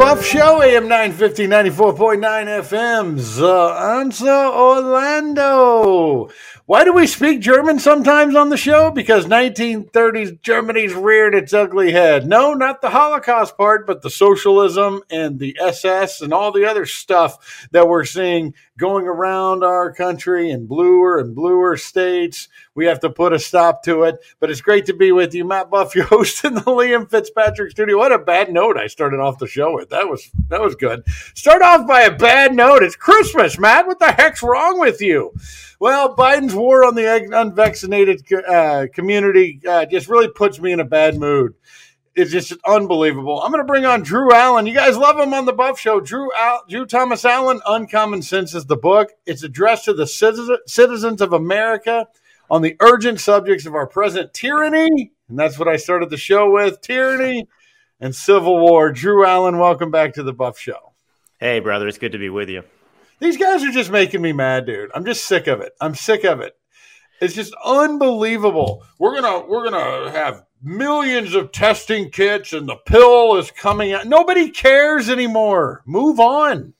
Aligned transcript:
Buff 0.00 0.24
Show, 0.24 0.62
AM 0.62 0.88
950, 0.88 1.46
94.9 1.46 2.22
FM, 2.62 4.00
Answer 4.00 4.30
Orlando. 4.30 6.30
Why 6.64 6.84
do 6.84 6.94
we 6.94 7.06
speak 7.06 7.40
German 7.40 7.78
sometimes 7.78 8.34
on 8.34 8.48
the 8.48 8.56
show? 8.56 8.90
Because 8.90 9.26
1930s 9.26 10.40
Germany's 10.40 10.94
reared 10.94 11.34
its 11.34 11.52
ugly 11.52 11.92
head. 11.92 12.26
No, 12.26 12.54
not 12.54 12.80
the 12.80 12.88
Holocaust 12.88 13.58
part, 13.58 13.86
but 13.86 14.00
the 14.00 14.08
socialism 14.08 15.02
and 15.10 15.38
the 15.38 15.54
SS 15.60 16.22
and 16.22 16.32
all 16.32 16.50
the 16.50 16.64
other 16.64 16.86
stuff 16.86 17.68
that 17.72 17.86
we're 17.86 18.06
seeing 18.06 18.54
going 18.78 19.06
around 19.06 19.62
our 19.62 19.92
country 19.92 20.50
in 20.50 20.66
bluer 20.66 21.18
and 21.18 21.34
bluer 21.34 21.76
states. 21.76 22.48
We 22.80 22.86
have 22.86 23.00
to 23.00 23.10
put 23.10 23.34
a 23.34 23.38
stop 23.38 23.82
to 23.82 24.04
it. 24.04 24.24
But 24.38 24.50
it's 24.50 24.62
great 24.62 24.86
to 24.86 24.94
be 24.94 25.12
with 25.12 25.34
you, 25.34 25.44
Matt 25.44 25.68
Buff, 25.68 25.94
your 25.94 26.06
host 26.06 26.46
in 26.46 26.54
the 26.54 26.62
Liam 26.62 27.10
Fitzpatrick 27.10 27.72
studio. 27.72 27.98
What 27.98 28.10
a 28.10 28.18
bad 28.18 28.50
note 28.50 28.78
I 28.78 28.86
started 28.86 29.20
off 29.20 29.36
the 29.36 29.46
show 29.46 29.74
with. 29.74 29.90
That 29.90 30.08
was 30.08 30.30
that 30.48 30.62
was 30.62 30.76
good. 30.76 31.06
Start 31.34 31.60
off 31.60 31.86
by 31.86 32.00
a 32.04 32.16
bad 32.16 32.54
note. 32.54 32.82
It's 32.82 32.96
Christmas, 32.96 33.58
Matt. 33.58 33.86
What 33.86 33.98
the 33.98 34.12
heck's 34.12 34.42
wrong 34.42 34.80
with 34.80 35.02
you? 35.02 35.34
Well, 35.78 36.16
Biden's 36.16 36.54
war 36.54 36.86
on 36.86 36.94
the 36.94 37.28
unvaccinated 37.38 38.22
uh, 38.32 38.86
community 38.94 39.60
uh, 39.68 39.84
just 39.84 40.08
really 40.08 40.28
puts 40.28 40.58
me 40.58 40.72
in 40.72 40.80
a 40.80 40.84
bad 40.86 41.18
mood. 41.18 41.56
It's 42.14 42.32
just 42.32 42.54
unbelievable. 42.66 43.42
I'm 43.42 43.52
going 43.52 43.62
to 43.62 43.66
bring 43.66 43.84
on 43.84 44.02
Drew 44.02 44.32
Allen. 44.32 44.66
You 44.66 44.74
guys 44.74 44.96
love 44.96 45.18
him 45.18 45.34
on 45.34 45.44
the 45.44 45.52
Buff 45.52 45.78
Show. 45.78 46.00
Drew, 46.00 46.30
Al- 46.34 46.64
Drew 46.68 46.86
Thomas 46.86 47.26
Allen, 47.26 47.60
Uncommon 47.66 48.22
Sense 48.22 48.54
is 48.54 48.64
the 48.64 48.76
book. 48.76 49.10
It's 49.26 49.42
addressed 49.42 49.84
to 49.84 49.92
the 49.92 50.06
citizens 50.06 51.20
of 51.20 51.32
America 51.34 52.08
on 52.50 52.62
the 52.62 52.76
urgent 52.80 53.20
subjects 53.20 53.64
of 53.64 53.74
our 53.74 53.86
present 53.86 54.34
tyranny. 54.34 55.12
And 55.28 55.38
that's 55.38 55.58
what 55.58 55.68
I 55.68 55.76
started 55.76 56.10
the 56.10 56.16
show 56.16 56.50
with 56.50 56.80
tyranny 56.80 57.46
and 58.00 58.14
civil 58.14 58.58
war. 58.58 58.90
Drew 58.90 59.24
Allen, 59.24 59.58
welcome 59.58 59.90
back 59.90 60.14
to 60.14 60.22
the 60.22 60.32
Buff 60.32 60.58
Show. 60.58 60.92
Hey, 61.38 61.60
brother. 61.60 61.86
It's 61.86 61.98
good 61.98 62.12
to 62.12 62.18
be 62.18 62.28
with 62.28 62.48
you. 62.48 62.64
These 63.20 63.36
guys 63.36 63.62
are 63.62 63.70
just 63.70 63.90
making 63.90 64.22
me 64.22 64.32
mad, 64.32 64.66
dude. 64.66 64.90
I'm 64.94 65.04
just 65.04 65.26
sick 65.26 65.46
of 65.46 65.60
it. 65.60 65.72
I'm 65.80 65.94
sick 65.94 66.24
of 66.24 66.40
it. 66.40 66.56
It's 67.20 67.34
just 67.34 67.54
unbelievable. 67.64 68.82
We're 68.98 69.20
gonna 69.20 69.46
we're 69.46 69.70
gonna 69.70 70.10
have 70.10 70.44
millions 70.62 71.34
of 71.34 71.52
testing 71.52 72.10
kits, 72.10 72.54
and 72.54 72.66
the 72.66 72.76
pill 72.86 73.36
is 73.36 73.50
coming 73.50 73.92
out. 73.92 74.06
Nobody 74.06 74.50
cares 74.50 75.10
anymore. 75.10 75.82
Move 75.84 76.18
on. 76.18 76.72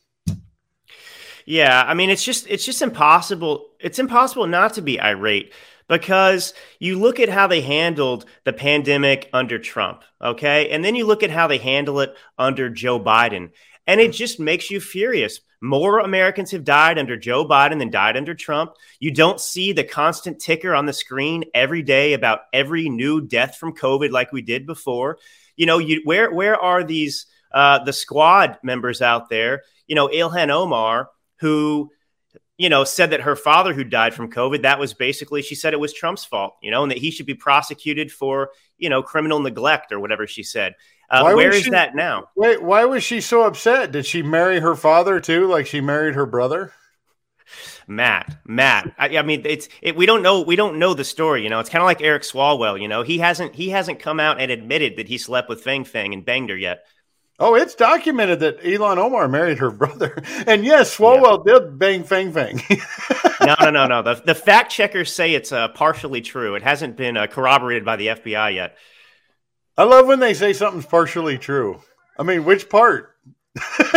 Yeah, 1.51 1.83
I 1.85 1.95
mean, 1.95 2.11
it's 2.11 2.23
just 2.23 2.47
it's 2.49 2.65
just 2.65 2.81
impossible. 2.81 3.71
It's 3.81 3.99
impossible 3.99 4.47
not 4.47 4.75
to 4.75 4.83
be 4.83 5.01
irate 5.01 5.53
because 5.89 6.55
you 6.79 6.97
look 6.97 7.19
at 7.19 7.29
how 7.29 7.49
they 7.49 7.61
handled 7.61 8.25
the 8.45 8.53
pandemic 8.53 9.29
under 9.33 9.59
Trump, 9.59 10.05
okay, 10.23 10.71
and 10.71 10.85
then 10.85 10.95
you 10.95 11.05
look 11.09 11.25
at 11.25 11.31
how 11.31 11.49
they 11.49 11.59
handle 11.59 11.99
it 11.99 12.15
under 12.39 12.71
Joe 12.71 13.01
Biden, 13.01 13.51
and 13.89 14.01
it 14.01 14.13
just 14.13 14.39
makes 14.39 14.71
you 14.71 14.81
furious 14.81 15.41
more 15.61 15.99
Americans 15.99 16.53
have 16.53 16.63
died 16.63 16.99
under 16.99 17.17
Joe 17.17 17.45
Biden 17.45 17.81
than 17.81 17.91
died 17.91 18.17
under 18.17 18.33
Trump. 18.33 18.75
You 19.01 19.11
don't 19.11 19.41
see 19.41 19.73
the 19.73 19.83
constant 19.83 20.39
ticker 20.39 20.73
on 20.73 20.87
the 20.87 20.93
screen 20.93 21.43
every 21.53 21.83
day 21.83 22.13
about 22.13 22.43
every 22.53 22.89
new 22.89 23.21
death 23.21 23.57
from 23.57 23.75
COVID 23.75 24.13
like 24.13 24.31
we 24.31 24.41
did 24.41 24.69
before. 24.69 25.19
You 25.57 25.67
know, 25.67 25.79
you, 25.79 26.03
where 26.05 26.33
where 26.33 26.55
are 26.55 26.85
these 26.85 27.27
uh, 27.51 27.83
the 27.83 27.93
squad 27.93 28.59
members 28.63 29.03
out 29.03 29.29
there? 29.29 29.65
You 29.89 29.97
know, 29.97 30.07
Ilhan 30.07 30.51
Omar, 30.51 31.11
who 31.41 31.91
you 32.59 32.69
know 32.69 32.85
said 32.85 33.11
that 33.11 33.23
her 33.23 33.37
father 33.37 33.73
who 33.73 33.85
died 33.85 34.15
from 34.15 34.31
COVID, 34.31 34.63
that 34.63 34.79
was 34.79 34.95
basically 34.95 35.43
she 35.43 35.55
said 35.55 35.73
it 35.73 35.81
was 35.81 35.93
Trump's 35.93 36.25
fault. 36.25 36.57
You 36.63 36.71
know, 36.71 36.83
and 36.83 36.91
that 36.91 36.99
he 36.99 37.11
should 37.11 37.27
be 37.27 37.35
prosecuted 37.35 38.13
for 38.13 38.51
you 38.79 38.89
know 38.89 39.03
criminal 39.03 39.41
neglect 39.41 39.93
or 39.93 40.01
whatever 40.01 40.27
she 40.27 40.43
said. 40.43 40.75
Uh, 41.11 41.33
where 41.33 41.51
is 41.51 41.65
she, 41.65 41.71
that 41.71 41.97
now? 41.97 42.29
Wait, 42.37 42.63
why 42.63 42.85
was 42.85 43.03
she 43.03 43.21
so 43.21 43.43
upset? 43.43 43.91
Did 43.91 44.07
she 44.07 44.23
marry 44.23 44.61
her 44.61 44.77
father 44.77 45.19
too, 45.19 45.49
like 45.49 45.67
she 45.67 45.81
married 45.81 46.15
her 46.15 46.27
brother? 46.27 46.73
Matt, 47.89 48.39
Matt. 48.47 48.95
I, 48.97 49.19
I 49.19 49.23
mean, 49.23 49.43
it's 49.45 49.69
it, 49.83 49.97
we 49.97 50.07
don't 50.07 50.23
know 50.23 50.43
we 50.43 50.57
don't 50.57 50.79
know 50.79 50.95
the 50.95 51.05
story. 51.05 51.43
You 51.43 51.49
know, 51.49 51.59
it's 51.59 51.69
kind 51.69 51.83
of 51.83 51.87
like 51.87 52.01
Eric 52.01 52.23
Swalwell. 52.23 52.81
You 52.81 52.89
know, 52.89 53.03
he 53.03 53.19
hasn't 53.19 53.55
he 53.55 53.71
hasn't 53.71 53.99
come 53.99 54.21
out 54.21 54.41
and 54.41 54.51
admitted 54.51 54.97
that 54.97 55.09
he 55.09 55.19
slept 55.19 55.49
with 55.49 55.63
Fang 55.63 55.85
Fang 55.85 56.15
and 56.15 56.25
banged 56.25 56.51
her 56.51 56.57
yet. 56.57 56.85
Oh, 57.43 57.55
it's 57.55 57.75
documented 57.75 58.41
that 58.41 58.61
Ilhan 58.61 58.99
Omar 58.99 59.27
married 59.27 59.59
her 59.59 59.71
brother, 59.71 60.23
and 60.47 60.63
yes, 60.63 60.95
Swalwell 60.95 61.43
yeah. 61.47 61.55
did 61.55 61.79
bang 61.79 62.05
Fang 62.05 62.33
Fang. 62.33 62.61
no, 63.41 63.57
no, 63.63 63.71
no, 63.71 63.87
no. 63.87 64.03
The, 64.03 64.23
the 64.27 64.35
fact 64.35 64.71
checkers 64.71 65.11
say 65.11 65.33
it's 65.33 65.51
uh, 65.51 65.69
partially 65.69 66.21
true. 66.21 66.55
It 66.55 66.63
hasn't 66.63 66.99
been 66.99 67.17
uh, 67.17 67.27
corroborated 67.29 67.85
by 67.85 67.97
the 67.97 68.09
FBI 68.09 68.55
yet. 68.55 68.77
I 69.79 69.85
love 69.85 70.07
when 70.07 70.21
they 70.21 70.35
say 70.35 70.53
something's 70.53 70.85
partially 70.85 71.39
true. 71.39 71.81
I 72.19 72.25
mean, 72.25 72.45
which 72.45 72.69
part? 72.69 73.17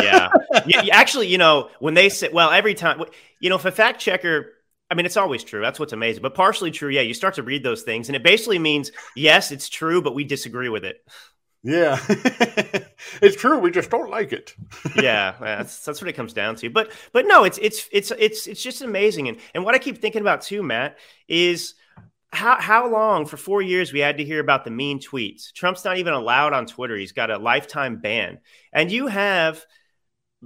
yeah. 0.01 0.29
yeah. 0.65 0.83
Actually, 0.93 1.27
you 1.27 1.37
know, 1.37 1.69
when 1.79 1.93
they 1.93 2.07
say, 2.07 2.29
well, 2.31 2.49
every 2.49 2.73
time, 2.73 3.03
you 3.41 3.49
know, 3.49 3.57
if 3.57 3.65
a 3.65 3.71
fact 3.71 3.99
checker, 3.99 4.53
I 4.89 4.95
mean, 4.95 5.05
it's 5.05 5.17
always 5.17 5.43
true. 5.43 5.61
That's 5.61 5.79
what's 5.79 5.91
amazing. 5.91 6.21
But 6.21 6.35
partially 6.35 6.71
true, 6.71 6.89
yeah, 6.89 7.01
you 7.01 7.13
start 7.13 7.35
to 7.35 7.43
read 7.43 7.63
those 7.63 7.83
things, 7.83 8.07
and 8.07 8.15
it 8.15 8.23
basically 8.23 8.59
means, 8.59 8.91
yes, 9.15 9.51
it's 9.51 9.67
true, 9.67 10.01
but 10.01 10.15
we 10.15 10.23
disagree 10.23 10.69
with 10.69 10.85
it. 10.85 10.97
Yeah, 11.63 11.97
it's 13.21 13.37
true. 13.37 13.57
We 13.57 13.71
just 13.71 13.89
don't 13.89 14.09
like 14.09 14.33
it. 14.33 14.53
yeah, 14.95 15.35
that's 15.39 15.79
that's 15.79 16.01
what 16.01 16.09
it 16.09 16.13
comes 16.13 16.33
down 16.33 16.57
to. 16.57 16.69
But 16.69 16.91
but 17.13 17.25
no, 17.25 17.45
it's 17.45 17.57
it's 17.57 17.87
it's 17.91 18.11
it's 18.11 18.47
it's 18.47 18.61
just 18.61 18.81
amazing. 18.81 19.29
And 19.29 19.37
and 19.55 19.63
what 19.63 19.73
I 19.73 19.79
keep 19.79 19.99
thinking 19.99 20.21
about 20.21 20.41
too, 20.41 20.61
Matt, 20.61 20.97
is 21.29 21.75
how 22.33 22.59
how 22.59 22.89
long 22.89 23.25
for 23.25 23.37
four 23.37 23.61
years 23.61 23.93
we 23.93 24.01
had 24.01 24.17
to 24.17 24.25
hear 24.25 24.41
about 24.41 24.65
the 24.65 24.71
mean 24.71 24.99
tweets? 24.99 25.53
Trump's 25.53 25.85
not 25.85 25.97
even 25.97 26.13
allowed 26.13 26.51
on 26.51 26.65
Twitter. 26.65 26.97
He's 26.97 27.13
got 27.13 27.31
a 27.31 27.37
lifetime 27.37 27.97
ban. 27.97 28.39
And 28.73 28.91
you 28.91 29.07
have 29.07 29.63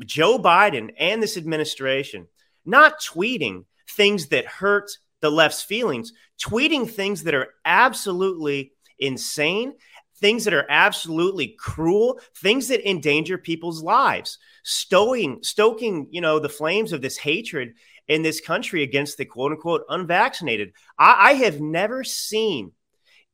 Joe 0.05 0.37
Biden 0.37 0.93
and 0.99 1.21
this 1.23 1.35
administration 1.35 2.27
not 2.63 2.99
tweeting 3.01 3.65
things 3.89 4.27
that 4.27 4.45
hurt 4.45 4.91
the 5.21 5.31
left's 5.31 5.63
feelings, 5.63 6.13
tweeting 6.39 6.87
things 6.87 7.23
that 7.23 7.33
are 7.33 7.47
absolutely 7.65 8.73
insane, 8.99 9.73
things 10.19 10.45
that 10.45 10.53
are 10.53 10.65
absolutely 10.69 11.55
cruel, 11.59 12.19
things 12.37 12.67
that 12.69 12.89
endanger 12.89 13.37
people's 13.37 13.81
lives, 13.81 14.37
stoking, 14.63 15.39
stoking, 15.43 16.07
you 16.11 16.21
know, 16.21 16.39
the 16.39 16.49
flames 16.49 16.93
of 16.93 17.01
this 17.01 17.17
hatred 17.17 17.73
in 18.07 18.21
this 18.21 18.41
country 18.41 18.83
against 18.83 19.17
the 19.17 19.25
quote 19.25 19.51
unquote 19.51 19.83
unvaccinated. 19.89 20.73
I, 20.97 21.29
I 21.29 21.33
have 21.33 21.59
never 21.59 22.03
seen 22.03 22.71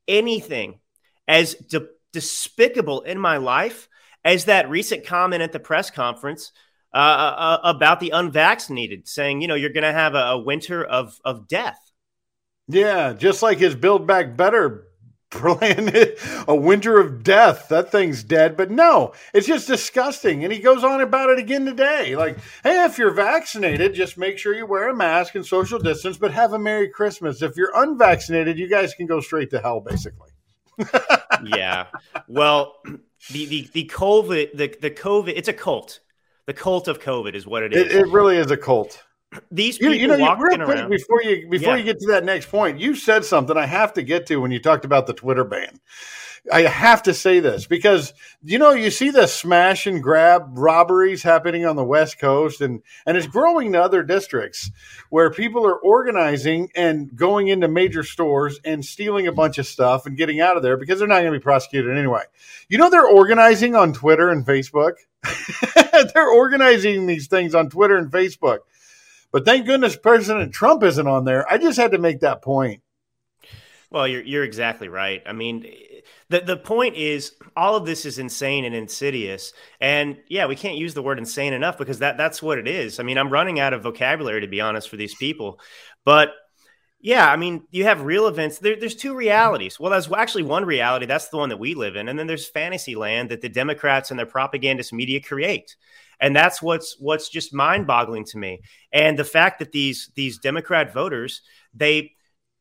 anything 0.08 0.80
as 1.28 1.54
de- 1.54 1.88
despicable 2.12 3.02
in 3.02 3.18
my 3.18 3.38
life 3.38 3.88
as 4.26 4.46
that 4.46 4.70
recent 4.70 5.06
comment 5.06 5.42
at 5.42 5.52
the 5.52 5.60
press 5.60 5.90
conference 5.90 6.52
uh, 6.94 6.98
uh, 6.98 7.36
uh 7.38 7.60
about 7.64 8.00
the 8.00 8.12
unvaccinated, 8.12 9.08
saying, 9.08 9.42
you 9.42 9.48
know, 9.48 9.56
you're 9.56 9.72
going 9.72 9.84
to 9.84 9.92
have 9.92 10.16
a, 10.16 10.20
a 10.20 10.38
winter 10.40 10.84
of, 10.84 11.20
of 11.26 11.48
death. 11.48 11.80
Yeah, 12.68 13.14
just 13.14 13.42
like 13.42 13.58
his 13.58 13.76
Build 13.76 14.08
Back 14.08 14.38
Better 14.38 14.88
a 16.48 16.56
winter 16.56 17.00
of 17.00 17.24
death. 17.24 17.68
That 17.70 17.92
thing's 17.92 18.24
dead. 18.24 18.58
But 18.58 18.72
no, 18.72 19.14
it's 19.34 19.48
just 19.48 19.68
disgusting. 19.68 20.44
And 20.44 20.54
he 20.54 20.60
goes 20.60 20.84
on 20.84 21.02
about 21.02 21.30
it 21.30 21.40
again 21.40 21.66
today. 21.66 22.16
Like, 22.16 22.38
hey, 22.64 22.84
if 22.86 22.98
you're 22.98 23.12
vaccinated, 23.12 23.94
just 23.94 24.18
make 24.18 24.38
sure 24.38 24.54
you 24.54 24.66
wear 24.66 24.90
a 24.90 24.96
mask 24.96 25.36
and 25.36 25.46
social 25.46 25.80
distance, 25.80 26.18
but 26.18 26.32
have 26.32 26.54
a 26.54 26.60
Merry 26.60 26.90
Christmas. 26.90 27.42
If 27.42 27.58
you're 27.58 27.72
unvaccinated, 27.76 28.58
you 28.58 28.70
guys 28.70 28.94
can 28.94 29.08
go 29.08 29.20
straight 29.20 29.50
to 29.52 29.60
hell, 29.60 29.80
basically. 29.82 30.30
yeah. 31.46 31.88
Well, 32.28 32.76
the, 33.32 33.46
the, 33.46 33.70
the 33.74 33.86
COVID, 33.86 34.58
the, 34.58 34.76
the 34.82 34.92
COVID, 34.92 35.34
it's 35.36 35.48
a 35.48 35.54
cult. 35.54 36.00
The 36.46 36.54
cult 36.54 36.88
of 36.88 37.00
COVID 37.00 37.36
is 37.36 37.48
what 37.48 37.64
it 37.64 37.74
is. 37.74 37.86
It, 37.86 37.92
it 37.92 38.08
really 38.08 38.38
is 38.38 38.52
a 38.52 38.58
cult 38.58 39.02
these 39.52 39.78
people 39.78 39.96
you, 39.96 40.02
you 40.02 40.08
know, 40.08 40.18
walking 40.18 40.46
quick, 40.46 40.60
around. 40.60 40.90
Before 40.90 41.22
you 41.22 41.48
before 41.50 41.74
yeah. 41.74 41.78
you 41.78 41.84
get 41.84 42.00
to 42.00 42.08
that 42.08 42.24
next 42.24 42.50
point, 42.50 42.80
you 42.80 42.96
said 42.96 43.26
something 43.26 43.58
I 43.58 43.66
have 43.66 43.94
to 43.94 44.02
get 44.04 44.28
to 44.28 44.38
when 44.38 44.52
you 44.52 44.60
talked 44.60 44.86
about 44.86 45.08
the 45.08 45.14
Twitter 45.14 45.44
ban. 45.44 45.80
I 46.52 46.64
have 46.64 47.04
to 47.04 47.14
say 47.14 47.40
this 47.40 47.68
because 47.68 48.14
you 48.44 48.60
know 48.60 48.72
you 48.72 48.92
see 48.92 49.12
the 49.12 49.28
smash 49.28 49.88
and 49.88 50.04
grab 50.04 50.58
robberies 50.58 51.24
happening 51.24 51.66
on 51.66 51.78
the 51.78 51.86
West 51.86 52.20
Coast 52.20 52.60
and 52.60 52.82
and 53.06 53.16
it's 53.16 53.28
growing 53.28 53.72
to 53.72 53.82
other 53.82 54.04
districts 54.04 54.70
where 55.10 55.32
people 55.32 55.66
are 55.66 55.80
organizing 55.80 56.70
and 56.76 57.16
going 57.16 57.48
into 57.48 57.70
major 57.70 58.04
stores 58.04 58.60
and 58.66 58.84
stealing 58.84 59.28
a 59.28 59.32
bunch 59.32 59.58
of 59.58 59.66
stuff 59.66 60.06
and 60.06 60.18
getting 60.18 60.42
out 60.42 60.58
of 60.58 60.64
there 60.64 60.76
because 60.76 61.00
they're 61.00 61.08
not 61.08 61.22
going 61.22 61.32
to 61.32 61.40
be 61.40 61.44
prosecuted 61.44 61.98
anyway. 61.98 62.24
You 62.68 62.78
know 62.78 62.90
they're 62.90 63.08
organizing 63.08 63.76
on 63.76 63.94
Twitter 63.94 64.30
and 64.30 64.46
Facebook. 64.46 64.96
they're 66.14 66.30
organizing 66.30 67.06
these 67.06 67.28
things 67.28 67.56
on 67.56 67.70
Twitter 67.70 67.96
and 67.96 68.12
Facebook. 68.12 68.60
But 69.34 69.46
thank 69.46 69.66
goodness 69.66 69.98
President 69.98 70.54
Trump 70.54 70.84
isn't 70.84 71.08
on 71.08 71.26
there. 71.26 71.52
I 71.52 71.58
just 71.58 71.78
had 71.78 71.92
to 71.92 71.98
make 71.98 72.22
that 72.22 72.42
point. 72.42 72.82
Well, 73.92 74.08
you're 74.08 74.24
you're 74.24 74.44
exactly 74.44 74.88
right. 74.88 75.22
I 75.26 75.34
mean, 75.34 75.72
the 76.30 76.42
the 76.42 76.58
point 76.58 76.96
is 76.96 77.34
all 77.56 77.76
of 77.76 77.86
this 77.86 78.06
is 78.06 78.18
insane 78.18 78.66
and 78.66 78.74
insidious. 78.74 79.54
And 79.80 80.18
yeah, 80.28 80.48
we 80.48 80.56
can't 80.56 80.78
use 80.78 80.96
the 80.96 81.04
word 81.04 81.20
insane 81.20 81.54
enough 81.54 81.78
because 81.78 82.00
that 82.00 82.18
that's 82.18 82.42
what 82.42 82.58
it 82.58 82.68
is. 82.68 83.00
I 83.00 83.04
mean, 83.04 83.18
I'm 83.20 83.30
running 83.30 83.60
out 83.60 83.74
of 83.74 83.84
vocabulary 83.84 84.42
to 84.42 84.48
be 84.48 84.62
honest 84.62 84.90
for 84.90 84.98
these 84.98 85.16
people. 85.16 85.60
But 86.06 86.32
Yeah, 87.02 87.30
I 87.30 87.36
mean, 87.38 87.68
you 87.72 87.86
have 87.86 88.04
real 88.04 88.28
events. 88.28 88.60
There, 88.60 88.78
there's 88.78 88.96
two 88.96 89.16
realities. 89.16 89.80
Well, 89.80 89.92
there's 89.92 90.12
actually 90.12 90.44
one 90.44 90.66
reality. 90.66 91.06
That's 91.06 91.30
the 91.30 91.38
one 91.38 91.50
that 91.50 91.60
we 91.60 91.76
live 91.76 91.96
in, 91.98 92.10
and 92.10 92.18
then 92.18 92.28
there's 92.28 92.50
fantasy 92.50 92.96
land 92.96 93.30
that 93.30 93.42
the 93.42 93.50
Democrats 93.50 94.12
and 94.12 94.20
their 94.20 94.26
propagandist 94.26 94.94
media 94.94 95.22
create, 95.22 95.76
and 96.24 96.36
that's 96.36 96.62
what's 96.62 96.96
what's 97.00 97.30
just 97.30 97.54
mind-boggling 97.54 98.26
to 98.26 98.38
me. 98.38 98.62
And 98.92 99.20
the 99.20 99.24
fact 99.24 99.60
that 99.60 99.72
these 99.72 100.10
these 100.16 100.40
Democrat 100.40 100.94
voters 100.94 101.42
they 101.74 102.12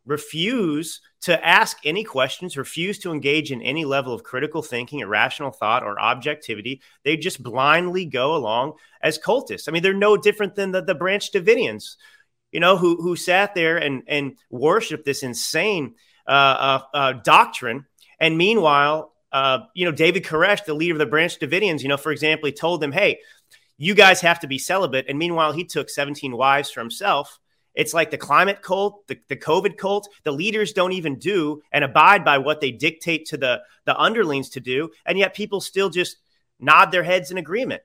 refuse 0.05 1.01
to 1.21 1.47
ask 1.47 1.79
any 1.85 2.03
questions, 2.03 2.57
refuse 2.57 2.99
to 2.99 3.13
engage 3.13 3.53
in 3.53 3.63
any 3.63 3.85
level 3.85 4.13
of 4.13 4.25
critical 4.25 4.61
thinking, 4.61 4.99
irrational 4.99 5.53
thought, 5.53 5.85
or 5.85 6.01
objectivity. 6.01 6.83
They 7.05 7.17
just 7.17 7.41
blindly 7.41 8.05
go 8.05 8.35
along 8.35 8.73
as 9.01 9.19
cultists. 9.19 9.69
I 9.69 9.71
mean, 9.71 9.85
they're 9.85 9.95
no 9.95 10.17
different 10.17 10.57
than 10.57 10.73
the, 10.73 10.83
the 10.83 10.97
Branch 10.97 11.31
Davidians 11.31 11.97
you 12.53 12.61
know, 12.61 12.77
who 12.77 12.97
who 13.03 13.17
sat 13.17 13.55
there 13.55 13.79
and 13.79 14.03
and 14.07 14.37
worshipped 14.51 15.07
this 15.07 15.23
insane 15.23 15.95
uh, 16.27 16.31
uh, 16.31 16.81
uh, 16.95 17.13
doctrine. 17.15 17.87
And 18.21 18.39
meanwhile, 18.39 19.12
uh, 19.33 19.61
you 19.75 19.85
know, 19.85 19.93
David 19.93 20.25
Koresh, 20.25 20.65
the 20.65 20.75
leader 20.75 20.95
of 20.95 20.99
the 20.99 21.07
Branch 21.07 21.37
Davidians, 21.39 21.83
you 21.83 21.89
know, 21.89 21.97
for 21.97 22.13
example, 22.13 22.47
he 22.47 22.53
told 22.53 22.81
them, 22.81 22.93
"Hey, 22.93 23.21
you 23.79 23.95
guys 23.95 24.21
have 24.21 24.41
to 24.41 24.47
be 24.47 24.59
celibate." 24.59 25.07
And 25.09 25.19
meanwhile, 25.19 25.53
he 25.53 25.65
took 25.65 25.89
17 25.89 26.37
wives 26.37 26.71
for 26.71 26.81
himself. 26.81 27.41
It's 27.75 27.95
like 27.95 28.11
the 28.11 28.19
climate 28.19 28.61
cult, 28.61 29.07
the, 29.07 29.19
the 29.29 29.37
COVID 29.37 29.79
cult. 29.79 30.09
The 30.25 30.33
leaders 30.33 30.75
don't 30.75 30.93
even 30.93 31.19
do 31.19 31.63
and 31.73 31.83
abide 31.83 32.25
by 32.25 32.39
what 32.39 32.61
they 32.61 32.71
dictate 32.71 33.27
to 33.27 33.37
the 33.39 33.63
the 33.87 33.97
underlings 33.97 34.51
to 34.51 34.61
do, 34.61 34.91
and 35.07 35.19
yet 35.19 35.35
people 35.35 35.61
still 35.61 35.89
just 35.89 36.19
nod 36.61 36.93
their 36.93 37.03
heads 37.03 37.31
in 37.31 37.39
agreement. 37.39 37.83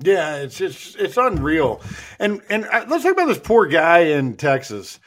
Yeah, 0.00 0.36
it's 0.36 0.60
it's 0.60 0.96
it's 0.96 1.16
unreal. 1.16 1.80
And 2.18 2.40
and 2.48 2.64
uh, 2.64 2.86
let's 2.88 3.04
talk 3.04 3.12
about 3.12 3.26
this 3.26 3.38
poor 3.38 3.66
guy 3.66 3.98
in 3.98 4.36
Texas. 4.36 4.98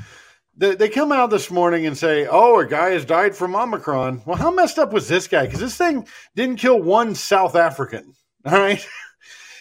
They, 0.58 0.76
they 0.76 0.90
come 0.90 1.12
out 1.12 1.30
this 1.30 1.52
morning 1.52 1.86
and 1.86 1.98
say, 1.98 2.28
"Oh, 2.30 2.60
a 2.60 2.66
guy 2.66 2.92
has 2.92 3.04
died 3.04 3.36
from 3.36 3.56
Omicron." 3.56 4.24
Well, 4.26 4.38
how 4.38 4.52
messed 4.52 4.80
up 4.80 4.94
was 4.94 5.08
this 5.08 5.28
guy? 5.28 5.46
Because 5.46 5.60
this 5.60 5.78
thing 5.78 6.08
didn't 6.36 6.58
kill 6.58 6.82
one 6.82 7.16
South 7.16 7.56
African. 7.56 8.14
All 8.46 8.54
right, 8.54 8.86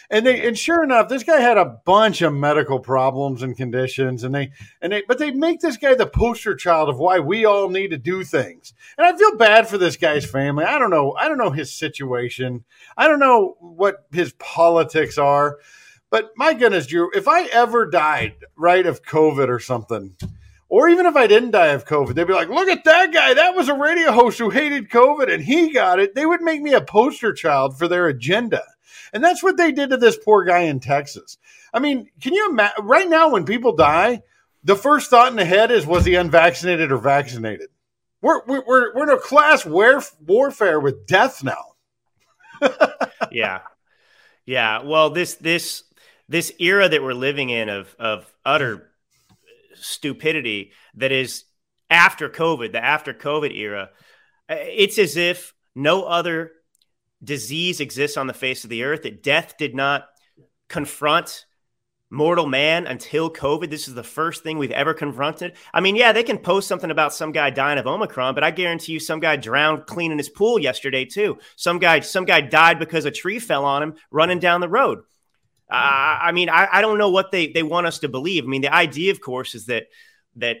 and 0.09 0.25
they 0.25 0.47
and 0.47 0.57
sure 0.57 0.83
enough, 0.83 1.09
this 1.09 1.23
guy 1.23 1.41
had 1.41 1.57
a 1.57 1.77
bunch 1.85 2.21
of 2.21 2.33
medical 2.33 2.79
problems 2.79 3.41
and 3.41 3.57
conditions, 3.57 4.23
and 4.23 4.33
they 4.33 4.51
and 4.81 4.93
they 4.93 5.03
but 5.07 5.17
they 5.17 5.31
make 5.31 5.59
this 5.59 5.75
guy 5.75 5.95
the 5.95 6.05
poster 6.05 6.55
child 6.55 6.87
of 6.87 6.97
why 6.97 7.19
we 7.19 7.45
all 7.45 7.69
need 7.69 7.89
to 7.89 7.97
do 7.97 8.23
things. 8.23 8.73
And 8.97 9.05
I 9.05 9.17
feel 9.17 9.35
bad 9.35 9.67
for 9.67 9.77
this 9.77 9.97
guy's 9.97 10.25
family. 10.25 10.63
I 10.63 10.79
don't 10.79 10.91
know. 10.91 11.13
I 11.13 11.27
don't 11.27 11.37
know 11.37 11.49
his 11.49 11.73
situation. 11.73 12.63
I 12.95 13.07
don't 13.07 13.19
know 13.19 13.57
what 13.59 14.05
his 14.11 14.33
politics 14.33 15.17
are. 15.17 15.57
But 16.09 16.31
my 16.37 16.53
goodness, 16.53 16.87
Drew, 16.87 17.11
if 17.13 17.27
I 17.27 17.45
ever 17.47 17.89
died 17.89 18.35
right 18.55 18.85
of 18.85 19.03
COVID 19.03 19.49
or 19.49 19.59
something, 19.59 20.15
or 20.67 20.89
even 20.89 21.05
if 21.05 21.15
I 21.15 21.27
didn't 21.27 21.51
die 21.51 21.67
of 21.67 21.85
COVID, 21.85 22.15
they'd 22.15 22.27
be 22.27 22.33
like, 22.33 22.49
look 22.49 22.67
at 22.67 22.83
that 22.85 23.13
guy. 23.13 23.33
That 23.33 23.55
was 23.55 23.69
a 23.69 23.75
radio 23.75 24.11
host 24.11 24.39
who 24.39 24.49
hated 24.49 24.89
COVID 24.89 25.31
and 25.31 25.43
he 25.43 25.71
got 25.71 25.99
it. 25.99 26.15
They 26.15 26.25
would 26.25 26.41
make 26.41 26.61
me 26.61 26.73
a 26.73 26.81
poster 26.81 27.33
child 27.33 27.77
for 27.77 27.87
their 27.87 28.07
agenda. 28.07 28.63
And 29.13 29.23
that's 29.23 29.43
what 29.43 29.57
they 29.57 29.71
did 29.71 29.91
to 29.91 29.97
this 29.97 30.17
poor 30.17 30.43
guy 30.43 30.61
in 30.61 30.79
Texas. 30.79 31.37
I 31.73 31.79
mean, 31.79 32.09
can 32.19 32.33
you 32.33 32.49
imagine 32.49 32.85
right 32.85 33.07
now 33.07 33.29
when 33.29 33.45
people 33.45 33.75
die, 33.75 34.23
the 34.63 34.75
first 34.75 35.09
thought 35.09 35.29
in 35.29 35.37
the 35.37 35.45
head 35.45 35.71
is 35.71 35.85
was 35.85 36.05
he 36.05 36.15
unvaccinated 36.15 36.91
or 36.91 36.97
vaccinated? 36.97 37.69
We're, 38.21 38.43
we're, 38.45 38.63
we're 38.65 39.03
in 39.03 39.09
a 39.09 39.19
class 39.19 39.65
warfare 39.65 40.79
with 40.79 41.05
death 41.05 41.43
now. 41.43 41.75
yeah. 43.31 43.61
Yeah. 44.45 44.81
Well, 44.83 45.11
this, 45.11 45.35
this, 45.35 45.83
this 46.27 46.51
era 46.59 46.89
that 46.89 47.03
we're 47.03 47.13
living 47.13 47.51
in 47.51 47.69
of, 47.69 47.95
of 47.99 48.33
utter 48.43 48.89
stupidity 49.75 50.71
that 50.95 51.11
is 51.11 51.45
after 51.89 52.29
COVID, 52.29 52.71
the 52.71 52.83
after 52.83 53.13
COVID 53.13 53.55
era, 53.55 53.89
uh, 54.49 54.55
it's 54.57 54.97
as 54.97 55.17
if 55.17 55.53
no 55.75 56.03
other 56.03 56.51
disease 57.23 57.79
exists 57.79 58.17
on 58.17 58.27
the 58.27 58.33
face 58.33 58.63
of 58.63 58.69
the 58.69 58.83
earth, 58.83 59.03
that 59.03 59.23
death 59.23 59.55
did 59.57 59.75
not 59.75 60.05
confront 60.67 61.45
mortal 62.09 62.45
man 62.45 62.87
until 62.87 63.31
COVID. 63.31 63.69
This 63.69 63.87
is 63.87 63.93
the 63.93 64.03
first 64.03 64.43
thing 64.43 64.57
we've 64.57 64.71
ever 64.71 64.93
confronted. 64.93 65.53
I 65.73 65.81
mean, 65.81 65.95
yeah, 65.95 66.11
they 66.11 66.23
can 66.23 66.37
post 66.37 66.67
something 66.67 66.91
about 66.91 67.13
some 67.13 67.31
guy 67.31 67.49
dying 67.49 67.79
of 67.79 67.87
Omicron, 67.87 68.35
but 68.35 68.43
I 68.43 68.51
guarantee 68.51 68.93
you 68.93 68.99
some 68.99 69.19
guy 69.19 69.35
drowned 69.35 69.85
cleaning 69.85 70.17
his 70.17 70.29
pool 70.29 70.59
yesterday 70.59 71.05
too. 71.05 71.37
Some 71.55 71.79
guy, 71.79 71.99
some 72.01 72.25
guy 72.25 72.41
died 72.41 72.79
because 72.79 73.05
a 73.05 73.11
tree 73.11 73.39
fell 73.39 73.65
on 73.65 73.83
him 73.83 73.95
running 74.11 74.39
down 74.39 74.61
the 74.61 74.69
road. 74.69 74.99
Uh, 75.69 76.19
I 76.21 76.31
mean, 76.31 76.49
I, 76.49 76.67
I 76.71 76.81
don't 76.81 76.97
know 76.97 77.09
what 77.09 77.31
they, 77.31 77.47
they 77.47 77.63
want 77.63 77.87
us 77.87 77.99
to 77.99 78.09
believe. 78.09 78.43
I 78.43 78.47
mean, 78.47 78.61
the 78.61 78.73
idea, 78.73 79.11
of 79.11 79.21
course, 79.21 79.55
is 79.55 79.65
that 79.65 79.87
that 80.35 80.57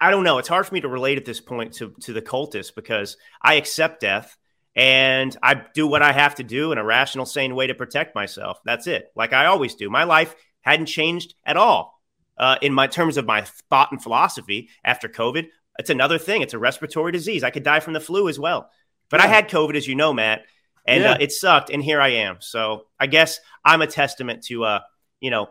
I 0.00 0.10
don't 0.10 0.24
know. 0.24 0.38
It's 0.38 0.48
hard 0.48 0.66
for 0.66 0.74
me 0.74 0.80
to 0.80 0.88
relate 0.88 1.18
at 1.18 1.24
this 1.24 1.40
point 1.40 1.74
to 1.74 1.94
to 2.02 2.12
the 2.12 2.22
cultists 2.22 2.74
because 2.74 3.16
I 3.42 3.54
accept 3.54 4.00
death 4.00 4.36
and 4.74 5.36
I 5.42 5.62
do 5.74 5.86
what 5.86 6.02
I 6.02 6.12
have 6.12 6.36
to 6.36 6.44
do 6.44 6.72
in 6.72 6.78
a 6.78 6.84
rational, 6.84 7.26
sane 7.26 7.54
way 7.54 7.66
to 7.66 7.74
protect 7.74 8.14
myself. 8.14 8.60
That's 8.64 8.86
it. 8.86 9.10
Like 9.16 9.32
I 9.32 9.46
always 9.46 9.74
do. 9.74 9.90
My 9.90 10.04
life 10.04 10.34
hadn't 10.60 10.86
changed 10.86 11.34
at 11.44 11.56
all 11.56 12.00
uh, 12.38 12.56
in 12.62 12.72
my 12.72 12.86
terms 12.86 13.16
of 13.16 13.26
my 13.26 13.42
thought 13.70 13.90
and 13.90 14.02
philosophy 14.02 14.68
after 14.84 15.08
COVID. 15.08 15.48
It's 15.78 15.90
another 15.90 16.18
thing. 16.18 16.42
It's 16.42 16.54
a 16.54 16.58
respiratory 16.58 17.12
disease. 17.12 17.44
I 17.44 17.50
could 17.50 17.62
die 17.62 17.80
from 17.80 17.92
the 17.92 18.00
flu 18.00 18.28
as 18.28 18.38
well. 18.38 18.70
But 19.10 19.20
yeah. 19.20 19.26
I 19.26 19.28
had 19.28 19.48
COVID, 19.48 19.74
as 19.76 19.86
you 19.86 19.94
know, 19.94 20.12
Matt, 20.12 20.42
and 20.88 21.04
yeah. 21.04 21.12
uh, 21.12 21.16
it 21.20 21.32
sucked. 21.32 21.70
And 21.70 21.82
here 21.82 22.00
I 22.00 22.08
am. 22.08 22.38
So 22.40 22.86
I 22.98 23.06
guess 23.06 23.40
I'm 23.64 23.82
a 23.82 23.86
testament 23.86 24.42
to, 24.44 24.64
uh, 24.64 24.80
you 25.20 25.30
know, 25.30 25.48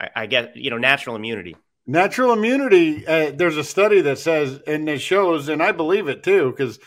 I, 0.00 0.08
I 0.16 0.26
get 0.26 0.56
you 0.56 0.70
know 0.70 0.78
natural 0.78 1.14
immunity. 1.14 1.56
Natural 1.86 2.32
immunity. 2.32 3.06
Uh, 3.06 3.30
there's 3.32 3.56
a 3.56 3.62
study 3.62 4.00
that 4.00 4.18
says, 4.18 4.60
and 4.66 4.88
it 4.88 5.00
shows, 5.00 5.48
and 5.48 5.62
I 5.62 5.70
believe 5.70 6.08
it 6.08 6.24
too, 6.24 6.50
because 6.50 6.80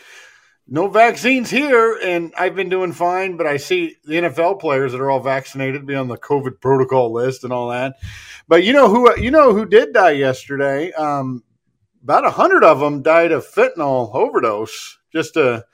no 0.68 0.88
vaccines 0.88 1.48
here, 1.48 1.98
and 2.02 2.34
I've 2.36 2.54
been 2.54 2.68
doing 2.68 2.92
fine. 2.92 3.36
But 3.36 3.46
I 3.46 3.56
see 3.56 3.96
the 4.04 4.14
NFL 4.14 4.60
players 4.60 4.92
that 4.92 5.00
are 5.00 5.10
all 5.10 5.20
vaccinated 5.20 5.86
be 5.86 5.94
on 5.94 6.08
the 6.08 6.18
COVID 6.18 6.60
protocol 6.60 7.12
list 7.12 7.44
and 7.44 7.52
all 7.52 7.70
that. 7.70 7.96
But 8.48 8.64
you 8.64 8.72
know 8.72 8.88
who 8.88 9.16
you 9.16 9.30
know 9.30 9.54
who 9.54 9.64
did 9.64 9.94
die 9.94 10.10
yesterday? 10.10 10.92
Um, 10.92 11.44
about 12.02 12.26
a 12.26 12.30
hundred 12.30 12.64
of 12.64 12.80
them 12.80 13.02
died 13.02 13.30
of 13.30 13.46
fentanyl 13.46 14.12
overdose. 14.12 14.98
Just 15.12 15.34
to 15.34 15.64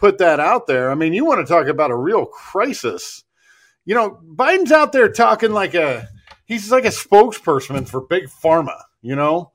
put 0.00 0.18
that 0.18 0.40
out 0.40 0.66
there. 0.66 0.90
I 0.90 0.94
mean, 0.94 1.12
you 1.12 1.24
want 1.24 1.46
to 1.46 1.52
talk 1.52 1.68
about 1.68 1.90
a 1.90 1.96
real 1.96 2.26
crisis? 2.26 3.22
You 3.84 3.94
know, 3.94 4.18
Biden's 4.34 4.72
out 4.72 4.92
there 4.92 5.10
talking 5.10 5.52
like 5.52 5.74
a 5.74 6.08
he's 6.46 6.72
like 6.72 6.84
a 6.84 6.88
spokesperson 6.88 7.86
for 7.86 8.00
big 8.00 8.24
pharma. 8.24 8.80
You 9.02 9.14
know, 9.14 9.52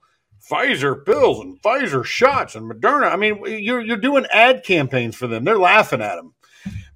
Pfizer 0.48 1.04
pills 1.04 1.40
and 1.40 1.60
Pfizer 1.60 2.04
shots 2.04 2.54
and 2.54 2.70
Moderna. 2.70 3.12
I 3.12 3.16
mean, 3.16 3.40
you're 3.44 3.80
you're 3.80 3.96
doing 3.96 4.26
ad 4.30 4.64
campaigns 4.64 5.16
for 5.16 5.26
them. 5.26 5.44
They're 5.44 5.58
laughing 5.58 6.00
at 6.00 6.16
them. 6.16 6.34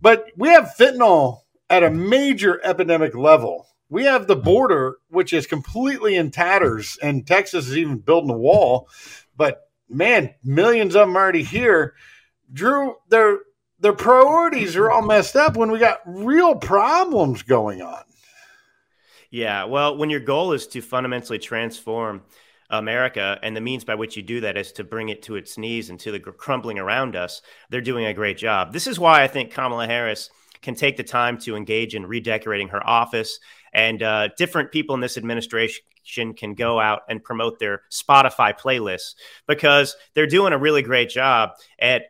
But 0.01 0.27
we 0.37 0.49
have 0.49 0.75
fentanyl 0.79 1.41
at 1.69 1.83
a 1.83 1.91
major 1.91 2.61
epidemic 2.65 3.15
level. 3.15 3.67
We 3.89 4.05
have 4.05 4.27
the 4.27 4.37
border, 4.37 4.99
which 5.09 5.33
is 5.33 5.47
completely 5.47 6.15
in 6.17 6.31
tatters, 6.31 6.97
and 7.03 7.27
Texas 7.27 7.69
is 7.69 7.77
even 7.77 7.99
building 7.99 8.31
a 8.31 8.39
wall. 8.39 8.89
But 9.37 9.69
man, 9.89 10.35
millions 10.45 10.95
of 10.95 11.09
them 11.09 11.17
already 11.17 11.43
here. 11.43 11.95
Drew, 12.53 12.97
their 13.09 13.39
their 13.79 13.93
priorities 13.93 14.77
are 14.77 14.91
all 14.91 15.03
messed 15.03 15.37
up 15.37 15.57
when 15.57 15.71
we 15.71 15.79
got 15.79 16.01
real 16.05 16.55
problems 16.55 17.43
going 17.43 17.81
on. 17.81 18.03
Yeah, 19.31 19.65
well, 19.65 19.97
when 19.97 20.11
your 20.11 20.21
goal 20.21 20.53
is 20.53 20.67
to 20.69 20.83
fundamentally 20.83 21.39
transform 21.39 22.23
America, 22.69 23.39
and 23.43 23.57
the 23.57 23.61
means 23.61 23.85
by 23.85 23.95
which 23.95 24.17
you 24.17 24.23
do 24.23 24.41
that 24.41 24.57
is 24.57 24.73
to 24.73 24.85
bring 24.85 25.09
it 25.09 25.23
to 25.23 25.37
its 25.37 25.59
knees 25.59 25.91
and 25.91 25.99
to 26.01 26.13
the 26.13 26.21
crumbling 26.21 26.79
around 26.79 27.17
us. 27.17 27.43
They're 27.69 27.81
doing 27.81 28.07
a 28.07 28.15
great 28.15 28.39
job. 28.39 28.73
This 28.73 28.87
is 28.87 28.99
why 28.99 29.23
I 29.23 29.29
think 29.29 29.53
Kamala 29.53 29.87
Harris 29.87 30.31
can 30.63 30.75
take 30.75 30.97
the 30.97 31.03
time 31.03 31.39
to 31.39 31.57
engage 31.57 31.95
in 31.95 32.07
redecorating 32.07 32.69
her 32.69 32.87
office, 32.87 33.41
and 33.73 34.03
uh, 34.03 34.29
different 34.37 34.73
people 34.73 34.95
in 34.95 35.01
this 35.01 35.17
administration 35.17 36.35
can 36.35 36.55
go 36.55 36.81
out 36.81 37.03
and 37.09 37.23
promote 37.23 37.59
their 37.59 37.83
Spotify 37.91 38.59
playlists 38.59 39.15
because 39.47 39.97
they're 40.15 40.27
doing 40.27 40.53
a 40.53 40.59
really 40.59 40.83
great 40.83 41.09
job 41.09 41.51
at 41.81 42.03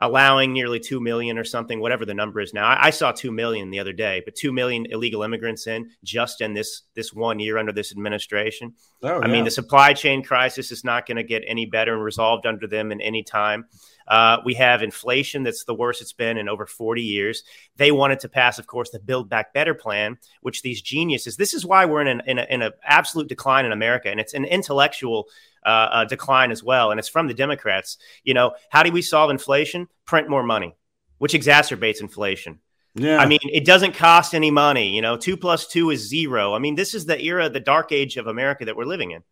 allowing 0.00 0.52
nearly 0.52 0.78
2 0.78 1.00
million 1.00 1.38
or 1.38 1.44
something 1.44 1.80
whatever 1.80 2.04
the 2.04 2.14
number 2.14 2.40
is 2.40 2.54
now 2.54 2.66
I, 2.66 2.86
I, 2.86 2.90
saw 2.90 3.12
2 3.12 3.32
million 3.32 3.70
the 3.70 3.80
other 3.80 3.92
day 3.92 4.22
but 4.24 4.34
2 4.34 4.52
million 4.52 4.86
illegal 4.86 5.22
immigrants 5.22 5.66
in 5.66 5.90
just 6.04 6.40
in 6.40 6.54
this 6.54 6.82
this 6.94 7.12
one 7.12 7.40
year 7.40 7.58
under 7.58 7.72
this 7.72 7.90
administration 7.90 8.74
oh, 9.02 9.20
i 9.20 9.26
yeah. 9.26 9.32
mean 9.32 9.44
the 9.44 9.50
supply 9.50 9.92
chain 9.92 10.22
crisis 10.22 10.70
is 10.70 10.84
not 10.84 11.06
going 11.06 11.16
to 11.16 11.24
get 11.24 11.42
any 11.46 11.66
better 11.66 11.94
and 11.94 12.04
resolved 12.04 12.46
under 12.46 12.66
them 12.66 12.92
in 12.92 13.00
any 13.00 13.22
time 13.22 13.66
uh, 14.08 14.38
we 14.44 14.54
have 14.54 14.82
inflation 14.82 15.42
that's 15.42 15.64
the 15.64 15.74
worst 15.74 16.00
it's 16.00 16.14
been 16.14 16.38
in 16.38 16.48
over 16.48 16.66
40 16.66 17.02
years. 17.02 17.44
They 17.76 17.92
wanted 17.92 18.20
to 18.20 18.28
pass, 18.28 18.58
of 18.58 18.66
course, 18.66 18.90
the 18.90 18.98
Build 18.98 19.28
Back 19.28 19.52
Better 19.52 19.74
plan, 19.74 20.18
which 20.40 20.62
these 20.62 20.80
geniuses. 20.80 21.36
This 21.36 21.52
is 21.52 21.66
why 21.66 21.84
we're 21.84 22.00
in 22.00 22.08
an 22.08 22.22
in, 22.26 22.38
a, 22.38 22.46
in 22.48 22.62
a 22.62 22.72
absolute 22.84 23.28
decline 23.28 23.66
in 23.66 23.72
America, 23.72 24.10
and 24.10 24.18
it's 24.18 24.34
an 24.34 24.46
intellectual 24.46 25.28
uh, 25.64 25.68
uh, 25.68 26.04
decline 26.04 26.50
as 26.50 26.62
well, 26.62 26.90
and 26.90 26.98
it's 26.98 27.08
from 27.08 27.26
the 27.26 27.34
Democrats. 27.34 27.98
You 28.24 28.34
know, 28.34 28.54
how 28.70 28.82
do 28.82 28.92
we 28.92 29.02
solve 29.02 29.30
inflation? 29.30 29.88
Print 30.04 30.28
more 30.28 30.42
money, 30.42 30.76
which 31.18 31.32
exacerbates 31.32 32.00
inflation. 32.00 32.60
Yeah. 32.94 33.18
I 33.18 33.26
mean, 33.26 33.40
it 33.44 33.64
doesn't 33.64 33.94
cost 33.94 34.34
any 34.34 34.50
money. 34.50 34.94
You 34.94 35.02
know, 35.02 35.16
two 35.16 35.36
plus 35.36 35.68
two 35.68 35.90
is 35.90 36.08
zero. 36.08 36.54
I 36.54 36.58
mean, 36.58 36.74
this 36.74 36.94
is 36.94 37.06
the 37.06 37.20
era, 37.20 37.48
the 37.48 37.60
dark 37.60 37.92
age 37.92 38.16
of 38.16 38.26
America 38.26 38.64
that 38.64 38.76
we're 38.76 38.84
living 38.84 39.12
in. 39.12 39.22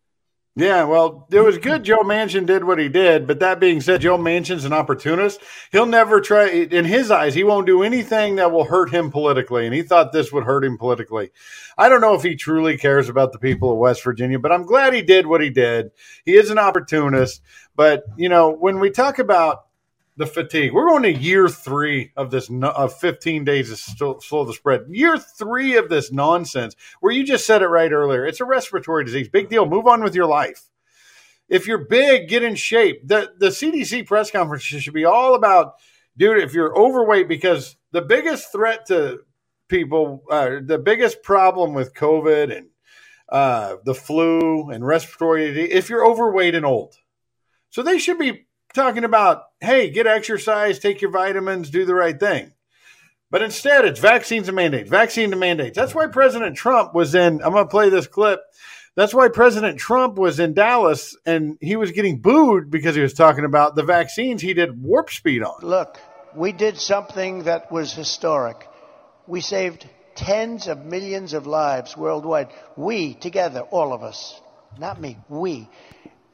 Yeah, 0.57 0.85
well, 0.85 1.27
it 1.29 1.39
was 1.41 1.59
good 1.59 1.83
Joe 1.83 1.99
Manchin 1.99 2.47
did 2.47 2.63
what 2.63 2.79
he 2.79 2.89
did, 2.89 3.27
but 3.27 3.41
that 3.41 3.59
being 3.59 3.79
said, 3.79 4.01
Joe 4.01 4.17
Manchin's 4.17 4.65
an 4.65 4.73
opportunist. 4.73 5.39
He'll 5.71 5.85
never 5.85 6.19
try, 6.19 6.49
in 6.49 6.83
his 6.83 7.11
eyes, 7.11 7.35
he 7.35 7.43
won't 7.43 7.67
do 7.67 7.83
anything 7.83 8.37
that 8.37 8.51
will 8.51 8.63
hurt 8.63 8.89
him 8.89 9.11
politically, 9.11 9.67
and 9.67 9.75
he 9.75 9.83
thought 9.83 10.11
this 10.11 10.33
would 10.33 10.45
hurt 10.45 10.65
him 10.65 10.79
politically. 10.79 11.29
I 11.77 11.89
don't 11.89 12.01
know 12.01 12.15
if 12.15 12.23
he 12.23 12.35
truly 12.35 12.75
cares 12.75 13.07
about 13.07 13.33
the 13.33 13.37
people 13.37 13.71
of 13.71 13.77
West 13.77 14.03
Virginia, 14.03 14.39
but 14.39 14.51
I'm 14.51 14.65
glad 14.65 14.95
he 14.95 15.03
did 15.03 15.27
what 15.27 15.41
he 15.41 15.51
did. 15.51 15.91
He 16.25 16.35
is 16.35 16.49
an 16.49 16.57
opportunist, 16.57 17.39
but, 17.75 18.05
you 18.15 18.27
know, 18.27 18.49
when 18.49 18.79
we 18.79 18.89
talk 18.89 19.19
about 19.19 19.66
the 20.17 20.25
fatigue. 20.25 20.73
We're 20.73 20.89
going 20.89 21.03
to 21.03 21.13
year 21.13 21.47
three 21.47 22.11
of 22.17 22.31
this 22.31 22.49
of 22.49 22.99
15 22.99 23.45
days 23.45 23.71
of 23.71 23.77
still 23.77 24.19
slow 24.19 24.43
the 24.43 24.53
spread. 24.53 24.85
Year 24.89 25.17
three 25.17 25.77
of 25.77 25.89
this 25.89 26.11
nonsense, 26.11 26.75
where 26.99 27.13
you 27.13 27.23
just 27.23 27.45
said 27.45 27.61
it 27.61 27.67
right 27.67 27.91
earlier. 27.91 28.25
It's 28.25 28.41
a 28.41 28.45
respiratory 28.45 29.05
disease. 29.05 29.29
Big 29.29 29.49
deal. 29.49 29.67
Move 29.67 29.87
on 29.87 30.03
with 30.03 30.15
your 30.15 30.25
life. 30.25 30.63
If 31.47 31.67
you're 31.67 31.85
big, 31.85 32.27
get 32.27 32.43
in 32.43 32.55
shape. 32.55 33.07
The 33.07 33.31
the 33.37 33.49
CDC 33.49 34.07
press 34.07 34.31
conferences 34.31 34.83
should 34.83 34.93
be 34.93 35.05
all 35.05 35.35
about, 35.35 35.75
dude. 36.17 36.39
If 36.39 36.53
you're 36.53 36.77
overweight, 36.77 37.29
because 37.29 37.77
the 37.91 38.01
biggest 38.01 38.51
threat 38.51 38.87
to 38.87 39.19
people, 39.69 40.23
uh, 40.29 40.57
the 40.65 40.79
biggest 40.79 41.21
problem 41.21 41.73
with 41.73 41.93
COVID 41.93 42.55
and 42.57 42.67
uh, 43.29 43.75
the 43.85 43.93
flu 43.93 44.71
and 44.71 44.85
respiratory, 44.85 45.71
if 45.71 45.89
you're 45.89 46.05
overweight 46.05 46.55
and 46.55 46.65
old. 46.65 46.95
So 47.69 47.83
they 47.83 47.99
should 47.99 48.17
be 48.17 48.46
talking 48.73 49.03
about, 49.03 49.43
hey, 49.59 49.89
get 49.89 50.07
exercise, 50.07 50.79
take 50.79 51.01
your 51.01 51.11
vitamins, 51.11 51.69
do 51.69 51.85
the 51.85 51.95
right 51.95 52.19
thing. 52.19 52.53
But 53.29 53.41
instead, 53.41 53.85
it's 53.85 53.99
vaccines 53.99 54.47
and 54.47 54.55
mandates, 54.55 54.89
vaccine 54.89 55.31
and 55.31 55.39
mandates. 55.39 55.75
That's 55.75 55.93
why 55.93 56.07
President 56.07 56.55
Trump 56.55 56.93
was 56.93 57.13
in. 57.13 57.41
I'm 57.43 57.51
going 57.51 57.65
to 57.65 57.69
play 57.69 57.89
this 57.89 58.07
clip. 58.07 58.39
That's 58.95 59.13
why 59.13 59.27
President 59.27 59.77
Trump 59.77 60.17
was 60.17 60.39
in 60.39 60.53
Dallas 60.53 61.15
and 61.25 61.57
he 61.61 61.75
was 61.75 61.91
getting 61.91 62.19
booed 62.19 62.71
because 62.71 62.95
he 62.95 63.01
was 63.01 63.13
talking 63.13 63.45
about 63.45 63.75
the 63.75 63.83
vaccines 63.83 64.41
he 64.41 64.53
did 64.53 64.81
warp 64.81 65.11
speed 65.11 65.43
on. 65.43 65.55
Look, 65.61 65.99
we 66.35 66.51
did 66.51 66.77
something 66.77 67.43
that 67.43 67.71
was 67.71 67.93
historic. 67.93 68.67
We 69.27 69.41
saved 69.41 69.87
tens 70.15 70.67
of 70.67 70.85
millions 70.85 71.33
of 71.33 71.45
lives 71.45 71.95
worldwide. 71.95 72.49
We, 72.75 73.13
together, 73.13 73.61
all 73.61 73.93
of 73.93 74.03
us, 74.03 74.41
not 74.79 74.99
me, 74.99 75.17
we. 75.29 75.69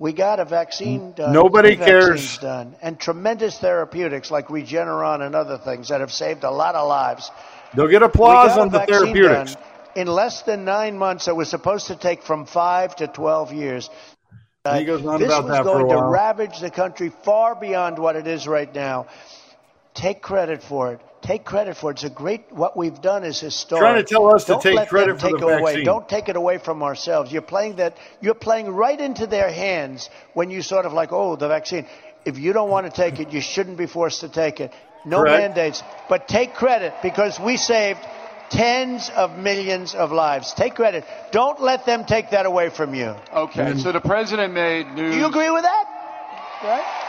We 0.04 0.12
got 0.12 0.42
a 0.42 0.44
vaccine 0.44 1.14
done. 1.14 1.32
Nobody 1.32 1.78
cares. 1.78 2.38
Done, 2.40 2.76
and 2.82 3.00
tremendous 3.00 3.58
therapeutics 3.58 4.30
like 4.32 4.50
Regeneron 4.50 5.26
and 5.26 5.34
other 5.34 5.58
things 5.58 5.88
that 5.88 6.02
have 6.02 6.12
saved 6.12 6.44
a 6.44 6.52
lot 6.52 6.76
of 6.76 6.90
lives. 6.90 7.32
They'll 7.74 7.88
get 7.88 8.04
applause 8.04 8.58
on 8.58 8.68
the 8.68 8.82
therapeutics. 8.86 9.56
in 9.96 10.08
less 10.08 10.42
than 10.42 10.66
nine 10.66 10.98
months, 10.98 11.30
it 11.30 11.36
was 11.38 11.50
supposed 11.50 11.88
to 11.88 11.96
take 11.96 12.22
from 12.22 12.46
five 12.46 12.98
to 12.98 13.08
12 13.08 13.54
years. 13.54 13.90
Uh, 14.66 14.78
he 14.78 14.84
goes 14.84 15.06
on 15.06 15.22
this 15.22 15.30
was 15.30 15.64
going 15.64 15.88
to 15.88 16.04
ravage 16.04 16.60
the 16.60 16.70
country 16.70 17.10
far 17.24 17.56
beyond 17.56 17.98
what 17.98 18.18
it 18.18 18.28
is 18.28 18.46
right 18.46 18.76
now. 18.76 19.08
Take 19.94 20.22
credit 20.22 20.64
for 20.64 20.92
it. 20.92 21.00
Take 21.24 21.46
credit 21.46 21.78
for 21.78 21.90
it. 21.90 21.94
It's 21.96 22.04
a 22.04 22.10
great. 22.10 22.52
What 22.52 22.76
we've 22.76 23.02
done 23.02 23.24
is 23.24 23.40
historic. 23.40 23.82
Trying 23.82 23.96
to 23.96 24.04
tell 24.04 24.36
us 24.36 24.44
Don't 24.44 24.62
to 24.62 24.68
take 24.70 24.76
let 24.76 24.90
credit 24.90 25.18
them 25.18 25.20
for 25.20 25.28
take 25.30 25.40
the 25.40 25.48
away. 25.48 25.64
vaccine. 25.72 25.86
Don't 25.86 26.10
take 26.10 26.28
it 26.28 26.36
away 26.36 26.58
from 26.58 26.84
ourselves. 26.84 27.32
You're 27.32 27.42
playing 27.42 27.78
that. 27.78 27.98
You're 28.20 28.34
playing 28.34 28.68
right 28.70 29.00
into 29.00 29.26
their 29.26 29.50
hands 29.50 30.10
when 30.34 30.50
you 30.52 30.62
sort 30.62 30.86
of 30.86 30.92
like, 30.92 31.14
oh, 31.14 31.38
the 31.38 31.48
vaccine. 31.48 31.88
If 32.26 32.38
you 32.38 32.52
don't 32.52 32.70
want 32.70 32.88
to 32.88 32.92
take 32.92 33.22
it, 33.22 33.32
you 33.32 33.40
shouldn't 33.40 33.78
be 33.78 33.86
forced 33.88 34.20
to 34.22 34.30
take 34.30 34.60
it. 34.60 34.74
No 35.06 35.20
Correct. 35.20 35.56
mandates, 35.56 35.84
but 36.10 36.28
take 36.28 36.54
credit 36.56 36.94
because 37.02 37.40
we 37.40 37.56
saved 37.58 38.00
tens 38.50 39.10
of 39.16 39.38
millions 39.38 39.96
of 39.96 40.12
lives. 40.12 40.54
Take 40.54 40.76
credit. 40.76 41.06
Don't 41.32 41.62
let 41.62 41.86
them 41.86 42.06
take 42.06 42.32
that 42.32 42.46
away 42.46 42.70
from 42.70 42.94
you. 42.94 43.16
Okay, 43.34 43.78
so 43.78 43.92
the 43.92 44.00
president 44.02 44.54
made 44.54 44.88
news. 44.94 45.14
Do 45.14 45.20
you 45.20 45.26
agree 45.28 45.50
with 45.50 45.64
that? 45.64 45.86
Right? 46.64 47.03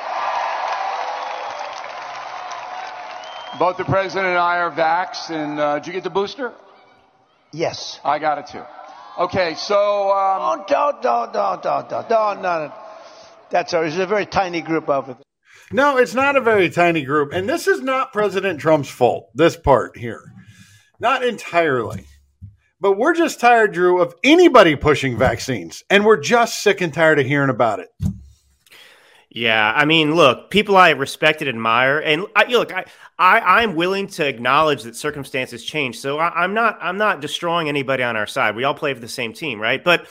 Both 3.58 3.76
the 3.76 3.84
president 3.84 4.26
and 4.26 4.38
I 4.38 4.58
are 4.58 4.70
vaxxed, 4.70 5.30
and 5.30 5.60
uh, 5.60 5.78
did 5.78 5.86
you 5.86 5.92
get 5.92 6.02
the 6.02 6.10
booster? 6.10 6.52
Yes. 7.52 8.00
I 8.04 8.18
got 8.18 8.38
it 8.38 8.46
too. 8.48 8.64
Okay, 9.16 9.54
so 9.54 10.10
um, 10.10 10.64
Don't, 10.66 11.00
don't, 11.00 11.02
don't, 11.02 11.32
don't, 11.32 11.62
don't, 11.62 11.88
don't, 11.88 12.08
don't, 12.08 12.42
no, 12.42 12.66
no. 12.66 12.72
That's 13.50 13.72
all. 13.72 13.84
It's 13.84 13.96
a 13.96 14.06
very 14.06 14.26
tiny 14.26 14.60
group 14.60 14.88
over 14.88 15.14
there. 15.14 15.22
No, 15.70 15.98
it's 15.98 16.14
not 16.14 16.34
a 16.34 16.40
very 16.40 16.68
tiny 16.68 17.04
group. 17.04 17.32
And 17.32 17.48
this 17.48 17.68
is 17.68 17.80
not 17.80 18.12
President 18.12 18.58
Trump's 18.58 18.88
fault, 18.88 19.30
this 19.34 19.56
part 19.56 19.96
here. 19.96 20.32
Not 20.98 21.24
entirely. 21.24 22.06
But 22.80 22.98
we're 22.98 23.14
just 23.14 23.38
tired, 23.38 23.72
Drew, 23.72 24.02
of 24.02 24.14
anybody 24.24 24.74
pushing 24.74 25.16
vaccines. 25.16 25.84
And 25.88 26.04
we're 26.04 26.20
just 26.20 26.60
sick 26.60 26.80
and 26.80 26.92
tired 26.92 27.20
of 27.20 27.26
hearing 27.26 27.50
about 27.50 27.78
it. 27.78 27.88
Yeah, 29.36 29.72
I 29.74 29.84
mean, 29.84 30.14
look, 30.14 30.48
people 30.48 30.76
I 30.76 30.90
respect 30.90 31.42
and 31.42 31.48
admire, 31.48 31.98
and 31.98 32.24
I, 32.36 32.44
look, 32.44 32.72
I, 32.72 32.84
I, 33.18 33.40
I'm 33.40 33.74
willing 33.74 34.06
to 34.06 34.24
acknowledge 34.24 34.84
that 34.84 34.94
circumstances 34.94 35.64
change. 35.64 35.98
So 35.98 36.20
I, 36.20 36.28
I'm 36.44 36.54
not, 36.54 36.78
I'm 36.80 36.98
not 36.98 37.20
destroying 37.20 37.68
anybody 37.68 38.04
on 38.04 38.16
our 38.16 38.28
side. 38.28 38.54
We 38.54 38.62
all 38.62 38.74
play 38.74 38.94
for 38.94 39.00
the 39.00 39.08
same 39.08 39.32
team, 39.32 39.60
right? 39.60 39.82
But, 39.82 40.06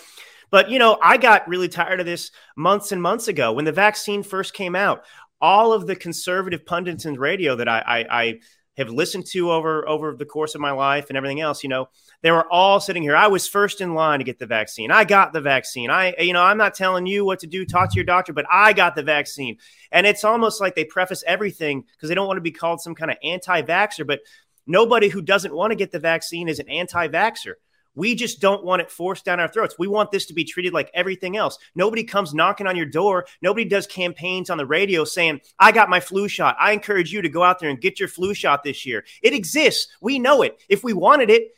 but 0.52 0.70
you 0.70 0.78
know, 0.78 1.00
I 1.02 1.16
got 1.16 1.48
really 1.48 1.70
tired 1.70 2.02
of 2.02 2.06
this 2.06 2.32
months 2.58 2.92
and 2.92 3.02
months 3.02 3.30
ago 3.30 3.54
when 3.54 3.64
the 3.64 3.72
vaccine 3.72 4.24
first 4.24 4.54
came 4.54 4.76
out. 4.76 5.06
All 5.40 5.72
of 5.72 5.88
the 5.88 5.96
conservative 5.96 6.66
pundits 6.66 7.06
and 7.06 7.18
radio 7.18 7.56
that 7.56 7.70
I, 7.70 7.80
I, 7.80 8.22
I 8.22 8.40
have 8.78 8.90
listened 8.90 9.26
to 9.28 9.52
over 9.52 9.88
over 9.88 10.16
the 10.16 10.26
course 10.26 10.56
of 10.56 10.62
my 10.62 10.72
life 10.72 11.06
and 11.10 11.18
everything 11.18 11.42
else, 11.42 11.64
you 11.64 11.70
know, 11.70 11.90
they 12.22 12.32
were 12.32 12.52
all 12.52 12.80
sitting 12.80 13.04
here. 13.04 13.16
I 13.16 13.28
was 13.28 13.48
first 13.48 13.82
in 13.82 13.94
line 13.94 14.20
to 14.20 14.26
get 14.26 14.40
the 14.40 14.46
vaccine. 14.46 14.92
I 14.92 15.04
got 15.04 15.34
the 15.34 15.42
vaccine. 15.42 15.90
I, 15.90 16.16
you 16.20 16.34
know, 16.34 16.42
I'm 16.42 16.58
not 16.58 16.74
telling 16.74 17.06
you 17.06 17.24
what 17.26 17.40
to 17.40 17.48
do. 17.48 17.66
Talk 17.66 17.92
to 17.92 17.96
your 17.96 18.06
doctor, 18.06 18.34
but 18.34 18.46
I 18.52 18.74
got 18.74 18.96
the 18.96 19.04
vaccine. 19.04 19.58
And 19.92 20.08
it's 20.08 20.24
almost 20.24 20.60
like 20.60 20.76
they 20.76 20.86
preface 20.86 21.24
everything 21.28 21.84
because 21.92 22.10
they 22.10 22.16
don't 22.16 22.28
want 22.28 22.38
to 22.38 22.42
be 22.42 22.52
called 22.52 22.82
some 22.82 22.96
kind 22.96 23.12
of 23.12 23.18
anti-vaxxer. 23.24 24.08
But 24.08 24.22
nobody 24.66 25.10
who 25.10 25.22
doesn't 25.22 25.54
want 25.54 25.72
to 25.72 25.76
get 25.76 25.92
the 25.92 26.00
vaccine 26.00 26.50
is 26.50 26.60
an 26.60 26.70
anti-vaxxer. 26.70 27.54
We 27.96 28.16
just 28.16 28.40
don't 28.40 28.64
want 28.64 28.82
it 28.82 28.92
forced 28.92 29.26
down 29.26 29.40
our 29.40 29.48
throats. 29.48 29.76
We 29.78 29.88
want 29.88 30.12
this 30.12 30.26
to 30.28 30.34
be 30.34 30.44
treated 30.44 30.74
like 30.74 30.90
everything 30.94 31.38
else. 31.38 31.58
Nobody 31.76 32.04
comes 32.04 32.34
knocking 32.34 32.68
on 32.68 32.76
your 32.76 32.86
door. 32.86 33.26
Nobody 33.42 33.66
does 33.66 33.88
campaigns 33.88 34.50
on 34.50 34.58
the 34.58 34.66
radio 34.66 35.04
saying, 35.04 35.42
I 35.60 35.72
got 35.72 35.90
my 35.90 36.00
flu 36.00 36.28
shot. 36.28 36.56
I 36.60 36.72
encourage 36.72 37.14
you 37.14 37.22
to 37.22 37.30
go 37.30 37.44
out 37.44 37.60
there 37.60 37.70
and 37.70 37.80
get 37.80 38.00
your 38.00 38.10
flu 38.10 38.34
shot 38.34 38.64
this 38.64 38.86
year. 38.86 39.06
It 39.22 39.34
exists. 39.34 39.88
We 40.02 40.20
know 40.20 40.42
it. 40.42 40.62
If 40.70 40.84
we 40.84 40.94
wanted 40.94 41.30
it, 41.30 41.52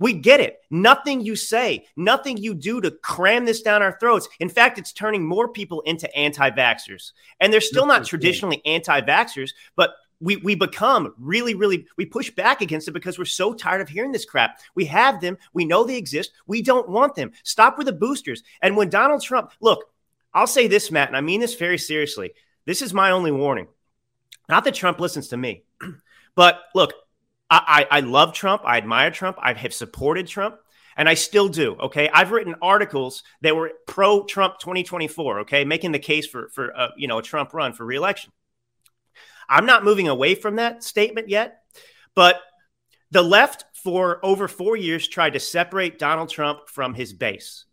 we 0.00 0.14
get 0.14 0.40
it. 0.40 0.60
Nothing 0.70 1.20
you 1.20 1.36
say, 1.36 1.86
nothing 1.94 2.38
you 2.38 2.54
do 2.54 2.80
to 2.80 2.90
cram 2.90 3.44
this 3.44 3.60
down 3.60 3.82
our 3.82 3.98
throats. 4.00 4.28
In 4.40 4.48
fact, 4.48 4.78
it's 4.78 4.92
turning 4.92 5.24
more 5.24 5.48
people 5.48 5.82
into 5.82 6.12
anti 6.16 6.50
vaxxers. 6.50 7.12
And 7.38 7.52
they're 7.52 7.60
still 7.60 7.86
not 7.86 8.06
traditionally 8.06 8.62
anti 8.64 9.02
vaxxers, 9.02 9.50
but 9.76 9.90
we, 10.20 10.36
we 10.36 10.54
become 10.54 11.14
really, 11.18 11.54
really, 11.54 11.86
we 11.96 12.06
push 12.06 12.30
back 12.30 12.60
against 12.60 12.88
it 12.88 12.92
because 12.92 13.18
we're 13.18 13.24
so 13.24 13.54
tired 13.54 13.80
of 13.80 13.88
hearing 13.88 14.12
this 14.12 14.24
crap. 14.24 14.60
We 14.74 14.84
have 14.86 15.20
them. 15.20 15.38
We 15.52 15.64
know 15.64 15.84
they 15.84 15.96
exist. 15.96 16.32
We 16.46 16.62
don't 16.62 16.88
want 16.88 17.14
them. 17.14 17.32
Stop 17.42 17.78
with 17.78 17.86
the 17.86 17.92
boosters. 17.92 18.42
And 18.60 18.76
when 18.76 18.90
Donald 18.90 19.22
Trump, 19.22 19.52
look, 19.60 19.90
I'll 20.32 20.46
say 20.46 20.68
this, 20.68 20.90
Matt, 20.90 21.08
and 21.08 21.16
I 21.16 21.20
mean 21.22 21.40
this 21.40 21.54
very 21.54 21.78
seriously. 21.78 22.32
This 22.66 22.82
is 22.82 22.94
my 22.94 23.10
only 23.10 23.32
warning. 23.32 23.66
Not 24.48 24.64
that 24.64 24.74
Trump 24.74 25.00
listens 25.00 25.28
to 25.28 25.36
me, 25.36 25.64
but 26.34 26.60
look, 26.74 26.92
I, 27.48 27.86
I, 27.90 27.98
I 27.98 28.00
love 28.00 28.32
Trump. 28.32 28.62
I 28.64 28.76
admire 28.76 29.10
Trump. 29.10 29.38
I 29.40 29.54
have 29.54 29.74
supported 29.74 30.26
Trump 30.26 30.56
and 30.96 31.08
I 31.08 31.14
still 31.14 31.48
do. 31.48 31.76
Okay, 31.80 32.08
I've 32.10 32.30
written 32.30 32.54
articles 32.60 33.22
that 33.40 33.56
were 33.56 33.72
pro 33.86 34.24
Trump 34.24 34.58
2024. 34.58 35.40
Okay, 35.40 35.64
making 35.64 35.92
the 35.92 35.98
case 35.98 36.26
for 36.26 36.48
for 36.50 36.76
uh, 36.76 36.88
you 36.96 37.08
know 37.08 37.18
a 37.18 37.22
Trump 37.22 37.54
run 37.54 37.72
for 37.72 37.84
reelection. 37.84 38.32
I'm 39.50 39.66
not 39.66 39.84
moving 39.84 40.08
away 40.08 40.36
from 40.36 40.56
that 40.56 40.84
statement 40.84 41.28
yet, 41.28 41.62
but 42.14 42.40
the 43.10 43.22
left 43.22 43.64
for 43.74 44.24
over 44.24 44.46
four 44.46 44.76
years 44.76 45.08
tried 45.08 45.32
to 45.32 45.40
separate 45.40 45.98
Donald 45.98 46.30
Trump 46.30 46.68
from 46.68 46.94
his 46.94 47.12
base. 47.12 47.64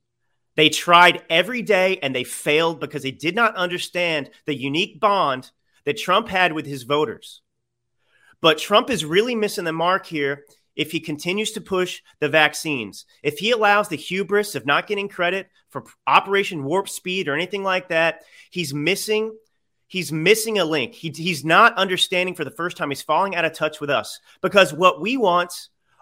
They 0.56 0.70
tried 0.70 1.22
every 1.30 1.62
day 1.62 2.00
and 2.02 2.16
they 2.16 2.24
failed 2.24 2.80
because 2.80 3.04
they 3.04 3.12
did 3.12 3.36
not 3.36 3.56
understand 3.56 4.32
the 4.46 4.56
unique 4.56 5.00
bond 5.00 5.52
that 5.86 5.98
Trump 5.98 6.28
had 6.28 6.52
with 6.52 6.66
his 6.66 6.84
voters. 6.84 7.42
But 8.42 8.58
Trump 8.58 8.90
is 8.90 9.06
really 9.06 9.36
missing 9.36 9.66
the 9.66 9.72
mark 9.72 10.08
here 10.08 10.46
if 10.76 10.92
he 10.92 11.00
continues 11.00 11.52
to 11.52 11.62
push 11.62 12.02
the 12.20 12.30
vaccines. 12.30 13.06
If 13.22 13.38
he 13.38 13.52
allows 13.52 13.90
the 13.90 13.96
hubris 13.98 14.56
of 14.56 14.66
not 14.66 14.88
getting 14.88 15.10
credit 15.10 15.48
for 15.70 15.84
Operation 16.08 16.64
Warp 16.64 16.90
Speed 16.90 17.28
or 17.28 17.36
anything 17.36 17.64
like 17.64 17.90
that, 17.90 18.24
he's 18.50 18.74
missing 18.74 19.36
he's 19.88 20.12
missing 20.12 20.60
a 20.60 20.66
link. 20.66 20.94
He, 20.94 21.10
he's 21.10 21.44
not 21.44 21.76
understanding 21.78 22.36
for 22.36 22.44
the 22.44 22.52
first 22.52 22.78
time. 22.78 22.90
He's 22.90 23.02
falling 23.02 23.36
out 23.36 23.46
of 23.46 23.54
touch 23.54 23.80
with 23.82 23.90
us 23.90 24.20
because 24.42 24.74
what 24.74 25.02
we 25.02 25.18
want 25.18 25.54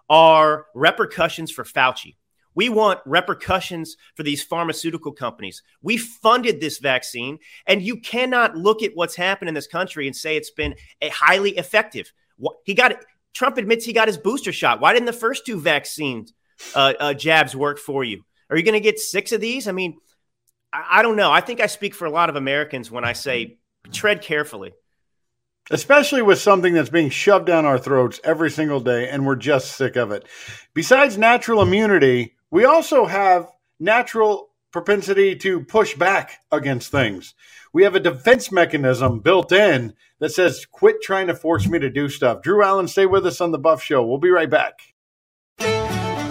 are 0.09 0.65
repercussions 0.73 1.51
for 1.51 1.63
Fauci. 1.63 2.15
We 2.55 2.69
want 2.69 3.01
repercussions 3.05 3.97
for 4.15 4.23
these 4.23 4.41
pharmaceutical 4.41 5.11
companies. 5.11 5.61
We 5.81 5.97
funded 5.97 6.61
this 6.61 6.77
vaccine, 6.77 7.39
and 7.67 7.81
you 7.81 7.97
cannot 7.97 8.55
look 8.55 8.81
at 8.81 8.91
what's 8.95 9.15
happened 9.15 9.49
in 9.49 9.55
this 9.55 9.67
country 9.67 10.07
and 10.07 10.15
say 10.15 10.37
it's 10.37 10.51
been 10.51 10.75
a 11.01 11.09
highly 11.09 11.51
effective. 11.51 12.11
He 12.63 12.73
got. 12.73 12.95
Trump 13.33 13.57
admits 13.57 13.83
he 13.83 13.91
got 13.91 14.07
his 14.07 14.17
booster 14.17 14.53
shot. 14.53 14.79
Why 14.79 14.93
didn't 14.93 15.07
the 15.07 15.11
first 15.13 15.45
two 15.45 15.59
vaccines 15.59 16.31
uh, 16.73 16.93
uh, 16.97 17.13
jabs 17.13 17.53
work 17.53 17.77
for 17.77 18.01
you? 18.01 18.23
Are 18.49 18.55
you 18.55 18.63
going 18.63 18.75
to 18.75 18.79
get 18.79 18.97
six 18.97 19.33
of 19.33 19.41
these? 19.41 19.67
I 19.67 19.73
mean, 19.73 19.97
I, 20.71 20.99
I 20.99 21.01
don't 21.01 21.17
know. 21.17 21.29
I 21.29 21.41
think 21.41 21.59
I 21.59 21.67
speak 21.67 21.93
for 21.93 22.05
a 22.05 22.09
lot 22.09 22.29
of 22.29 22.37
Americans 22.37 22.89
when 22.89 23.03
I 23.03 23.11
say 23.11 23.57
tread 23.91 24.21
carefully. 24.21 24.73
Especially 25.71 26.21
with 26.21 26.39
something 26.39 26.73
that's 26.73 26.89
being 26.89 27.09
shoved 27.09 27.47
down 27.47 27.65
our 27.65 27.79
throats 27.79 28.19
every 28.23 28.51
single 28.51 28.79
day, 28.79 29.09
and 29.09 29.25
we're 29.25 29.35
just 29.35 29.75
sick 29.75 29.95
of 29.95 30.11
it. 30.11 30.25
Besides 30.75 31.17
natural 31.17 31.61
immunity, 31.61 32.35
we 32.51 32.65
also 32.65 33.05
have 33.05 33.49
natural 33.79 34.49
propensity 34.71 35.35
to 35.37 35.61
push 35.61 35.95
back 35.95 36.39
against 36.51 36.91
things. 36.91 37.33
We 37.73 37.83
have 37.83 37.95
a 37.95 37.99
defense 37.99 38.51
mechanism 38.51 39.19
built 39.19 39.51
in 39.51 39.95
that 40.19 40.31
says, 40.31 40.65
quit 40.65 41.01
trying 41.01 41.27
to 41.27 41.35
force 41.35 41.67
me 41.67 41.79
to 41.79 41.89
do 41.89 42.09
stuff. 42.09 42.41
Drew 42.41 42.63
Allen, 42.63 42.87
stay 42.87 43.05
with 43.05 43.25
us 43.25 43.41
on 43.41 43.51
the 43.51 43.57
Buff 43.57 43.81
Show. 43.81 44.05
We'll 44.05 44.17
be 44.17 44.29
right 44.29 44.49
back. 44.49 44.79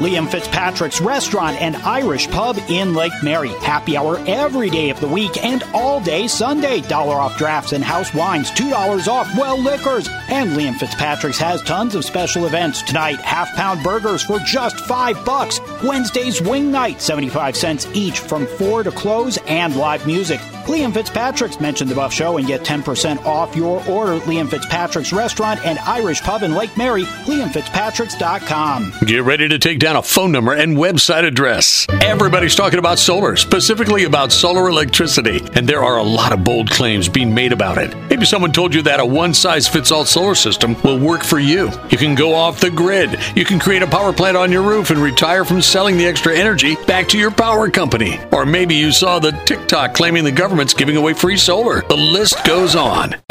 Liam 0.01 0.29
Fitzpatrick's 0.29 1.01
Restaurant 1.01 1.61
and 1.61 1.77
Irish 1.77 2.29
Pub 2.29 2.59
in 2.69 2.95
Lake 2.95 3.13
Mary. 3.23 3.51
Happy 3.61 3.97
hour 3.97 4.19
every 4.27 4.69
day 4.69 4.91
of 4.91 5.01
the 5.01 5.09
week 5.09 5.43
and 5.45 5.63
all 5.73 6.01
day 6.01 6.27
Sunday. 6.27 6.81
Dollar 6.83 7.17
off 7.17 7.39
drafts 7.39 7.73
and 7.73 7.85
house 7.85 8.13
wines, 8.13 8.51
$2 8.51 9.09
off 9.09 9.29
well 9.39 9.59
liquors. 9.59 10.09
And 10.29 10.51
Liam 10.51 10.77
Fitzpatrick's 10.77 11.39
has 11.39 11.63
tons 11.63 11.95
of 11.95 12.05
special 12.05 12.47
events. 12.47 12.83
Tonight, 12.83 13.21
half 13.21 13.55
pound 13.55 13.83
burgers 13.83 14.23
for 14.23 14.39
just 14.41 14.79
five 14.81 15.25
bucks. 15.25 15.61
Wednesday's 15.83 16.43
wing 16.43 16.71
night, 16.71 17.01
75 17.01 17.57
cents 17.57 17.87
each 17.95 18.19
from 18.21 18.47
four 18.47 18.83
to 18.83 18.91
close 18.91 19.39
and 19.47 19.77
live 19.77 20.07
music. 20.07 20.41
Liam 20.67 20.93
Fitzpatrick's 20.93 21.61
mentioned 21.61 21.91
the 21.91 21.95
Buff 21.95 22.13
Show 22.13 22.39
and 22.39 22.47
get 22.47 22.63
10% 22.63 23.25
off 23.27 23.55
your 23.55 23.87
order. 23.89 24.19
Liam 24.21 24.49
Fitzpatrick's 24.49 25.13
Restaurant 25.13 25.65
and 25.65 25.79
Irish 25.81 26.23
Pub 26.23 26.43
in 26.43 26.55
Lake 26.55 26.77
Mary, 26.77 27.05
liamfitzpatricks.com. 27.05 28.95
Get 29.07 29.23
ready 29.23 29.49
to 29.49 29.59
take 29.59 29.79
down 29.79 29.97
a 29.97 30.03
phone 30.03 30.33
number 30.33 30.55
and 30.55 30.77
website 30.77 31.25
address. 31.25 31.87
Everybody's 32.03 32.55
talking 32.55 32.79
about 32.79 32.99
solar, 32.99 33.37
specifically 33.37 34.05
about 34.05 34.33
solar 34.33 34.69
electricity, 34.69 35.41
and 35.55 35.69
there 35.69 35.83
are 35.83 35.99
a 35.99 36.03
lot 36.03 36.33
of 36.33 36.45
bold 36.45 36.71
claims 36.71 37.09
being 37.09 37.35
made 37.35 37.53
about 37.53 37.79
it. 37.79 37.95
Maybe 38.09 38.25
someone 38.25 38.53
told 38.53 38.75
you 38.75 38.83
that 38.83 39.01
a 39.01 39.07
one 39.07 39.35
size 39.35 39.69
fits 39.69 39.91
all 39.93 40.05
solar 40.05 40.35
system 40.35 40.81
will 40.83 40.99
work 40.99 41.25
for 41.25 41.39
you. 41.39 41.71
You 41.91 41.99
can 41.99 42.15
go 42.15 42.35
off 42.35 42.61
the 42.61 42.71
grid, 42.71 43.19
you 43.37 43.45
can 43.45 43.59
create 43.59 43.83
a 43.83 43.87
power 43.87 44.13
plant 44.13 44.37
on 44.37 44.51
your 44.51 44.63
roof 44.63 44.91
and 44.91 44.99
retire 44.99 45.45
from 45.45 45.61
selling 45.61 45.99
the 45.99 46.07
extra 46.07 46.35
energy 46.35 46.77
back 46.87 47.09
to 47.09 47.19
your 47.19 47.31
power 47.31 47.69
company. 47.71 48.19
Or 48.33 48.47
maybe 48.47 48.75
you 48.75 48.93
saw 48.93 49.19
the 49.19 49.33
TikTok 49.45 49.95
claiming 49.95 50.25
the 50.25 50.33
government's 50.55 50.75
giving 50.75 50.97
away 50.97 51.13
free 51.13 51.37
solar. 51.37 51.81
The 51.89 51.97
list 51.97 52.45
goes 52.45 52.77
on. 52.77 53.24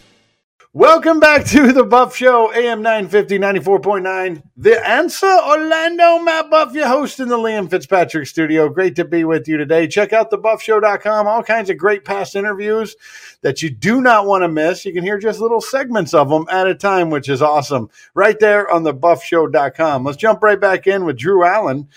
Welcome 0.76 1.20
back 1.20 1.46
to 1.46 1.72
the 1.72 1.84
Buff 1.84 2.14
Show, 2.14 2.52
AM 2.52 2.82
950, 2.82 3.38
94.9. 3.38 4.42
The 4.58 4.86
answer, 4.86 5.26
Orlando. 5.26 6.18
Matt 6.18 6.50
Buff, 6.50 6.74
your 6.74 6.86
host 6.86 7.18
in 7.18 7.28
the 7.28 7.38
Liam 7.38 7.70
Fitzpatrick 7.70 8.26
studio. 8.26 8.68
Great 8.68 8.94
to 8.96 9.06
be 9.06 9.24
with 9.24 9.48
you 9.48 9.56
today. 9.56 9.86
Check 9.88 10.12
out 10.12 10.30
thebuffshow.com. 10.30 11.26
All 11.26 11.42
kinds 11.42 11.70
of 11.70 11.78
great 11.78 12.04
past 12.04 12.36
interviews 12.36 12.94
that 13.40 13.62
you 13.62 13.70
do 13.70 14.02
not 14.02 14.26
want 14.26 14.42
to 14.42 14.48
miss. 14.48 14.84
You 14.84 14.92
can 14.92 15.02
hear 15.02 15.18
just 15.18 15.40
little 15.40 15.62
segments 15.62 16.12
of 16.12 16.28
them 16.28 16.44
at 16.50 16.66
a 16.66 16.74
time, 16.74 17.08
which 17.08 17.30
is 17.30 17.40
awesome. 17.40 17.88
Right 18.12 18.38
there 18.38 18.70
on 18.70 18.84
thebuffshow.com. 18.84 20.04
Let's 20.04 20.18
jump 20.18 20.42
right 20.42 20.60
back 20.60 20.86
in 20.86 21.06
with 21.06 21.16
Drew 21.16 21.42
Allen. 21.42 21.88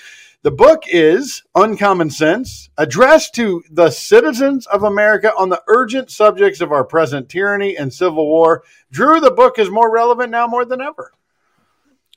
The 0.41 0.51
book 0.51 0.83
is 0.87 1.43
Uncommon 1.53 2.09
Sense, 2.09 2.69
addressed 2.77 3.35
to 3.35 3.61
the 3.69 3.89
citizens 3.89 4.65
of 4.67 4.83
America 4.83 5.33
on 5.35 5.49
the 5.49 5.61
urgent 5.67 6.09
subjects 6.11 6.61
of 6.61 6.71
our 6.71 6.85
present 6.85 7.27
tyranny 7.27 7.75
and 7.75 7.93
civil 7.93 8.25
war. 8.25 8.63
Drew, 8.89 9.19
the 9.19 9.31
book 9.31 9.59
is 9.59 9.69
more 9.69 9.91
relevant 9.91 10.31
now 10.31 10.47
more 10.47 10.63
than 10.63 10.79
ever. 10.79 11.11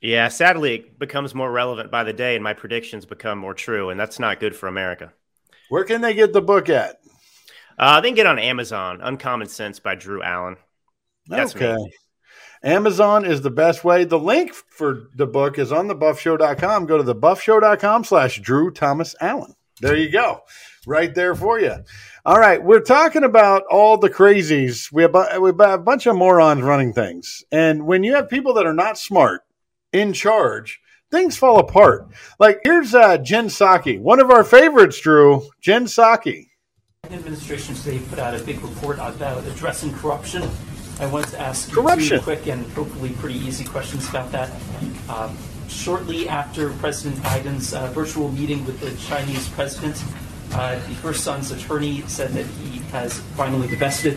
Yeah, 0.00 0.28
sadly, 0.28 0.74
it 0.74 0.98
becomes 1.00 1.34
more 1.34 1.50
relevant 1.50 1.90
by 1.90 2.04
the 2.04 2.12
day, 2.12 2.36
and 2.36 2.44
my 2.44 2.54
predictions 2.54 3.06
become 3.06 3.38
more 3.38 3.54
true, 3.54 3.90
and 3.90 3.98
that's 3.98 4.20
not 4.20 4.38
good 4.38 4.54
for 4.54 4.68
America. 4.68 5.12
Where 5.68 5.84
can 5.84 6.00
they 6.00 6.14
get 6.14 6.32
the 6.32 6.40
book 6.40 6.68
at? 6.68 7.00
Uh, 7.76 8.00
they 8.00 8.08
can 8.08 8.14
get 8.14 8.26
on 8.26 8.38
Amazon. 8.38 9.00
Uncommon 9.02 9.48
Sense 9.48 9.80
by 9.80 9.96
Drew 9.96 10.22
Allen. 10.22 10.58
That's 11.26 11.56
okay. 11.56 11.74
Me. 11.74 11.92
Amazon 12.64 13.24
is 13.24 13.40
the 13.40 13.50
best 13.50 13.84
way. 13.84 14.04
The 14.04 14.18
link 14.18 14.54
for 14.54 15.08
the 15.16 15.26
book 15.26 15.58
is 15.58 15.72
on 15.72 15.88
thebuffshow.com. 15.88 16.86
Go 16.86 17.02
to 17.02 17.14
thebuffshow.com 17.14 18.04
slash 18.04 18.40
Drew 18.40 18.70
Thomas 18.70 19.14
Allen. 19.20 19.54
There 19.80 19.96
you 19.96 20.10
go. 20.10 20.42
Right 20.86 21.12
there 21.14 21.34
for 21.34 21.58
you. 21.58 21.76
All 22.24 22.38
right. 22.38 22.62
We're 22.62 22.80
talking 22.80 23.24
about 23.24 23.64
all 23.68 23.98
the 23.98 24.10
crazies. 24.10 24.92
We 24.92 25.02
have, 25.02 25.12
we 25.40 25.48
have 25.48 25.60
a 25.60 25.78
bunch 25.78 26.06
of 26.06 26.14
morons 26.14 26.62
running 26.62 26.92
things. 26.92 27.42
And 27.50 27.86
when 27.86 28.04
you 28.04 28.14
have 28.14 28.28
people 28.28 28.54
that 28.54 28.66
are 28.66 28.74
not 28.74 28.96
smart 28.96 29.42
in 29.92 30.12
charge, 30.12 30.80
things 31.10 31.36
fall 31.36 31.58
apart. 31.58 32.08
Like 32.38 32.60
here's 32.62 32.94
uh, 32.94 33.18
Jen 33.18 33.46
Psaki, 33.46 34.00
one 34.00 34.20
of 34.20 34.30
our 34.30 34.44
favorites, 34.44 35.00
Drew. 35.00 35.42
Jen 35.60 35.86
Psaki. 35.86 36.48
Administration 37.10 37.74
today 37.74 37.98
put 38.08 38.20
out 38.20 38.40
a 38.40 38.44
big 38.44 38.60
report 38.60 38.96
about 38.98 39.44
addressing 39.44 39.92
corruption 39.94 40.48
I 41.02 41.06
want 41.06 41.26
to 41.30 41.40
ask 41.40 41.72
Corruption. 41.72 42.18
two 42.18 42.22
quick 42.22 42.46
and 42.46 42.64
hopefully 42.74 43.10
pretty 43.18 43.40
easy 43.40 43.64
questions 43.64 44.08
about 44.08 44.30
that. 44.30 44.52
Um, 45.08 45.36
shortly 45.68 46.28
after 46.28 46.70
President 46.74 47.20
Biden's 47.24 47.74
uh, 47.74 47.88
virtual 47.88 48.30
meeting 48.30 48.64
with 48.64 48.78
the 48.78 48.94
Chinese 49.08 49.48
president, 49.48 50.00
uh, 50.52 50.76
the 50.76 50.94
First 50.94 51.24
Son's 51.24 51.50
attorney 51.50 52.02
said 52.02 52.30
that 52.34 52.46
he 52.46 52.78
has 52.92 53.18
finally 53.34 53.66
divested 53.66 54.16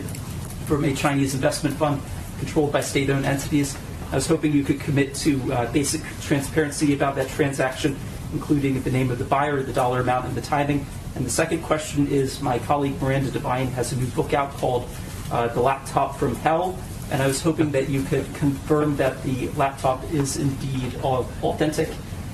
from 0.66 0.84
a 0.84 0.94
Chinese 0.94 1.34
investment 1.34 1.74
fund 1.76 2.00
controlled 2.38 2.70
by 2.70 2.82
state 2.82 3.10
owned 3.10 3.26
entities. 3.26 3.76
I 4.12 4.14
was 4.14 4.28
hoping 4.28 4.52
you 4.52 4.62
could 4.62 4.78
commit 4.78 5.12
to 5.16 5.52
uh, 5.52 5.72
basic 5.72 6.02
transparency 6.20 6.94
about 6.94 7.16
that 7.16 7.28
transaction, 7.30 7.96
including 8.32 8.80
the 8.82 8.92
name 8.92 9.10
of 9.10 9.18
the 9.18 9.24
buyer, 9.24 9.60
the 9.64 9.72
dollar 9.72 10.02
amount, 10.02 10.26
and 10.26 10.36
the 10.36 10.40
timing. 10.40 10.86
And 11.16 11.26
the 11.26 11.30
second 11.30 11.64
question 11.64 12.06
is 12.06 12.40
my 12.40 12.60
colleague 12.60 13.02
Miranda 13.02 13.32
Devine 13.32 13.68
has 13.68 13.90
a 13.90 13.96
new 13.96 14.06
book 14.08 14.34
out 14.34 14.52
called 14.52 14.88
uh, 15.30 15.48
the 15.48 15.60
laptop 15.60 16.16
from 16.16 16.34
hell, 16.36 16.78
and 17.10 17.22
I 17.22 17.26
was 17.26 17.42
hoping 17.42 17.70
that 17.72 17.88
you 17.88 18.02
could 18.02 18.32
confirm 18.34 18.96
that 18.96 19.22
the 19.22 19.48
laptop 19.50 20.02
is 20.12 20.36
indeed 20.36 20.94
authentic 21.02 21.88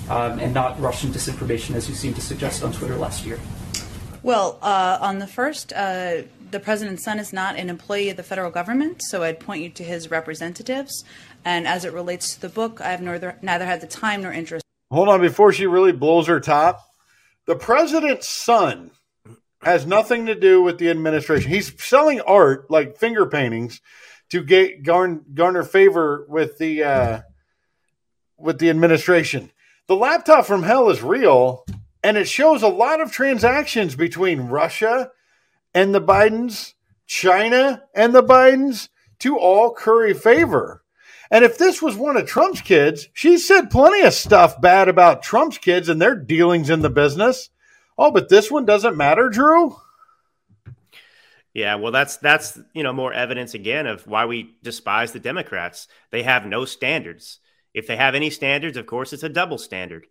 um, 0.08 0.38
and 0.38 0.52
not 0.54 0.80
Russian 0.80 1.10
disinformation, 1.10 1.74
as 1.74 1.88
you 1.88 1.94
seemed 1.94 2.16
to 2.16 2.22
suggest 2.22 2.62
on 2.62 2.72
Twitter 2.72 2.96
last 2.96 3.24
year. 3.24 3.38
Well, 4.22 4.58
uh, 4.62 4.98
on 5.00 5.18
the 5.18 5.26
first, 5.26 5.72
uh, 5.72 6.22
the 6.50 6.60
president's 6.60 7.04
son 7.04 7.18
is 7.18 7.32
not 7.32 7.56
an 7.56 7.68
employee 7.68 8.10
of 8.10 8.16
the 8.16 8.22
federal 8.22 8.50
government, 8.50 9.02
so 9.02 9.22
I'd 9.22 9.40
point 9.40 9.62
you 9.62 9.70
to 9.70 9.82
his 9.82 10.10
representatives. 10.10 11.04
And 11.44 11.66
as 11.66 11.84
it 11.84 11.92
relates 11.92 12.34
to 12.34 12.40
the 12.40 12.48
book, 12.48 12.80
I 12.80 12.90
have 12.90 13.00
neither, 13.00 13.36
neither 13.42 13.64
had 13.64 13.80
the 13.80 13.86
time 13.86 14.22
nor 14.22 14.32
interest. 14.32 14.64
Hold 14.90 15.08
on, 15.08 15.20
before 15.20 15.52
she 15.52 15.66
really 15.66 15.92
blows 15.92 16.26
her 16.28 16.38
top, 16.38 16.84
the 17.46 17.56
president's 17.56 18.28
son 18.28 18.90
has 19.62 19.86
nothing 19.86 20.26
to 20.26 20.34
do 20.34 20.62
with 20.62 20.78
the 20.78 20.90
administration. 20.90 21.50
He's 21.50 21.72
selling 21.82 22.20
art 22.20 22.70
like 22.70 22.98
finger 22.98 23.26
paintings 23.26 23.80
to 24.30 24.42
get 24.42 24.82
garn, 24.82 25.24
garner 25.34 25.62
favor 25.62 26.26
with 26.28 26.58
the 26.58 26.82
uh, 26.82 27.20
with 28.38 28.58
the 28.58 28.70
administration. 28.70 29.50
The 29.86 29.96
laptop 29.96 30.46
from 30.46 30.62
hell 30.62 30.88
is 30.90 31.02
real, 31.02 31.64
and 32.02 32.16
it 32.16 32.28
shows 32.28 32.62
a 32.62 32.68
lot 32.68 33.00
of 33.00 33.12
transactions 33.12 33.94
between 33.94 34.48
Russia 34.48 35.10
and 35.74 35.94
the 35.94 36.00
Bidens, 36.00 36.74
China 37.06 37.82
and 37.94 38.14
the 38.14 38.22
Bidens 38.22 38.88
to 39.20 39.38
all 39.38 39.72
curry 39.72 40.14
favor. 40.14 40.82
And 41.30 41.44
if 41.44 41.56
this 41.56 41.80
was 41.80 41.96
one 41.96 42.16
of 42.16 42.26
Trump's 42.26 42.60
kids, 42.60 43.08
she 43.14 43.38
said 43.38 43.70
plenty 43.70 44.02
of 44.02 44.12
stuff 44.12 44.60
bad 44.60 44.88
about 44.88 45.22
Trump's 45.22 45.56
kids 45.56 45.88
and 45.88 46.00
their 46.00 46.14
dealings 46.14 46.68
in 46.68 46.82
the 46.82 46.90
business. 46.90 47.48
Oh, 48.04 48.10
but 48.10 48.28
this 48.28 48.50
one 48.50 48.64
doesn't 48.64 48.96
matter, 48.96 49.28
Drew? 49.28 49.76
Yeah, 51.54 51.76
well, 51.76 51.92
that's 51.92 52.16
that's 52.16 52.58
you 52.74 52.82
know 52.82 52.92
more 52.92 53.12
evidence 53.12 53.54
again 53.54 53.86
of 53.86 54.08
why 54.08 54.26
we 54.26 54.56
despise 54.60 55.12
the 55.12 55.20
Democrats. 55.20 55.86
They 56.10 56.24
have 56.24 56.44
no 56.44 56.64
standards. 56.64 57.38
If 57.72 57.86
they 57.86 57.94
have 57.94 58.16
any 58.16 58.30
standards, 58.30 58.76
of 58.76 58.86
course, 58.86 59.12
it's 59.12 59.22
a 59.22 59.28
double 59.28 59.56
standard. 59.56 60.08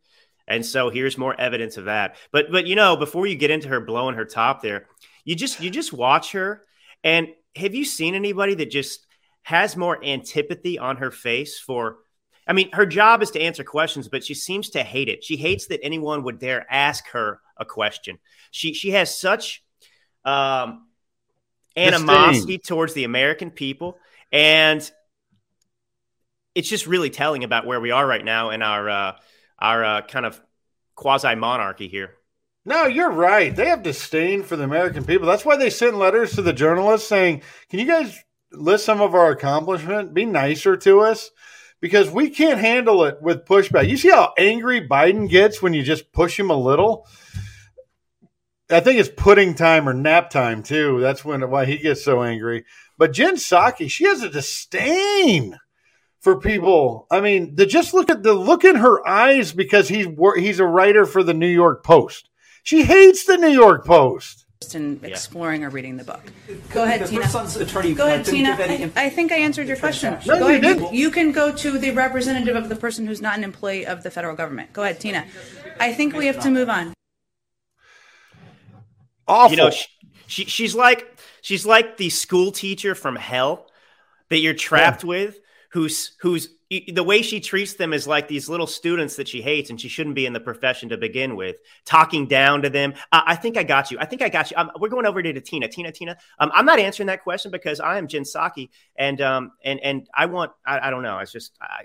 And 0.47 0.65
so 0.65 0.89
here's 0.89 1.17
more 1.17 1.38
evidence 1.38 1.75
of 1.75 1.84
that. 1.86 2.15
But 2.32 2.49
but 2.49 2.65
you 2.65 2.77
know, 2.77 2.95
before 2.95 3.27
you 3.27 3.36
get 3.36 3.51
into 3.51 3.67
her 3.67 3.82
blowing 3.82 4.15
her 4.15 4.23
top 4.23 4.62
there, 4.62 4.86
you 5.25 5.36
just 5.36 5.60
you 5.60 5.69
just 5.69 5.91
watch 5.91 6.32
her 6.32 6.63
and 7.04 7.27
have 7.58 7.75
you 7.75 7.84
seen 7.84 8.15
anybody 8.15 8.56
that 8.56 8.71
just 8.71 9.06
has 9.43 9.75
more 9.75 10.01
antipathy 10.01 10.80
on 10.80 10.95
her 10.95 11.12
face 11.12 11.60
for 11.60 11.97
I 12.51 12.53
mean, 12.53 12.69
her 12.73 12.85
job 12.85 13.23
is 13.23 13.31
to 13.31 13.41
answer 13.41 13.63
questions, 13.63 14.09
but 14.09 14.25
she 14.25 14.33
seems 14.33 14.71
to 14.71 14.83
hate 14.83 15.07
it. 15.07 15.23
She 15.23 15.37
hates 15.37 15.67
that 15.67 15.79
anyone 15.81 16.23
would 16.23 16.37
dare 16.37 16.65
ask 16.69 17.07
her 17.11 17.39
a 17.55 17.63
question. 17.63 18.19
She 18.51 18.73
she 18.73 18.91
has 18.91 19.17
such 19.17 19.63
um, 20.25 20.85
animosity 21.77 22.57
towards 22.57 22.93
the 22.93 23.05
American 23.05 23.51
people, 23.51 23.97
and 24.33 24.91
it's 26.53 26.67
just 26.67 26.87
really 26.87 27.09
telling 27.09 27.45
about 27.45 27.65
where 27.65 27.79
we 27.79 27.91
are 27.91 28.05
right 28.05 28.25
now 28.25 28.49
in 28.49 28.61
our 28.61 28.89
uh, 28.89 29.15
our 29.57 29.85
uh, 29.85 30.01
kind 30.01 30.25
of 30.25 30.41
quasi 30.95 31.35
monarchy 31.35 31.87
here. 31.87 32.15
No, 32.65 32.85
you're 32.85 33.11
right. 33.11 33.55
They 33.55 33.67
have 33.67 33.81
disdain 33.81 34.43
for 34.43 34.57
the 34.57 34.65
American 34.65 35.05
people. 35.05 35.25
That's 35.25 35.45
why 35.45 35.55
they 35.55 35.69
send 35.69 35.97
letters 35.97 36.33
to 36.33 36.41
the 36.41 36.51
journalists 36.51 37.07
saying, 37.07 37.43
"Can 37.69 37.79
you 37.79 37.87
guys 37.87 38.21
list 38.51 38.83
some 38.83 38.99
of 38.99 39.15
our 39.15 39.31
accomplishment? 39.31 40.13
Be 40.13 40.25
nicer 40.25 40.75
to 40.75 40.99
us." 40.99 41.31
Because 41.81 42.09
we 42.09 42.29
can't 42.29 42.59
handle 42.59 43.03
it 43.03 43.21
with 43.21 43.45
pushback. 43.45 43.89
You 43.89 43.97
see 43.97 44.11
how 44.11 44.33
angry 44.37 44.87
Biden 44.87 45.27
gets 45.29 45.61
when 45.61 45.73
you 45.73 45.83
just 45.83 46.13
push 46.13 46.39
him 46.39 46.49
a 46.49 46.55
little? 46.55 47.07
I 48.69 48.79
think 48.79 48.99
it's 48.99 49.09
pudding 49.09 49.55
time 49.55 49.89
or 49.89 49.93
nap 49.93 50.29
time 50.29 50.63
too. 50.63 50.99
That's 51.01 51.25
when 51.25 51.41
why 51.49 51.65
he 51.65 51.77
gets 51.77 52.03
so 52.03 52.23
angry. 52.23 52.65
But 52.97 53.13
Jen 53.13 53.35
Psaki, 53.35 53.89
she 53.89 54.05
has 54.05 54.21
a 54.21 54.29
disdain 54.29 55.57
for 56.19 56.39
people. 56.39 57.07
I 57.11 57.19
mean, 57.19 57.55
the, 57.55 57.65
just 57.65 57.93
look 57.93 58.09
at 58.09 58.23
the 58.23 58.33
look 58.33 58.63
in 58.63 58.75
her 58.75 59.05
eyes 59.05 59.51
because 59.51 59.89
he's 59.89 60.07
he's 60.37 60.59
a 60.59 60.65
writer 60.65 61.05
for 61.05 61.23
the 61.23 61.33
New 61.33 61.47
York 61.47 61.83
Post. 61.83 62.29
She 62.63 62.83
hates 62.83 63.25
the 63.25 63.37
New 63.37 63.49
York 63.49 63.85
Post. 63.85 64.45
In 64.74 65.02
exploring 65.04 65.65
or 65.65 65.69
reading 65.69 65.97
the 65.97 66.04
book. 66.04 66.21
Go 66.69 66.84
ahead, 66.84 67.02
the 67.02 67.08
Tina. 67.08 67.21
first 67.24 67.34
son's 67.34 67.56
attorney 67.58 67.93
Go 67.93 68.08
ahead, 68.08 68.24
Tina. 68.24 68.52
I, 68.58 68.91
I 68.95 69.10
think 69.10 69.34
I 69.34 69.38
answered 69.38 69.67
your 69.67 69.76
question. 69.76 70.17
No, 70.26 70.39
go 70.39 70.47
you 70.47 70.60
ahead. 70.60 70.62
didn't. 70.62 70.93
You 70.93 71.12
can 71.12 71.34
go 71.34 71.52
to 71.52 71.78
the 71.78 71.91
representative 71.91 72.56
of 72.56 72.69
the 72.69 72.76
person 72.78 73.06
who's 73.06 73.21
not 73.21 73.38
an 73.38 73.43
employee 73.43 73.86
of 73.86 74.04
the 74.04 74.10
federal 74.12 74.34
government. 74.36 74.71
Go 74.71 74.84
ahead, 74.84 75.00
Tina. 75.00 75.26
I 75.80 75.91
think 75.93 76.15
we 76.15 76.28
have 76.28 76.39
to 76.41 76.50
move 76.50 76.69
on. 76.69 76.93
Awful. 79.28 79.52
You 79.52 79.58
know, 79.58 79.71
she, 79.71 79.88
she 80.28 80.45
she's 80.45 80.76
like 80.76 81.19
she's 81.41 81.65
like 81.65 81.97
the 81.97 82.10
school 82.10 82.52
teacher 82.54 82.95
from 82.95 83.17
hell 83.17 83.67
that 84.30 84.39
you're 84.39 84.54
trapped 84.54 85.04
with, 85.04 85.40
who's 85.71 86.15
who's 86.19 86.49
the 86.69 87.03
way 87.03 87.21
she 87.21 87.41
treats 87.41 87.73
them 87.73 87.91
is 87.91 88.07
like 88.07 88.29
these 88.29 88.47
little 88.47 88.67
students 88.67 89.17
that 89.17 89.27
she 89.27 89.41
hates 89.41 89.69
and 89.69 89.79
she 89.81 89.89
shouldn't 89.89 90.15
be 90.15 90.25
in 90.25 90.31
the 90.31 90.39
profession 90.39 90.88
to 90.88 90.97
begin 90.97 91.36
with 91.36 91.57
talking 91.84 92.27
down 92.27 92.62
to 92.62 92.69
them. 92.69 92.93
Uh, 93.12 93.21
i 93.25 93.36
think 93.36 93.57
i 93.57 93.63
got 93.63 93.91
you. 93.91 93.97
I 93.99 94.05
think 94.05 94.21
i 94.21 94.29
got 94.29 94.51
you. 94.51 94.57
Um, 94.57 94.71
we're 94.79 94.89
going 94.89 95.05
over 95.05 95.21
to, 95.21 95.34
to 95.34 95.41
tina. 95.41 95.67
Tina 95.67 95.91
tina. 95.91 96.17
Um, 96.39 96.51
i'm 96.53 96.65
not 96.65 96.79
answering 96.79 97.07
that 97.07 97.23
question 97.23 97.51
because 97.51 97.79
i 97.79 97.97
am 97.97 98.07
Jen 98.07 98.23
Psaki 98.23 98.69
and 98.95 99.19
um 99.21 99.51
and 99.63 99.79
and 99.81 100.07
i 100.13 100.25
want 100.25 100.51
i, 100.65 100.88
I 100.88 100.89
don't 100.89 101.03
know. 101.03 101.19
It's 101.19 101.31
just 101.31 101.57
I, 101.62 101.84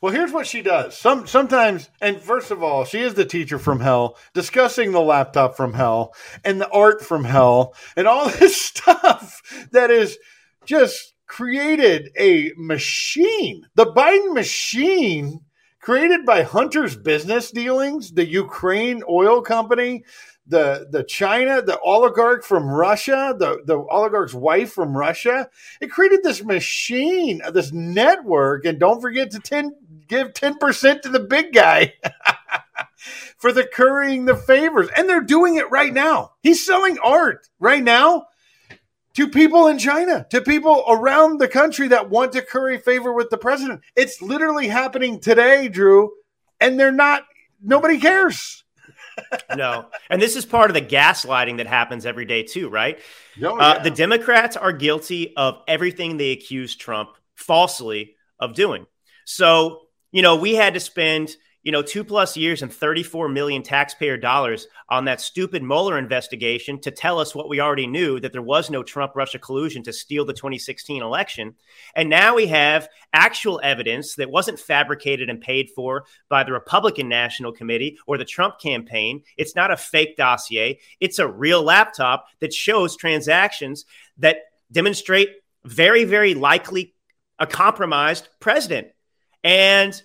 Well, 0.00 0.12
here's 0.12 0.32
what 0.32 0.46
she 0.46 0.62
does. 0.62 0.96
Some 0.96 1.26
sometimes, 1.26 1.88
and 2.00 2.20
first 2.20 2.50
of 2.50 2.62
all, 2.62 2.84
she 2.84 3.00
is 3.00 3.14
the 3.14 3.24
teacher 3.24 3.58
from 3.58 3.80
hell, 3.80 4.16
discussing 4.34 4.92
the 4.92 5.00
laptop 5.00 5.56
from 5.56 5.72
hell 5.72 6.14
and 6.44 6.60
the 6.60 6.68
art 6.70 7.02
from 7.02 7.24
hell, 7.24 7.74
and 7.96 8.06
all 8.06 8.28
this 8.40 8.60
stuff 8.60 9.68
that 9.72 9.90
is 9.90 10.18
just 10.64 11.09
created 11.30 12.10
a 12.18 12.50
machine. 12.56 13.64
The 13.76 13.86
Biden 13.86 14.34
machine 14.34 15.40
created 15.80 16.26
by 16.26 16.42
Hunter's 16.42 16.96
business 16.96 17.52
dealings, 17.52 18.10
the 18.10 18.26
Ukraine 18.26 19.04
oil 19.08 19.40
company, 19.40 20.02
the 20.48 20.88
the 20.90 21.04
China, 21.04 21.62
the 21.62 21.78
oligarch 21.78 22.44
from 22.44 22.68
Russia, 22.68 23.36
the, 23.38 23.62
the 23.64 23.78
oligarch's 23.78 24.34
wife 24.34 24.72
from 24.72 24.96
Russia. 24.96 25.48
It 25.80 25.92
created 25.92 26.24
this 26.24 26.42
machine, 26.42 27.42
uh, 27.44 27.52
this 27.52 27.70
network, 27.72 28.64
and 28.64 28.80
don't 28.80 29.00
forget 29.00 29.30
to 29.30 29.38
ten, 29.38 29.70
give 30.08 30.32
10% 30.32 31.02
to 31.02 31.08
the 31.08 31.20
big 31.20 31.52
guy. 31.52 31.94
For 33.38 33.50
the 33.50 33.64
currying 33.64 34.26
the 34.26 34.36
favors. 34.36 34.90
And 34.94 35.08
they're 35.08 35.22
doing 35.22 35.56
it 35.56 35.70
right 35.70 35.94
now. 35.94 36.32
He's 36.42 36.66
selling 36.66 36.98
art 37.02 37.48
right 37.58 37.82
now 37.82 38.26
to 39.14 39.28
people 39.28 39.66
in 39.66 39.78
China, 39.78 40.26
to 40.30 40.40
people 40.40 40.84
around 40.88 41.38
the 41.38 41.48
country 41.48 41.88
that 41.88 42.10
want 42.10 42.32
to 42.32 42.42
curry 42.42 42.78
favor 42.78 43.12
with 43.12 43.30
the 43.30 43.38
president. 43.38 43.80
It's 43.96 44.22
literally 44.22 44.68
happening 44.68 45.20
today, 45.20 45.68
Drew, 45.68 46.12
and 46.60 46.78
they're 46.78 46.92
not, 46.92 47.24
nobody 47.62 47.98
cares. 47.98 48.64
no 49.56 49.86
and 50.08 50.22
this 50.22 50.34
is 50.34 50.46
part 50.46 50.70
of 50.70 50.74
the 50.74 50.80
gaslighting 50.80 51.58
that 51.58 51.66
happens 51.66 52.06
every 52.06 52.24
day 52.24 52.42
too 52.42 52.70
right 52.70 53.00
Oh, 53.42 53.58
Uh, 53.58 53.82
the 53.82 53.90
Democrats 53.90 54.56
are 54.56 54.72
guilty 54.72 55.34
of 55.36 55.62
everything 55.66 56.16
they 56.16 56.32
accuse 56.32 56.76
Trump 56.76 57.10
falsely 57.34 58.16
of 58.38 58.54
doing. 58.54 58.86
So, 59.24 59.82
you 60.12 60.22
know, 60.22 60.36
we 60.36 60.54
had 60.54 60.74
to 60.74 60.80
spend, 60.80 61.34
you 61.62 61.72
know, 61.72 61.82
two 61.82 62.04
plus 62.04 62.36
years 62.36 62.62
and 62.62 62.72
34 62.72 63.28
million 63.28 63.62
taxpayer 63.62 64.16
dollars 64.16 64.66
on 64.88 65.04
that 65.04 65.20
stupid 65.20 65.62
Mueller 65.62 65.98
investigation 65.98 66.80
to 66.80 66.90
tell 66.90 67.18
us 67.18 67.34
what 67.34 67.50
we 67.50 67.60
already 67.60 67.86
knew 67.86 68.18
that 68.18 68.32
there 68.32 68.40
was 68.40 68.70
no 68.70 68.82
Trump 68.82 69.12
Russia 69.14 69.38
collusion 69.38 69.82
to 69.82 69.92
steal 69.92 70.24
the 70.24 70.32
2016 70.32 71.02
election. 71.02 71.54
And 71.94 72.08
now 72.08 72.34
we 72.34 72.46
have 72.46 72.88
actual 73.12 73.60
evidence 73.62 74.14
that 74.14 74.30
wasn't 74.30 74.58
fabricated 74.58 75.28
and 75.28 75.40
paid 75.40 75.70
for 75.74 76.04
by 76.30 76.44
the 76.44 76.52
Republican 76.52 77.08
National 77.08 77.52
Committee 77.52 77.98
or 78.06 78.16
the 78.16 78.24
Trump 78.24 78.58
campaign. 78.58 79.22
It's 79.36 79.54
not 79.54 79.70
a 79.70 79.76
fake 79.76 80.16
dossier, 80.16 80.80
it's 80.98 81.18
a 81.18 81.28
real 81.28 81.62
laptop 81.62 82.26
that 82.40 82.54
shows 82.54 82.96
transactions 82.96 83.84
that 84.18 84.38
demonstrate 84.72 85.30
very, 85.64 86.04
very 86.04 86.32
likely 86.32 86.94
a 87.38 87.46
compromised 87.46 88.28
president. 88.40 88.88
And 89.44 90.00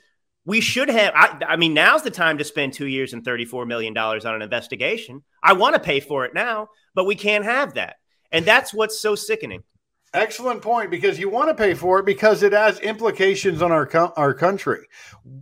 we 0.46 0.62
should 0.62 0.90
have, 0.90 1.14
I, 1.16 1.40
I 1.48 1.56
mean, 1.56 1.74
now's 1.74 2.04
the 2.04 2.12
time 2.12 2.38
to 2.38 2.44
spend 2.44 2.74
two 2.74 2.86
years 2.86 3.14
and 3.14 3.24
$34 3.24 3.68
million 3.68 3.98
on 3.98 4.26
an 4.26 4.42
investigation. 4.42 5.24
I 5.44 5.54
want 5.54 5.76
to 5.76 5.82
pay 5.82 6.00
for 6.00 6.26
it 6.26 6.34
now, 6.34 6.68
but 6.94 7.06
we 7.06 7.16
can't 7.16 7.44
have 7.44 7.74
that. 7.74 7.96
And 8.32 8.46
that's 8.46 8.74
what's 8.74 9.00
so 9.00 9.16
sickening. 9.16 9.64
Excellent 10.14 10.62
point 10.62 10.92
because 10.92 11.20
you 11.20 11.30
want 11.30 11.50
to 11.50 11.56
pay 11.56 11.74
for 11.74 12.00
it 12.00 12.06
because 12.06 12.42
it 12.42 12.54
has 12.54 12.80
implications 12.80 13.62
on 13.62 13.72
our 13.72 13.86
co- 13.86 14.14
our 14.16 14.34
country. 14.34 14.88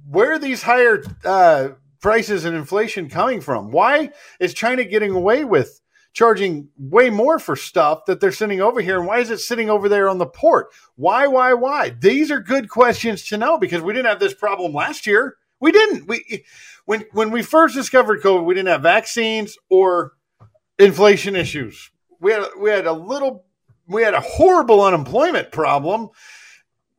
Where 0.09 0.33
are 0.33 0.39
these 0.39 0.63
higher 0.63 1.03
uh, 1.23 1.69
prices 2.01 2.43
and 2.45 2.55
inflation 2.55 3.07
coming 3.07 3.39
from? 3.39 3.69
Why 3.69 4.09
is 4.39 4.53
China 4.53 4.83
getting 4.83 5.11
away 5.11 5.43
with 5.43 5.79
charging 6.13 6.69
way 6.77 7.09
more 7.09 7.39
for 7.39 7.55
stuff 7.55 8.05
that 8.05 8.19
they're 8.19 8.31
sending 8.31 8.61
over 8.61 8.81
here, 8.81 8.99
and 8.99 9.07
why 9.07 9.19
is 9.19 9.29
it 9.29 9.39
sitting 9.39 9.69
over 9.69 9.89
there 9.89 10.07
on 10.07 10.19
the 10.19 10.25
port? 10.25 10.67
Why, 10.95 11.27
why, 11.27 11.53
why? 11.53 11.89
These 11.89 12.31
are 12.31 12.39
good 12.39 12.69
questions 12.69 13.23
to 13.25 13.37
know 13.37 13.57
because 13.57 13.81
we 13.81 13.93
didn't 13.93 14.07
have 14.07 14.19
this 14.19 14.33
problem 14.33 14.73
last 14.73 15.07
year. 15.07 15.37
We 15.59 15.71
didn't. 15.71 16.07
We 16.07 16.45
when 16.85 17.05
when 17.11 17.31
we 17.31 17.41
first 17.41 17.75
discovered 17.75 18.21
COVID, 18.21 18.45
we 18.45 18.53
didn't 18.53 18.69
have 18.69 18.81
vaccines 18.83 19.57
or 19.69 20.13
inflation 20.77 21.35
issues. 21.35 21.89
We 22.19 22.31
had 22.31 22.45
we 22.59 22.69
had 22.69 22.85
a 22.85 22.93
little 22.93 23.45
we 23.87 24.03
had 24.03 24.13
a 24.13 24.21
horrible 24.21 24.81
unemployment 24.81 25.51
problem 25.51 26.09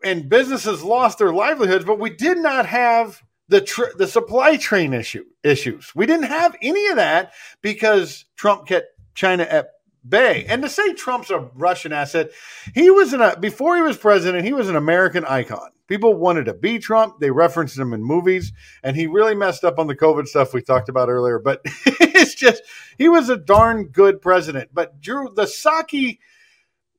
and 0.03 0.29
businesses 0.29 0.83
lost 0.83 1.19
their 1.19 1.33
livelihoods, 1.33 1.85
but 1.85 1.99
we 1.99 2.11
did 2.11 2.39
not 2.39 2.67
have 2.67 3.23
the 3.49 3.61
tr- 3.61 3.97
the 3.97 4.07
supply 4.07 4.57
chain 4.57 4.93
issue 4.93 5.25
issues. 5.43 5.95
We 5.95 6.07
didn't 6.07 6.27
have 6.27 6.57
any 6.63 6.87
of 6.89 6.97
that 6.97 7.33
because 7.63 8.25
Trump 8.37 8.67
kept 8.67 8.87
China 9.15 9.45
at 9.45 9.71
bay. 10.07 10.45
And 10.47 10.63
to 10.63 10.69
say 10.69 10.93
Trump's 10.95 11.31
a 11.31 11.49
Russian 11.55 11.93
asset, 11.93 12.31
he 12.75 12.91
was 12.91 13.13
a 13.13 13.37
before 13.41 13.77
he 13.77 13.83
was 13.83 13.97
president, 13.97 14.45
he 14.45 14.53
was 14.53 14.69
an 14.69 14.77
American 14.77 15.25
icon. 15.25 15.71
People 15.87 16.15
wanted 16.15 16.47
to 16.47 16.55
be 16.55 16.79
Trump. 16.79 17.21
They 17.21 17.31
referenced 17.31 17.79
him 17.79 17.93
in 17.93 18.03
movies, 18.03 18.53
and 18.83 18.97
he 18.97 19.07
really 19.07 19.35
messed 19.35 19.65
up 19.65 19.79
on 19.79 19.87
the 19.87 19.97
COVID 19.97 20.27
stuff 20.27 20.55
we 20.55 20.63
talked 20.63 20.89
about 20.89 21.11
earlier. 21.11 21.39
But 21.39 21.61
it's 21.65 22.35
just 22.35 22.63
he 22.97 23.09
was 23.09 23.29
a 23.29 23.37
darn 23.37 23.89
good 23.89 24.21
president. 24.23 24.71
But 24.73 25.01
Drew, 25.01 25.31
the 25.35 25.45
Psaki 25.45 26.19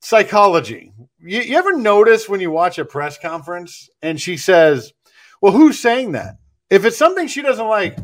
psychology. 0.02 0.94
You, 1.20 1.42
you 1.42 1.58
ever 1.58 1.76
notice 1.76 2.30
when 2.30 2.42
you 2.42 2.52
watch 2.52 2.78
a 2.78 2.86
press 2.86 3.18
conference 3.18 3.90
and 4.04 4.22
she 4.22 4.38
says, 4.38 4.94
"Well, 5.42 5.52
who's 5.52 5.80
saying 5.80 6.12
that?" 6.12 6.38
If 6.70 6.86
it's 6.86 6.98
something 6.98 7.28
she 7.28 7.42
doesn't 7.42 7.68
like, 7.68 7.98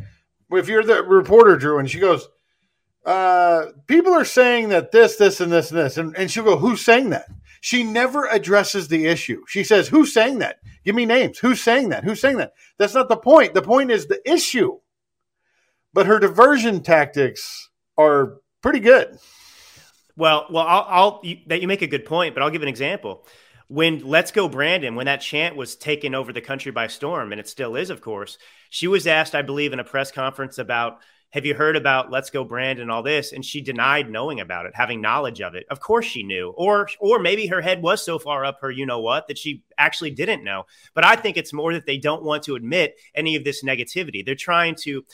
if 0.51 0.67
you're 0.67 0.83
the 0.83 1.03
reporter, 1.03 1.57
Drew, 1.57 1.79
and 1.79 1.89
she 1.89 1.99
goes, 1.99 2.27
uh, 3.05 3.67
"People 3.87 4.13
are 4.13 4.25
saying 4.25 4.69
that 4.69 4.91
this, 4.91 5.15
this, 5.15 5.41
and 5.41 5.51
this, 5.51 5.71
and 5.71 5.79
this," 5.79 5.97
and, 5.97 6.15
and 6.17 6.29
she'll 6.29 6.43
go, 6.43 6.57
"Who's 6.57 6.81
saying 6.81 7.09
that?" 7.11 7.27
She 7.59 7.83
never 7.83 8.25
addresses 8.27 8.87
the 8.87 9.05
issue. 9.05 9.43
She 9.47 9.63
says, 9.63 9.87
"Who's 9.87 10.13
saying 10.13 10.39
that? 10.39 10.57
Give 10.83 10.95
me 10.95 11.05
names. 11.05 11.39
Who's 11.39 11.61
saying 11.61 11.89
that? 11.89 12.03
Who's 12.03 12.19
saying 12.19 12.37
that?" 12.37 12.53
That's 12.77 12.95
not 12.95 13.09
the 13.09 13.17
point. 13.17 13.53
The 13.53 13.61
point 13.61 13.91
is 13.91 14.07
the 14.07 14.19
issue. 14.29 14.79
But 15.93 16.05
her 16.05 16.19
diversion 16.19 16.81
tactics 16.81 17.69
are 17.97 18.37
pretty 18.61 18.79
good. 18.79 19.17
Well, 20.15 20.47
well, 20.49 20.65
I'll, 20.65 20.85
I'll 20.87 21.19
you, 21.23 21.37
that 21.47 21.61
you 21.61 21.67
make 21.67 21.81
a 21.81 21.87
good 21.87 22.05
point, 22.05 22.33
but 22.33 22.41
I'll 22.43 22.49
give 22.49 22.61
an 22.61 22.67
example. 22.67 23.25
when 23.71 24.05
Let's 24.05 24.31
Go 24.31 24.49
Brandon, 24.49 24.95
when 24.95 25.05
that 25.05 25.21
chant 25.21 25.55
was 25.55 25.77
taken 25.77 26.13
over 26.13 26.33
the 26.33 26.41
country 26.41 26.73
by 26.73 26.87
storm, 26.87 27.31
and 27.31 27.39
it 27.39 27.47
still 27.47 27.77
is, 27.77 27.89
of 27.89 28.01
course, 28.01 28.37
she 28.69 28.85
was 28.85 29.07
asked, 29.07 29.33
I 29.33 29.43
believe, 29.43 29.71
in 29.71 29.79
a 29.79 29.85
press 29.85 30.11
conference 30.11 30.57
about, 30.57 30.99
have 31.31 31.45
you 31.45 31.53
heard 31.53 31.75
about 31.75 32.11
Let's 32.11 32.29
Go 32.29 32.43
Brandon 32.43 32.89
all 32.89 33.03
this? 33.03 33.31
And 33.31 33.43
she 33.43 33.61
denied 33.61 34.09
knowing 34.09 34.39
about 34.39 34.65
it, 34.65 34.75
having 34.75 35.01
knowledge 35.01 35.41
of 35.41 35.55
it. 35.55 35.65
Of 35.69 35.79
course 35.79 36.05
she 36.05 36.23
knew. 36.23 36.53
Or 36.57 36.89
or 36.99 37.19
maybe 37.19 37.47
her 37.47 37.61
head 37.61 37.81
was 37.81 38.03
so 38.03 38.19
far 38.19 38.45
up 38.45 38.59
her 38.61 38.71
you 38.71 38.85
know 38.85 38.99
what 38.99 39.27
that 39.27 39.37
she 39.37 39.63
actually 39.77 40.11
didn't 40.11 40.43
know. 40.43 40.65
But 40.93 41.05
I 41.05 41.15
think 41.15 41.37
it's 41.37 41.53
more 41.53 41.73
that 41.73 41.85
they 41.85 41.97
don't 41.97 42.23
want 42.23 42.43
to 42.43 42.55
admit 42.55 42.99
any 43.15 43.35
of 43.35 43.43
this 43.43 43.63
negativity. 43.63 44.25
They're 44.25 44.35
trying 44.35 44.75
to 44.83 45.05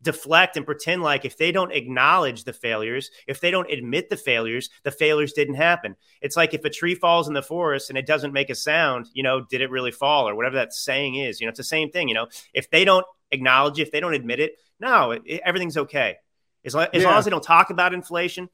deflect 0.00 0.56
and 0.56 0.64
pretend 0.64 1.02
like 1.02 1.24
if 1.24 1.36
they 1.36 1.50
don't 1.50 1.72
acknowledge 1.72 2.44
the 2.44 2.52
failures, 2.52 3.10
if 3.26 3.40
they 3.40 3.50
don't 3.50 3.70
admit 3.70 4.08
the 4.08 4.16
failures, 4.16 4.70
the 4.84 4.90
failures 4.90 5.32
didn't 5.32 5.56
happen. 5.56 5.96
It's 6.22 6.36
like 6.36 6.54
if 6.54 6.64
a 6.64 6.70
tree 6.70 6.94
falls 6.94 7.28
in 7.28 7.34
the 7.34 7.42
forest 7.42 7.90
and 7.90 7.98
it 7.98 8.06
doesn't 8.06 8.32
make 8.32 8.48
a 8.48 8.54
sound, 8.54 9.08
you 9.12 9.22
know, 9.22 9.40
did 9.40 9.60
it 9.60 9.70
really 9.70 9.90
fall 9.90 10.28
or 10.28 10.34
whatever 10.34 10.56
that 10.56 10.72
saying 10.72 11.16
is? 11.16 11.40
You 11.40 11.46
know, 11.46 11.50
it's 11.50 11.58
the 11.58 11.64
same 11.64 11.90
thing. 11.90 12.08
You 12.08 12.14
know, 12.14 12.28
if 12.54 12.70
they 12.70 12.84
don't 12.84 13.06
acknowledge 13.32 13.78
it, 13.78 13.82
if 13.82 13.90
they 13.90 14.00
don't 14.00 14.14
admit 14.14 14.40
it, 14.40 14.52
no, 14.80 15.12
it, 15.12 15.22
it, 15.24 15.40
everything's 15.44 15.76
okay. 15.76 16.16
As, 16.64 16.74
long, 16.74 16.86
as 16.92 17.02
yeah. 17.02 17.08
long 17.08 17.18
as 17.18 17.24
they 17.24 17.30
don't 17.30 17.42
talk 17.42 17.70
about 17.70 17.94
inflation, 17.94 18.48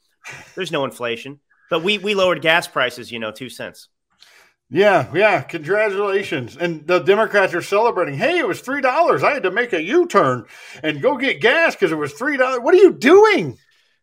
there's 0.54 0.72
no 0.72 0.84
inflation. 0.84 1.40
But 1.70 1.82
we 1.82 1.98
we 1.98 2.14
lowered 2.14 2.42
gas 2.42 2.68
prices, 2.68 3.10
you 3.10 3.18
know, 3.18 3.32
two 3.32 3.48
cents. 3.48 3.88
Yeah, 4.70 5.10
yeah. 5.14 5.42
Congratulations. 5.42 6.56
And 6.56 6.86
the 6.86 6.98
Democrats 7.00 7.54
are 7.54 7.62
celebrating. 7.62 8.16
Hey, 8.16 8.38
it 8.38 8.46
was 8.46 8.60
three 8.60 8.80
dollars. 8.80 9.22
I 9.22 9.32
had 9.32 9.42
to 9.44 9.50
make 9.50 9.72
a 9.72 9.82
U-turn 9.82 10.44
and 10.82 11.02
go 11.02 11.16
get 11.16 11.40
gas 11.40 11.74
because 11.74 11.92
it 11.92 11.96
was 11.96 12.12
three 12.12 12.36
dollars. 12.36 12.60
What 12.60 12.74
are 12.74 12.78
you 12.78 12.92
doing? 12.92 13.58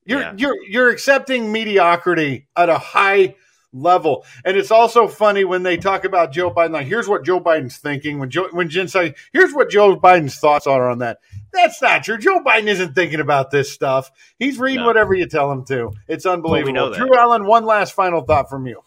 You're 0.06 0.22
yeah. 0.22 0.34
you're 0.36 0.64
you're 0.68 0.90
accepting 0.90 1.52
mediocrity 1.52 2.48
at 2.56 2.70
a 2.70 2.78
high 2.78 3.36
level. 3.74 4.26
And 4.44 4.58
it's 4.58 4.72
also 4.72 5.08
funny 5.08 5.44
when 5.44 5.64
they 5.64 5.78
talk 5.78 6.06
about 6.06 6.32
Joe 6.32 6.52
Biden. 6.52 6.72
Like, 6.72 6.88
here's 6.88 7.08
what 7.08 7.26
Joe 7.26 7.40
Biden's 7.40 7.78
thinking. 7.78 8.20
When 8.20 8.30
Joe 8.30 8.50
when 8.52 8.70
Jen 8.70 8.88
says, 8.88 9.14
here's 9.34 9.54
what 9.54 9.70
Joe 9.70 9.98
Biden's 9.98 10.38
thoughts 10.38 10.68
are 10.68 10.90
on 10.90 11.00
that. 11.00 11.20
That's 11.54 11.82
not 11.82 12.04
true. 12.04 12.18
Joe 12.18 12.40
Biden 12.40 12.68
isn't 12.68 12.96
thinking 12.96 13.20
about 13.20 13.52
this 13.52 13.72
stuff. 13.72 14.12
He's 14.40 14.60
reading 14.60 14.82
no. 14.82 14.88
whatever 14.88 15.14
you 15.14 15.28
tell 15.28 15.52
him 15.52 15.66
to. 15.66 15.92
It's 16.08 16.26
unbelievable. 16.26 16.74
Well, 16.74 16.92
we 16.92 16.98
Drew 16.98 17.18
Allen, 17.18 17.46
one 17.46 17.66
last 17.66 17.94
final 17.94 18.22
thought 18.22 18.50
from 18.50 18.68
you. 18.68 18.82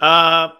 Uh 0.00 0.50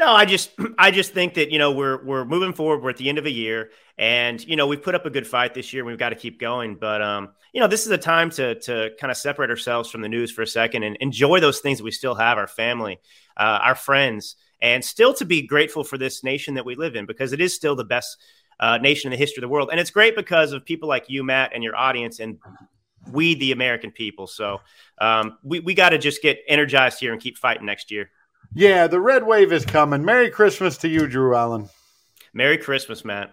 no, 0.00 0.12
I 0.12 0.24
just 0.24 0.50
I 0.78 0.90
just 0.90 1.12
think 1.12 1.34
that 1.34 1.52
you 1.52 1.58
know 1.58 1.70
we're 1.70 2.02
we're 2.02 2.24
moving 2.24 2.52
forward. 2.52 2.82
We're 2.82 2.90
at 2.90 2.96
the 2.96 3.08
end 3.08 3.18
of 3.18 3.26
a 3.26 3.30
year, 3.30 3.70
and 3.98 4.44
you 4.44 4.56
know 4.56 4.66
we've 4.66 4.82
put 4.82 4.96
up 4.96 5.06
a 5.06 5.10
good 5.10 5.26
fight 5.26 5.54
this 5.54 5.72
year. 5.72 5.82
and 5.82 5.86
We've 5.86 5.98
got 5.98 6.08
to 6.08 6.16
keep 6.16 6.40
going, 6.40 6.74
but 6.74 7.02
um, 7.02 7.28
you 7.52 7.60
know 7.60 7.68
this 7.68 7.84
is 7.84 7.92
a 7.92 7.98
time 7.98 8.30
to 8.30 8.58
to 8.60 8.90
kind 8.98 9.10
of 9.10 9.16
separate 9.16 9.50
ourselves 9.50 9.90
from 9.90 10.00
the 10.00 10.08
news 10.08 10.32
for 10.32 10.42
a 10.42 10.46
second 10.46 10.82
and 10.82 10.96
enjoy 10.96 11.38
those 11.38 11.60
things 11.60 11.78
that 11.78 11.84
we 11.84 11.90
still 11.90 12.14
have, 12.14 12.38
our 12.38 12.48
family, 12.48 12.98
uh, 13.36 13.60
our 13.62 13.74
friends, 13.74 14.36
and 14.60 14.84
still 14.84 15.14
to 15.14 15.24
be 15.24 15.46
grateful 15.46 15.84
for 15.84 15.98
this 15.98 16.24
nation 16.24 16.54
that 16.54 16.64
we 16.64 16.74
live 16.74 16.96
in 16.96 17.04
because 17.06 17.32
it 17.32 17.40
is 17.40 17.54
still 17.54 17.76
the 17.76 17.84
best 17.84 18.16
uh, 18.58 18.78
nation 18.78 19.12
in 19.12 19.16
the 19.16 19.22
history 19.22 19.42
of 19.42 19.42
the 19.42 19.52
world, 19.52 19.68
and 19.70 19.78
it's 19.78 19.90
great 19.90 20.16
because 20.16 20.52
of 20.52 20.64
people 20.64 20.88
like 20.88 21.04
you, 21.10 21.22
Matt, 21.22 21.52
and 21.54 21.62
your 21.62 21.76
audience, 21.76 22.20
and 22.20 22.38
we, 23.12 23.34
the 23.34 23.52
American 23.52 23.90
people. 23.90 24.26
So 24.26 24.62
um, 24.98 25.36
we 25.42 25.60
we 25.60 25.74
got 25.74 25.90
to 25.90 25.98
just 25.98 26.22
get 26.22 26.38
energized 26.48 27.00
here 27.00 27.12
and 27.12 27.20
keep 27.20 27.36
fighting 27.36 27.66
next 27.66 27.90
year. 27.90 28.10
Yeah, 28.52 28.88
the 28.88 29.00
red 29.00 29.24
wave 29.26 29.52
is 29.52 29.64
coming. 29.64 30.04
Merry 30.04 30.30
Christmas 30.30 30.76
to 30.78 30.88
you, 30.88 31.06
Drew 31.06 31.36
Allen. 31.36 31.68
Merry 32.32 32.58
Christmas, 32.58 33.04
Matt. 33.04 33.32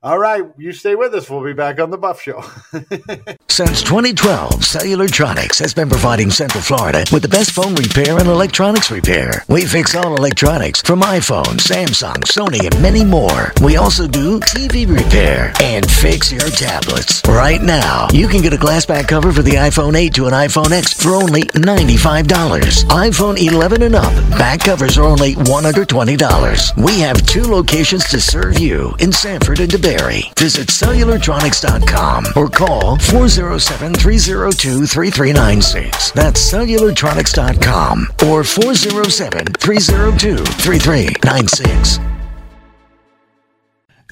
All 0.00 0.18
right, 0.18 0.44
you 0.56 0.72
stay 0.72 0.94
with 0.94 1.12
us. 1.14 1.28
We'll 1.28 1.42
be 1.42 1.52
back 1.52 1.80
on 1.80 1.90
the 1.90 1.98
Buff 1.98 2.22
Show. 2.22 2.40
Since 3.48 3.82
2012, 3.82 4.52
Cellulartronics 4.60 5.58
has 5.58 5.74
been 5.74 5.88
providing 5.88 6.30
Central 6.30 6.62
Florida 6.62 7.04
with 7.12 7.22
the 7.22 7.28
best 7.28 7.50
phone 7.50 7.74
repair 7.74 8.16
and 8.16 8.28
electronics 8.28 8.92
repair. 8.92 9.44
We 9.48 9.64
fix 9.64 9.96
all 9.96 10.14
electronics 10.14 10.82
from 10.82 11.00
iPhone, 11.00 11.58
Samsung, 11.58 12.18
Sony, 12.22 12.64
and 12.64 12.80
many 12.80 13.04
more. 13.04 13.52
We 13.60 13.76
also 13.76 14.06
do 14.06 14.38
TV 14.38 14.86
repair 14.86 15.52
and 15.60 15.84
fix 15.90 16.30
your 16.30 16.48
tablets. 16.48 17.20
Right 17.26 17.60
now, 17.60 18.06
you 18.12 18.28
can 18.28 18.40
get 18.40 18.52
a 18.52 18.58
glass 18.58 18.86
back 18.86 19.08
cover 19.08 19.32
for 19.32 19.42
the 19.42 19.56
iPhone 19.56 19.96
8 19.96 20.14
to 20.14 20.26
an 20.26 20.32
iPhone 20.32 20.70
X 20.70 20.92
for 20.94 21.10
only 21.10 21.42
$95. 21.42 22.22
iPhone 22.22 23.36
11 23.36 23.82
and 23.82 23.96
up, 23.96 24.12
back 24.30 24.60
covers 24.60 24.96
are 24.96 25.04
only 25.04 25.34
$120. 25.34 26.84
We 26.84 27.00
have 27.00 27.26
two 27.26 27.42
locations 27.42 28.08
to 28.10 28.20
serve 28.20 28.60
you 28.60 28.94
in 29.00 29.10
Sanford 29.10 29.58
and 29.72 29.82
DeBary. 29.82 30.38
Visit 30.38 30.68
cellulartronics.com 30.68 32.26
or 32.36 32.48
call 32.48 32.96
407 32.98 33.94
302 33.94 34.86
3396. 34.86 36.10
That's 36.12 36.52
cellulartronics.com 36.52 38.08
or 38.26 38.44
407 38.44 39.46
302 39.54 40.36
3396. 40.44 42.17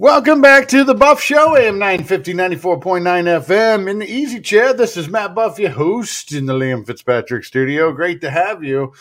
Welcome 0.00 0.40
back 0.40 0.68
to 0.68 0.84
the 0.84 0.94
Buff 0.94 1.20
Show, 1.20 1.56
AM 1.56 1.80
950, 1.80 2.32
94.9 2.32 3.02
FM. 3.02 3.90
In 3.90 3.98
the 3.98 4.08
easy 4.08 4.40
chair, 4.40 4.72
this 4.72 4.96
is 4.96 5.08
Matt 5.08 5.34
Buff, 5.34 5.58
your 5.58 5.70
host 5.70 6.30
in 6.30 6.46
the 6.46 6.52
Liam 6.52 6.86
Fitzpatrick 6.86 7.44
studio. 7.44 7.90
Great 7.90 8.20
to 8.20 8.30
have 8.30 8.62
you. 8.62 8.92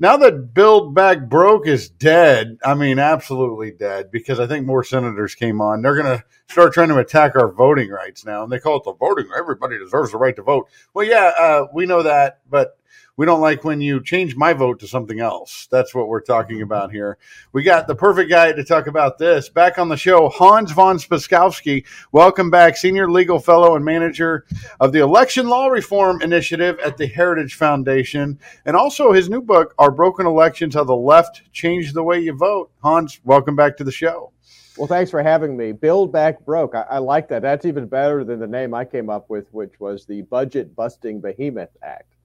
Now 0.00 0.16
that 0.16 0.54
Build 0.54 0.94
Back 0.94 1.28
Broke 1.28 1.66
is 1.66 1.90
dead, 1.90 2.56
I 2.64 2.72
mean, 2.72 2.98
absolutely 2.98 3.70
dead, 3.70 4.10
because 4.10 4.40
I 4.40 4.46
think 4.46 4.64
more 4.64 4.82
senators 4.82 5.34
came 5.34 5.60
on. 5.60 5.82
They're 5.82 6.02
going 6.02 6.16
to 6.16 6.24
start 6.48 6.72
trying 6.72 6.88
to 6.88 7.00
attack 7.00 7.36
our 7.36 7.52
voting 7.52 7.90
rights 7.90 8.24
now. 8.24 8.42
And 8.42 8.50
they 8.50 8.58
call 8.58 8.78
it 8.78 8.84
the 8.84 8.94
voting. 8.94 9.28
Everybody 9.36 9.78
deserves 9.78 10.12
the 10.12 10.16
right 10.16 10.36
to 10.36 10.42
vote. 10.42 10.70
Well, 10.94 11.04
yeah, 11.04 11.32
uh, 11.38 11.66
we 11.74 11.84
know 11.84 12.02
that, 12.02 12.40
but 12.48 12.78
we 13.16 13.24
don't 13.24 13.40
like 13.40 13.64
when 13.64 13.80
you 13.80 14.02
change 14.02 14.36
my 14.36 14.52
vote 14.52 14.78
to 14.80 14.86
something 14.86 15.20
else. 15.20 15.66
That's 15.70 15.94
what 15.94 16.08
we're 16.08 16.20
talking 16.20 16.60
about 16.60 16.92
here. 16.92 17.16
We 17.52 17.62
got 17.62 17.86
the 17.86 17.94
perfect 17.94 18.28
guy 18.28 18.52
to 18.52 18.62
talk 18.64 18.86
about 18.86 19.16
this. 19.16 19.48
Back 19.48 19.78
on 19.78 19.88
the 19.88 19.96
show, 19.96 20.28
Hans 20.28 20.72
von 20.72 20.98
Spakovsky. 20.98 21.86
Welcome 22.12 22.50
back, 22.50 22.76
Senior 22.76 23.10
Legal 23.10 23.38
Fellow 23.38 23.74
and 23.74 23.84
Manager 23.84 24.44
of 24.80 24.92
the 24.92 24.98
Election 24.98 25.48
Law 25.48 25.68
Reform 25.68 26.20
Initiative 26.20 26.78
at 26.80 26.98
the 26.98 27.06
Heritage 27.06 27.54
Foundation. 27.54 28.38
And 28.66 28.76
also 28.76 29.12
his 29.12 29.30
new 29.30 29.40
book, 29.40 29.74
Our 29.78 29.90
Broken 29.90 30.26
Elections 30.26 30.74
How 30.74 30.84
the 30.84 30.94
Left 30.94 31.40
Changed 31.52 31.94
the 31.94 32.02
Way 32.02 32.20
You 32.20 32.34
Vote. 32.34 32.70
Hans, 32.82 33.20
welcome 33.24 33.56
back 33.56 33.78
to 33.78 33.84
the 33.84 33.92
show. 33.92 34.32
Well, 34.76 34.86
thanks 34.86 35.10
for 35.10 35.22
having 35.22 35.56
me. 35.56 35.72
Build 35.72 36.12
Back 36.12 36.44
Broke. 36.44 36.74
I, 36.74 36.82
I, 36.82 36.98
like 36.98 37.28
that. 37.28 37.40
That's 37.40 37.64
even 37.64 37.86
better 37.86 38.24
than 38.24 38.38
the 38.38 38.46
name 38.46 38.74
I 38.74 38.84
came 38.84 39.08
up 39.08 39.30
with, 39.30 39.46
which 39.52 39.80
was 39.80 40.04
the 40.04 40.20
Budget 40.22 40.76
Busting 40.76 41.22
Behemoth 41.22 41.70
Act. 41.82 42.15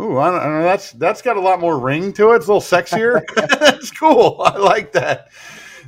Ooh, 0.00 0.18
I 0.18 0.30
don't, 0.30 0.40
I 0.40 0.44
don't 0.44 0.58
know. 0.58 0.62
That's 0.62 0.92
that's 0.92 1.22
got 1.22 1.36
a 1.36 1.40
lot 1.40 1.60
more 1.60 1.78
ring 1.78 2.12
to 2.14 2.32
it. 2.32 2.36
It's 2.36 2.48
a 2.48 2.52
little 2.52 2.60
sexier. 2.60 3.22
that's 3.58 3.90
cool. 3.90 4.42
I 4.44 4.58
like 4.58 4.92
that. 4.92 5.28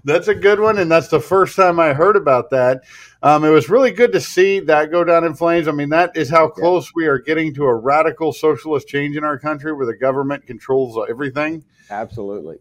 That's 0.04 0.28
a 0.28 0.34
good 0.34 0.60
one, 0.60 0.78
and 0.78 0.90
that's 0.90 1.08
the 1.08 1.20
first 1.20 1.56
time 1.56 1.78
I 1.78 1.92
heard 1.92 2.16
about 2.16 2.50
that. 2.50 2.84
Um, 3.22 3.44
it 3.44 3.50
was 3.50 3.68
really 3.68 3.90
good 3.90 4.12
to 4.12 4.20
see 4.20 4.60
that 4.60 4.90
go 4.90 5.04
down 5.04 5.24
in 5.24 5.34
flames. 5.34 5.68
I 5.68 5.72
mean, 5.72 5.90
that 5.90 6.16
is 6.16 6.30
how 6.30 6.48
close 6.48 6.86
yeah. 6.86 6.92
we 6.94 7.06
are 7.06 7.18
getting 7.18 7.52
to 7.54 7.64
a 7.64 7.74
radical 7.74 8.32
socialist 8.32 8.88
change 8.88 9.16
in 9.16 9.24
our 9.24 9.38
country, 9.38 9.72
where 9.72 9.86
the 9.86 9.96
government 9.96 10.46
controls 10.46 10.96
everything. 11.08 11.64
Absolutely 11.90 12.58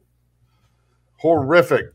horrific. 1.17 1.87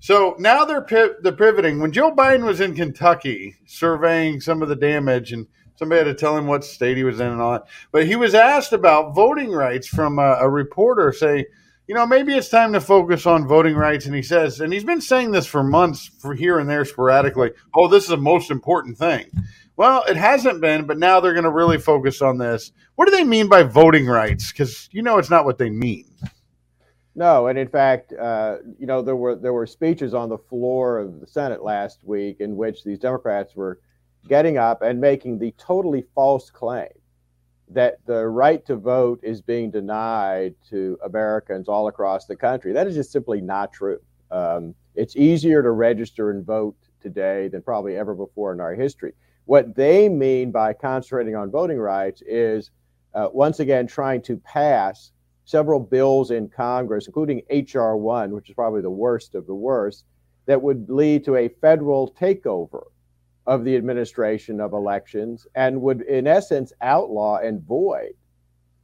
So 0.00 0.36
now 0.38 0.64
they're 0.64 0.86
they're 1.20 1.32
pivoting. 1.32 1.80
When 1.80 1.92
Joe 1.92 2.14
Biden 2.14 2.44
was 2.44 2.60
in 2.60 2.74
Kentucky 2.74 3.56
surveying 3.66 4.40
some 4.40 4.62
of 4.62 4.68
the 4.68 4.76
damage 4.76 5.32
and 5.32 5.46
Somebody 5.78 6.00
had 6.00 6.04
to 6.04 6.14
tell 6.14 6.36
him 6.36 6.48
what 6.48 6.64
state 6.64 6.96
he 6.96 7.04
was 7.04 7.20
in 7.20 7.28
and 7.28 7.40
all 7.40 7.52
that. 7.52 7.68
But 7.92 8.06
he 8.06 8.16
was 8.16 8.34
asked 8.34 8.72
about 8.72 9.14
voting 9.14 9.52
rights 9.52 9.86
from 9.86 10.18
a, 10.18 10.38
a 10.40 10.48
reporter, 10.48 11.12
say, 11.12 11.46
you 11.86 11.94
know, 11.94 12.04
maybe 12.04 12.34
it's 12.34 12.48
time 12.48 12.72
to 12.72 12.80
focus 12.80 13.26
on 13.26 13.46
voting 13.46 13.76
rights. 13.76 14.06
And 14.06 14.14
he 14.14 14.22
says, 14.22 14.60
and 14.60 14.72
he's 14.72 14.82
been 14.82 15.00
saying 15.00 15.30
this 15.30 15.46
for 15.46 15.62
months, 15.62 16.10
for 16.18 16.34
here 16.34 16.58
and 16.58 16.68
there 16.68 16.84
sporadically. 16.84 17.52
Oh, 17.74 17.86
this 17.86 18.02
is 18.02 18.10
the 18.10 18.16
most 18.16 18.50
important 18.50 18.98
thing. 18.98 19.30
Well, 19.76 20.02
it 20.08 20.16
hasn't 20.16 20.60
been, 20.60 20.86
but 20.86 20.98
now 20.98 21.20
they're 21.20 21.32
going 21.32 21.44
to 21.44 21.50
really 21.50 21.78
focus 21.78 22.20
on 22.20 22.38
this. 22.38 22.72
What 22.96 23.06
do 23.06 23.12
they 23.12 23.22
mean 23.22 23.48
by 23.48 23.62
voting 23.62 24.06
rights? 24.06 24.50
Because 24.50 24.88
you 24.90 25.02
know 25.02 25.18
it's 25.18 25.30
not 25.30 25.44
what 25.44 25.58
they 25.58 25.70
mean. 25.70 26.06
No, 27.14 27.46
and 27.46 27.56
in 27.56 27.68
fact, 27.68 28.12
uh, 28.12 28.56
you 28.80 28.86
know 28.88 29.02
there 29.02 29.14
were 29.14 29.36
there 29.36 29.52
were 29.52 29.66
speeches 29.66 30.14
on 30.14 30.28
the 30.28 30.38
floor 30.38 30.98
of 30.98 31.20
the 31.20 31.26
Senate 31.28 31.62
last 31.62 32.00
week 32.02 32.40
in 32.40 32.56
which 32.56 32.82
these 32.82 32.98
Democrats 32.98 33.54
were 33.54 33.78
getting 34.28 34.58
up 34.58 34.82
and 34.82 35.00
making 35.00 35.38
the 35.38 35.52
totally 35.58 36.04
false 36.14 36.50
claim 36.50 36.88
that 37.70 37.98
the 38.06 38.26
right 38.26 38.64
to 38.66 38.76
vote 38.76 39.20
is 39.22 39.42
being 39.42 39.70
denied 39.70 40.54
to 40.70 40.98
Americans 41.04 41.68
all 41.68 41.88
across 41.88 42.26
the 42.26 42.36
country. 42.36 42.72
That 42.72 42.86
is 42.86 42.94
just 42.94 43.12
simply 43.12 43.40
not 43.40 43.72
true. 43.72 43.98
Um, 44.30 44.74
it's 44.94 45.16
easier 45.16 45.62
to 45.62 45.70
register 45.70 46.30
and 46.30 46.44
vote 46.44 46.76
today 47.00 47.48
than 47.48 47.62
probably 47.62 47.96
ever 47.96 48.14
before 48.14 48.52
in 48.52 48.60
our 48.60 48.74
history. 48.74 49.12
What 49.44 49.74
they 49.74 50.08
mean 50.08 50.50
by 50.50 50.72
concentrating 50.72 51.34
on 51.34 51.50
voting 51.50 51.78
rights 51.78 52.22
is 52.26 52.70
uh, 53.14 53.28
once 53.32 53.60
again 53.60 53.86
trying 53.86 54.22
to 54.22 54.36
pass 54.38 55.12
several 55.44 55.80
bills 55.80 56.30
in 56.30 56.48
Congress, 56.48 57.06
including 57.06 57.42
H.R. 57.48 57.96
1, 57.96 58.32
which 58.32 58.50
is 58.50 58.54
probably 58.54 58.82
the 58.82 58.90
worst 58.90 59.34
of 59.34 59.46
the 59.46 59.54
worst, 59.54 60.04
that 60.46 60.60
would 60.60 60.90
lead 60.90 61.24
to 61.24 61.36
a 61.36 61.48
federal 61.48 62.12
takeover 62.12 62.84
of 63.48 63.64
the 63.64 63.74
administration 63.74 64.60
of 64.60 64.72
elections 64.72 65.46
and 65.56 65.80
would, 65.80 66.02
in 66.02 66.28
essence, 66.28 66.72
outlaw 66.80 67.38
and 67.38 67.60
void 67.62 68.12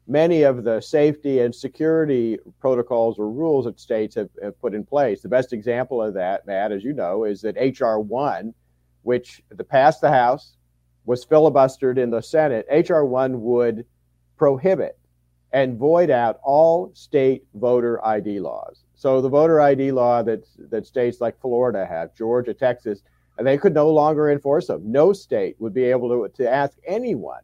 many 0.07 0.42
of 0.42 0.64
the 0.64 0.81
safety 0.81 1.40
and 1.40 1.55
security 1.55 2.38
protocols 2.61 3.18
or 3.18 3.31
rules 3.31 3.64
that 3.64 3.81
states 3.81 4.14
have, 4.14 4.29
have 4.42 4.61
put 4.61 4.74
in 4.74 4.85
place. 4.85 5.22
The 5.22 5.29
best 5.29 5.53
example 5.53 6.03
of 6.03 6.14
that, 6.14 6.46
Matt, 6.46 6.72
as 6.72 6.85
you 6.85 6.92
know, 6.92 7.24
is 7.24 7.40
that 7.42 7.57
H.R. 7.59 8.00
1, 8.00 8.53
which 9.03 9.42
passed 9.68 10.00
the 10.00 10.11
House, 10.11 10.57
was 11.07 11.24
filibustered 11.24 11.98
in 11.98 12.11
the 12.11 12.20
Senate. 12.20 12.66
H.R. 12.70 13.05
1 13.05 13.40
would 13.40 13.87
prohibit 14.37 14.98
and 15.53 15.79
void 15.79 16.11
out 16.11 16.40
all 16.42 16.90
state 16.94 17.44
voter 17.55 18.05
ID 18.05 18.40
laws. 18.40 18.85
So 18.94 19.20
the 19.20 19.29
voter 19.29 19.61
ID 19.61 19.92
law 19.92 20.22
that, 20.22 20.44
that 20.70 20.87
states 20.87 21.20
like 21.20 21.40
Florida 21.40 21.87
have, 21.87 22.14
Georgia, 22.14 22.55
Texas, 22.55 23.03
they 23.42 23.59
could 23.59 23.75
no 23.75 23.90
longer 23.90 24.31
enforce 24.31 24.68
them. 24.68 24.90
No 24.90 25.12
state 25.12 25.57
would 25.59 25.75
be 25.75 25.85
able 25.85 26.09
to, 26.09 26.42
to 26.42 26.49
ask 26.49 26.77
anyone 26.87 27.40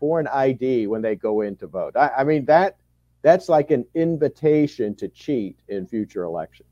for 0.00 0.20
an 0.20 0.26
ID 0.28 0.86
when 0.86 1.02
they 1.02 1.14
go 1.14 1.42
in 1.42 1.56
to 1.56 1.66
vote. 1.66 1.96
I, 1.96 2.10
I 2.18 2.24
mean, 2.24 2.44
that 2.46 2.76
that's 3.22 3.48
like 3.48 3.70
an 3.70 3.86
invitation 3.94 4.94
to 4.96 5.08
cheat 5.08 5.58
in 5.68 5.86
future 5.86 6.24
elections. 6.24 6.68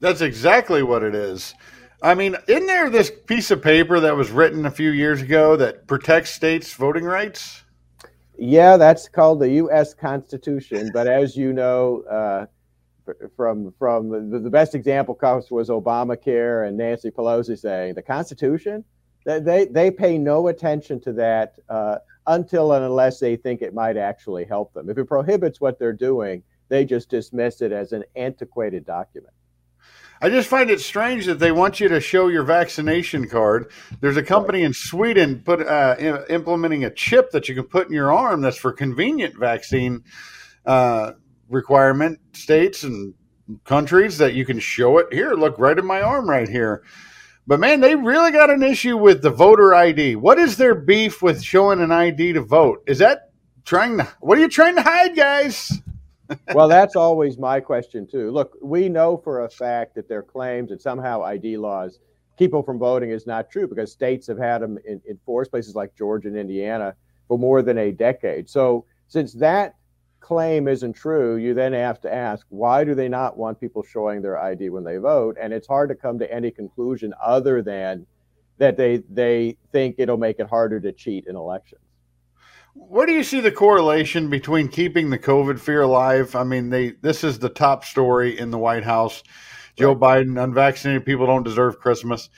That's 0.00 0.20
exactly 0.20 0.82
what 0.82 1.02
it 1.02 1.14
is. 1.14 1.54
I 2.02 2.14
mean, 2.14 2.36
isn't 2.48 2.66
there 2.66 2.90
this 2.90 3.10
piece 3.26 3.50
of 3.50 3.62
paper 3.62 4.00
that 4.00 4.16
was 4.16 4.30
written 4.30 4.66
a 4.66 4.70
few 4.70 4.90
years 4.90 5.22
ago 5.22 5.56
that 5.56 5.86
protects 5.86 6.30
states' 6.30 6.74
voting 6.74 7.04
rights? 7.04 7.62
Yeah, 8.36 8.76
that's 8.76 9.08
called 9.08 9.40
the 9.40 9.50
U.S. 9.52 9.94
Constitution. 9.94 10.90
But 10.92 11.06
as 11.06 11.36
you 11.36 11.52
know, 11.52 12.02
uh, 12.10 12.46
from 13.36 13.72
from 13.78 14.30
the, 14.30 14.38
the 14.38 14.50
best 14.50 14.74
example 14.74 15.14
comes 15.14 15.50
was 15.50 15.68
Obamacare 15.68 16.66
and 16.66 16.76
Nancy 16.76 17.10
Pelosi 17.10 17.58
saying 17.58 17.94
the 17.94 18.02
Constitution. 18.02 18.84
They 19.26 19.66
they 19.66 19.90
pay 19.90 20.18
no 20.18 20.48
attention 20.48 21.00
to 21.02 21.12
that 21.14 21.58
uh, 21.68 21.96
until 22.26 22.72
and 22.72 22.84
unless 22.84 23.20
they 23.20 23.36
think 23.36 23.62
it 23.62 23.72
might 23.72 23.96
actually 23.96 24.44
help 24.44 24.74
them. 24.74 24.90
If 24.90 24.98
it 24.98 25.06
prohibits 25.06 25.60
what 25.60 25.78
they're 25.78 25.92
doing, 25.92 26.42
they 26.68 26.84
just 26.84 27.08
dismiss 27.08 27.62
it 27.62 27.72
as 27.72 27.92
an 27.92 28.04
antiquated 28.16 28.84
document. 28.84 29.32
I 30.20 30.30
just 30.30 30.48
find 30.48 30.70
it 30.70 30.80
strange 30.80 31.26
that 31.26 31.38
they 31.38 31.52
want 31.52 31.80
you 31.80 31.88
to 31.88 32.00
show 32.00 32.28
your 32.28 32.44
vaccination 32.44 33.28
card. 33.28 33.70
There's 34.00 34.16
a 34.16 34.22
company 34.22 34.62
in 34.62 34.72
Sweden 34.72 35.42
put 35.44 35.60
uh, 35.60 36.24
implementing 36.30 36.84
a 36.84 36.90
chip 36.90 37.30
that 37.32 37.48
you 37.48 37.54
can 37.54 37.64
put 37.64 37.88
in 37.88 37.92
your 37.92 38.12
arm 38.12 38.40
that's 38.40 38.56
for 38.56 38.72
convenient 38.72 39.36
vaccine 39.36 40.04
uh, 40.64 41.12
requirement 41.54 42.18
states 42.32 42.82
and 42.82 43.14
countries 43.64 44.18
that 44.18 44.34
you 44.34 44.44
can 44.44 44.58
show 44.58 44.98
it 44.98 45.12
here. 45.12 45.34
Look 45.34 45.58
right 45.58 45.78
in 45.78 45.86
my 45.86 46.02
arm 46.02 46.28
right 46.28 46.48
here. 46.48 46.82
But 47.46 47.60
man, 47.60 47.80
they 47.80 47.94
really 47.94 48.30
got 48.30 48.50
an 48.50 48.62
issue 48.62 48.96
with 48.96 49.22
the 49.22 49.30
voter 49.30 49.74
ID. 49.74 50.16
What 50.16 50.38
is 50.38 50.56
their 50.56 50.74
beef 50.74 51.22
with 51.22 51.42
showing 51.42 51.80
an 51.80 51.92
ID 51.92 52.32
to 52.34 52.40
vote? 52.40 52.82
Is 52.86 52.98
that 52.98 53.30
trying 53.64 53.98
to? 53.98 54.08
What 54.20 54.38
are 54.38 54.40
you 54.40 54.48
trying 54.48 54.76
to 54.76 54.82
hide, 54.82 55.14
guys? 55.14 55.80
well, 56.54 56.68
that's 56.68 56.96
always 56.96 57.36
my 57.38 57.60
question 57.60 58.06
too. 58.06 58.30
Look, 58.30 58.56
we 58.62 58.88
know 58.88 59.18
for 59.18 59.44
a 59.44 59.50
fact 59.50 59.94
that 59.94 60.08
their 60.08 60.22
claims 60.22 60.70
that 60.70 60.80
somehow 60.80 61.22
ID 61.22 61.58
laws 61.58 61.98
keep 62.38 62.50
people 62.50 62.62
from 62.62 62.78
voting 62.78 63.10
is 63.10 63.26
not 63.26 63.50
true 63.50 63.68
because 63.68 63.92
states 63.92 64.26
have 64.26 64.38
had 64.38 64.58
them 64.58 64.78
in, 64.86 65.00
enforced, 65.08 65.50
places 65.50 65.74
like 65.74 65.94
Georgia 65.94 66.28
and 66.28 66.36
Indiana, 66.36 66.94
for 67.28 67.38
more 67.38 67.62
than 67.62 67.78
a 67.78 67.92
decade. 67.92 68.48
So, 68.48 68.86
since 69.08 69.34
that 69.34 69.74
claim 70.24 70.68
isn't 70.68 70.94
true, 70.94 71.36
you 71.36 71.52
then 71.52 71.74
have 71.74 72.00
to 72.00 72.12
ask 72.12 72.46
why 72.48 72.82
do 72.82 72.94
they 72.94 73.08
not 73.08 73.36
want 73.36 73.60
people 73.60 73.82
showing 73.82 74.22
their 74.22 74.38
ID 74.38 74.70
when 74.70 74.82
they 74.82 74.96
vote? 74.96 75.36
And 75.40 75.52
it's 75.52 75.66
hard 75.66 75.90
to 75.90 75.94
come 75.94 76.18
to 76.18 76.32
any 76.32 76.50
conclusion 76.50 77.12
other 77.22 77.60
than 77.62 78.06
that 78.56 78.78
they 78.78 79.02
they 79.10 79.58
think 79.70 79.96
it'll 79.98 80.16
make 80.16 80.38
it 80.38 80.48
harder 80.48 80.80
to 80.80 80.92
cheat 80.92 81.26
in 81.26 81.36
elections. 81.36 81.82
Where 82.72 83.06
do 83.06 83.12
you 83.12 83.22
see 83.22 83.40
the 83.40 83.52
correlation 83.52 84.30
between 84.30 84.68
keeping 84.68 85.10
the 85.10 85.18
COVID 85.18 85.60
fear 85.60 85.82
alive? 85.82 86.34
I 86.34 86.42
mean, 86.42 86.70
they 86.70 86.92
this 87.02 87.22
is 87.22 87.38
the 87.38 87.50
top 87.50 87.84
story 87.84 88.38
in 88.38 88.50
the 88.50 88.58
White 88.58 88.84
House. 88.84 89.22
Joe 89.76 89.92
right. 89.92 90.24
Biden, 90.24 90.42
unvaccinated 90.42 91.04
people 91.04 91.26
don't 91.26 91.42
deserve 91.42 91.80
Christmas. 91.80 92.30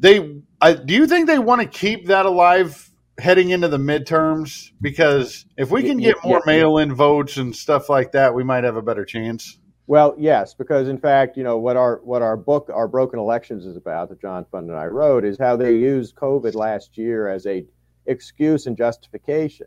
They, 0.00 0.40
I, 0.60 0.72
do 0.72 0.94
you 0.94 1.06
think 1.06 1.26
they 1.26 1.38
want 1.38 1.60
to 1.60 1.68
keep 1.68 2.06
that 2.06 2.26
alive 2.26 2.87
heading 3.18 3.50
into 3.50 3.68
the 3.68 3.78
midterms? 3.78 4.70
Because 4.80 5.44
if 5.56 5.70
we 5.70 5.82
can 5.82 5.98
get 5.98 6.16
more 6.24 6.42
mail-in 6.46 6.94
votes 6.94 7.36
and 7.36 7.54
stuff 7.54 7.88
like 7.88 8.12
that, 8.12 8.34
we 8.34 8.44
might 8.44 8.64
have 8.64 8.76
a 8.76 8.82
better 8.82 9.04
chance. 9.04 9.58
Well, 9.86 10.14
yes, 10.18 10.52
because 10.52 10.88
in 10.88 10.98
fact, 10.98 11.36
you 11.36 11.42
know 11.42 11.56
what 11.56 11.78
our 11.78 12.00
what 12.04 12.20
our 12.20 12.36
book, 12.36 12.70
our 12.72 12.86
broken 12.86 13.18
elections, 13.18 13.64
is 13.64 13.76
about 13.76 14.10
that 14.10 14.20
John 14.20 14.44
Fund 14.52 14.68
and 14.68 14.78
I 14.78 14.84
wrote 14.84 15.24
is 15.24 15.38
how 15.38 15.56
they 15.56 15.74
used 15.74 16.14
COVID 16.14 16.54
last 16.54 16.98
year 16.98 17.28
as 17.28 17.46
a 17.46 17.64
excuse 18.04 18.66
and 18.66 18.76
justification 18.76 19.66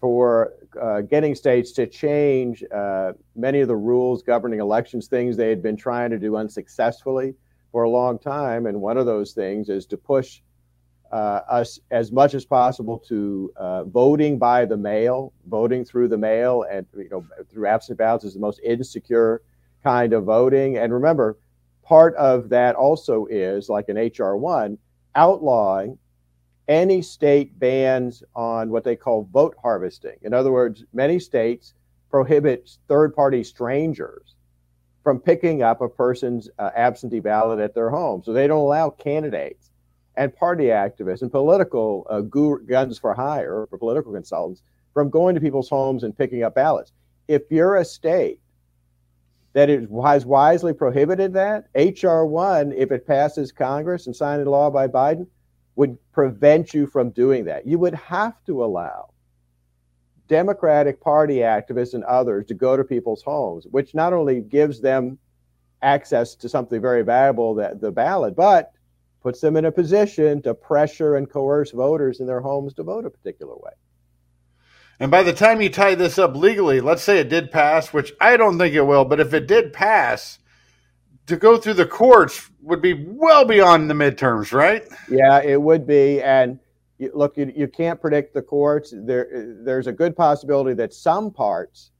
for 0.00 0.52
uh, 0.80 1.00
getting 1.00 1.34
states 1.34 1.72
to 1.72 1.86
change 1.86 2.62
uh, 2.74 3.12
many 3.34 3.60
of 3.60 3.68
the 3.68 3.76
rules 3.76 4.22
governing 4.22 4.60
elections, 4.60 5.08
things 5.08 5.36
they 5.36 5.48
had 5.48 5.62
been 5.62 5.76
trying 5.76 6.10
to 6.10 6.18
do 6.18 6.36
unsuccessfully 6.36 7.34
for 7.72 7.82
a 7.82 7.90
long 7.90 8.18
time. 8.18 8.66
And 8.66 8.80
one 8.80 8.96
of 8.96 9.06
those 9.06 9.32
things 9.32 9.68
is 9.68 9.86
to 9.86 9.96
push 9.96 10.40
us 11.16 11.78
as 11.90 12.12
much 12.12 12.34
as 12.34 12.44
possible 12.44 12.98
to 12.98 13.52
uh, 13.56 13.84
voting 13.84 14.38
by 14.38 14.64
the 14.64 14.76
mail, 14.76 15.32
voting 15.46 15.84
through 15.84 16.08
the 16.08 16.18
mail, 16.18 16.64
and 16.70 16.86
you 16.96 17.08
know 17.08 17.24
through 17.50 17.66
absent 17.66 17.98
ballots 17.98 18.24
is 18.24 18.34
the 18.34 18.40
most 18.40 18.60
insecure 18.60 19.42
kind 19.82 20.12
of 20.12 20.24
voting. 20.24 20.76
And 20.76 20.92
remember, 20.92 21.38
part 21.82 22.14
of 22.16 22.48
that 22.50 22.74
also 22.74 23.26
is 23.26 23.68
like 23.68 23.88
an 23.88 23.96
HR 23.96 24.36
one 24.36 24.78
outlawing 25.14 25.98
any 26.68 27.00
state 27.00 27.58
bans 27.58 28.22
on 28.34 28.70
what 28.70 28.84
they 28.84 28.94
call 28.94 29.28
vote 29.32 29.56
harvesting. 29.62 30.16
In 30.22 30.34
other 30.34 30.52
words, 30.52 30.84
many 30.92 31.18
states 31.18 31.72
prohibit 32.10 32.70
third-party 32.88 33.42
strangers 33.42 34.34
from 35.02 35.18
picking 35.18 35.62
up 35.62 35.80
a 35.80 35.88
person's 35.88 36.50
uh, 36.58 36.70
absentee 36.76 37.20
ballot 37.20 37.58
at 37.58 37.74
their 37.74 37.88
home. 37.88 38.22
So 38.22 38.32
they 38.34 38.46
don't 38.46 38.58
allow 38.58 38.90
candidates 38.90 39.67
and 40.18 40.34
party 40.34 40.64
activists 40.64 41.22
and 41.22 41.30
political 41.30 42.04
uh, 42.10 42.20
guns 42.20 42.98
for 42.98 43.14
hire 43.14 43.66
for 43.70 43.78
political 43.78 44.12
consultants 44.12 44.62
from 44.92 45.08
going 45.08 45.34
to 45.36 45.40
people's 45.40 45.68
homes 45.68 46.02
and 46.02 46.18
picking 46.18 46.42
up 46.42 46.56
ballots. 46.56 46.92
If 47.28 47.42
you're 47.50 47.76
a 47.76 47.84
state 47.84 48.40
that 49.52 49.68
has 49.68 50.26
wisely 50.26 50.72
prohibited 50.72 51.32
that, 51.34 51.68
HR 51.74 52.24
1, 52.24 52.72
if 52.72 52.90
it 52.90 53.06
passes 53.06 53.52
Congress 53.52 54.06
and 54.06 54.14
signed 54.14 54.40
into 54.40 54.50
law 54.50 54.70
by 54.70 54.88
Biden, 54.88 55.26
would 55.76 55.96
prevent 56.10 56.74
you 56.74 56.88
from 56.88 57.10
doing 57.10 57.44
that. 57.44 57.64
You 57.64 57.78
would 57.78 57.94
have 57.94 58.44
to 58.46 58.64
allow 58.64 59.10
Democratic 60.26 61.00
Party 61.00 61.36
activists 61.36 61.94
and 61.94 62.02
others 62.04 62.44
to 62.46 62.54
go 62.54 62.76
to 62.76 62.82
people's 62.82 63.22
homes, 63.22 63.68
which 63.70 63.94
not 63.94 64.12
only 64.12 64.40
gives 64.40 64.80
them 64.80 65.16
access 65.80 66.34
to 66.34 66.48
something 66.48 66.80
very 66.80 67.02
valuable, 67.02 67.54
that 67.54 67.80
the 67.80 67.92
ballot, 67.92 68.34
but 68.34 68.72
puts 69.22 69.40
them 69.40 69.56
in 69.56 69.64
a 69.64 69.72
position 69.72 70.42
to 70.42 70.54
pressure 70.54 71.16
and 71.16 71.28
coerce 71.28 71.70
voters 71.70 72.20
in 72.20 72.26
their 72.26 72.40
homes 72.40 72.74
to 72.74 72.82
vote 72.82 73.04
a 73.04 73.10
particular 73.10 73.54
way. 73.56 73.72
And 75.00 75.10
by 75.10 75.22
the 75.22 75.32
time 75.32 75.60
you 75.60 75.68
tie 75.68 75.94
this 75.94 76.18
up 76.18 76.34
legally, 76.34 76.80
let's 76.80 77.02
say 77.02 77.18
it 77.18 77.28
did 77.28 77.50
pass, 77.50 77.92
which 77.92 78.12
I 78.20 78.36
don't 78.36 78.58
think 78.58 78.74
it 78.74 78.82
will, 78.82 79.04
but 79.04 79.20
if 79.20 79.32
it 79.32 79.46
did 79.46 79.72
pass, 79.72 80.38
to 81.26 81.36
go 81.36 81.56
through 81.56 81.74
the 81.74 81.86
courts 81.86 82.50
would 82.62 82.82
be 82.82 83.04
well 83.06 83.44
beyond 83.44 83.88
the 83.88 83.94
midterms, 83.94 84.52
right? 84.52 84.84
Yeah, 85.08 85.40
it 85.42 85.60
would 85.60 85.86
be. 85.86 86.20
And 86.22 86.58
you, 86.98 87.12
look, 87.14 87.36
you, 87.36 87.52
you 87.54 87.68
can't 87.68 88.00
predict 88.00 88.34
the 88.34 88.42
courts. 88.42 88.92
There, 88.96 89.54
there's 89.62 89.86
a 89.86 89.92
good 89.92 90.16
possibility 90.16 90.74
that 90.74 90.92
some 90.92 91.30
parts 91.30 91.90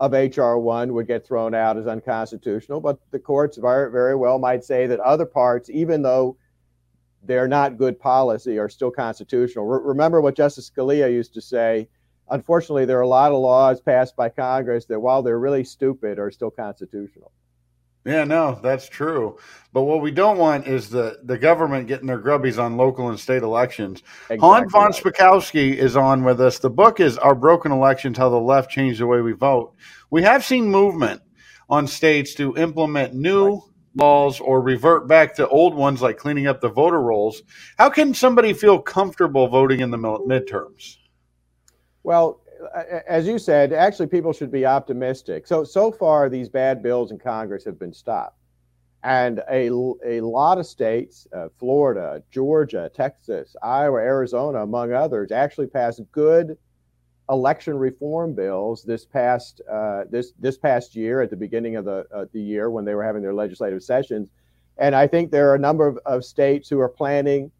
of 0.00 0.12
HR 0.12 0.56
one 0.56 0.92
would 0.92 1.06
get 1.06 1.26
thrown 1.26 1.54
out 1.54 1.78
as 1.78 1.86
unconstitutional, 1.86 2.80
but 2.80 2.98
the 3.10 3.18
courts 3.18 3.56
very, 3.56 3.90
very 3.90 4.16
well 4.16 4.38
might 4.38 4.64
say 4.64 4.86
that 4.86 5.00
other 5.00 5.24
parts, 5.24 5.70
even 5.70 6.02
though 6.02 6.36
they're 7.26 7.48
not 7.48 7.78
good 7.78 7.98
policy 7.98 8.58
are 8.58 8.68
still 8.68 8.90
constitutional. 8.90 9.66
Re- 9.66 9.80
remember 9.82 10.20
what 10.20 10.36
Justice 10.36 10.70
Scalia 10.70 11.10
used 11.10 11.34
to 11.34 11.40
say. 11.40 11.88
Unfortunately, 12.30 12.84
there 12.84 12.98
are 12.98 13.02
a 13.02 13.08
lot 13.08 13.32
of 13.32 13.38
laws 13.38 13.80
passed 13.80 14.16
by 14.16 14.28
Congress 14.28 14.86
that, 14.86 15.00
while 15.00 15.22
they're 15.22 15.38
really 15.38 15.64
stupid, 15.64 16.18
are 16.18 16.30
still 16.30 16.50
constitutional. 16.50 17.32
Yeah, 18.06 18.24
no, 18.24 18.58
that's 18.62 18.86
true. 18.88 19.38
But 19.72 19.82
what 19.82 20.02
we 20.02 20.10
don't 20.10 20.36
want 20.36 20.66
is 20.66 20.90
the, 20.90 21.20
the 21.24 21.38
government 21.38 21.88
getting 21.88 22.06
their 22.06 22.20
grubbies 22.20 22.62
on 22.62 22.76
local 22.76 23.08
and 23.08 23.18
state 23.18 23.42
elections. 23.42 24.02
Exactly 24.28 24.38
Hans 24.40 24.72
von 24.72 24.84
right. 24.84 24.94
Spakovsky 24.94 25.74
is 25.74 25.96
on 25.96 26.22
with 26.22 26.40
us. 26.40 26.58
The 26.58 26.68
book 26.68 27.00
is 27.00 27.16
Our 27.16 27.34
Broken 27.34 27.72
Elections 27.72 28.18
How 28.18 28.28
the 28.28 28.36
Left 28.36 28.70
Changed 28.70 29.00
the 29.00 29.06
Way 29.06 29.22
We 29.22 29.32
Vote. 29.32 29.74
We 30.10 30.22
have 30.22 30.44
seen 30.44 30.70
movement 30.70 31.22
on 31.70 31.86
states 31.86 32.34
to 32.34 32.54
implement 32.56 33.14
new. 33.14 33.62
Laws 33.94 34.40
or 34.40 34.60
revert 34.60 35.06
back 35.06 35.34
to 35.36 35.48
old 35.48 35.74
ones 35.74 36.02
like 36.02 36.18
cleaning 36.18 36.46
up 36.46 36.60
the 36.60 36.68
voter 36.68 37.00
rolls. 37.00 37.42
How 37.78 37.90
can 37.90 38.14
somebody 38.14 38.52
feel 38.52 38.80
comfortable 38.80 39.48
voting 39.48 39.80
in 39.80 39.90
the 39.90 39.98
midterms? 39.98 40.96
Well, 42.02 42.40
as 43.06 43.26
you 43.26 43.38
said, 43.38 43.72
actually, 43.72 44.06
people 44.06 44.32
should 44.32 44.50
be 44.50 44.66
optimistic. 44.66 45.46
So, 45.46 45.64
so 45.64 45.92
far, 45.92 46.28
these 46.28 46.48
bad 46.48 46.82
bills 46.82 47.10
in 47.10 47.18
Congress 47.18 47.64
have 47.64 47.78
been 47.78 47.92
stopped. 47.92 48.38
And 49.02 49.42
a, 49.50 49.66
a 50.06 50.20
lot 50.22 50.58
of 50.58 50.66
states, 50.66 51.26
uh, 51.36 51.48
Florida, 51.58 52.22
Georgia, 52.30 52.90
Texas, 52.94 53.54
Iowa, 53.62 53.98
Arizona, 53.98 54.62
among 54.62 54.92
others, 54.92 55.30
actually 55.30 55.66
passed 55.66 56.00
good 56.10 56.56
election 57.30 57.76
reform 57.76 58.34
bills 58.34 58.84
this 58.84 59.04
past 59.04 59.60
uh, 59.70 60.04
this 60.10 60.32
this 60.38 60.58
past 60.58 60.94
year 60.94 61.22
at 61.22 61.30
the 61.30 61.36
beginning 61.36 61.76
of 61.76 61.84
the 61.84 62.06
uh, 62.14 62.26
the 62.32 62.40
year 62.40 62.70
when 62.70 62.84
they 62.84 62.94
were 62.94 63.04
having 63.04 63.22
their 63.22 63.34
legislative 63.34 63.82
sessions, 63.82 64.30
and 64.78 64.94
I 64.94 65.06
think 65.06 65.30
there 65.30 65.50
are 65.50 65.54
a 65.54 65.58
number 65.58 65.86
of, 65.86 65.98
of 66.04 66.24
states 66.24 66.68
who 66.68 66.80
are 66.80 66.88
planning 66.88 67.50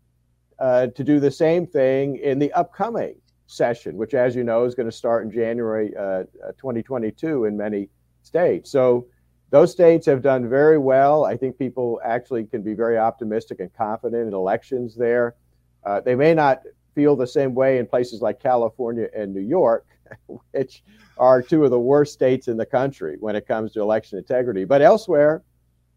uh, 0.58 0.88
to 0.88 1.04
do 1.04 1.20
the 1.20 1.30
same 1.30 1.66
thing 1.66 2.16
in 2.16 2.38
the 2.38 2.52
upcoming 2.52 3.16
session, 3.46 3.96
which, 3.96 4.14
as 4.14 4.34
you 4.34 4.44
know, 4.44 4.64
is 4.64 4.74
going 4.74 4.88
to 4.88 4.96
start 4.96 5.24
in 5.24 5.30
January 5.30 5.94
uh, 5.96 6.00
uh, 6.00 6.52
2022 6.58 7.44
in 7.44 7.56
many 7.56 7.88
states. 8.22 8.70
So 8.70 9.06
those 9.50 9.70
states 9.70 10.06
have 10.06 10.22
done 10.22 10.48
very 10.48 10.78
well. 10.78 11.24
I 11.24 11.36
think 11.36 11.58
people 11.58 12.00
actually 12.04 12.44
can 12.44 12.62
be 12.62 12.74
very 12.74 12.98
optimistic 12.98 13.60
and 13.60 13.72
confident 13.74 14.28
in 14.28 14.34
elections 14.34 14.96
there. 14.96 15.36
Uh, 15.84 16.00
they 16.00 16.14
may 16.14 16.34
not 16.34 16.62
feel 16.94 17.16
the 17.16 17.26
same 17.26 17.54
way 17.54 17.78
in 17.78 17.86
places 17.86 18.20
like 18.22 18.40
California 18.40 19.08
and 19.16 19.34
New 19.34 19.40
York, 19.40 19.86
which 20.52 20.82
are 21.18 21.42
two 21.42 21.64
of 21.64 21.70
the 21.70 21.78
worst 21.78 22.12
states 22.12 22.48
in 22.48 22.56
the 22.56 22.66
country 22.66 23.16
when 23.20 23.36
it 23.36 23.46
comes 23.46 23.72
to 23.72 23.80
election 23.80 24.18
integrity. 24.18 24.64
But 24.64 24.82
elsewhere, 24.82 25.42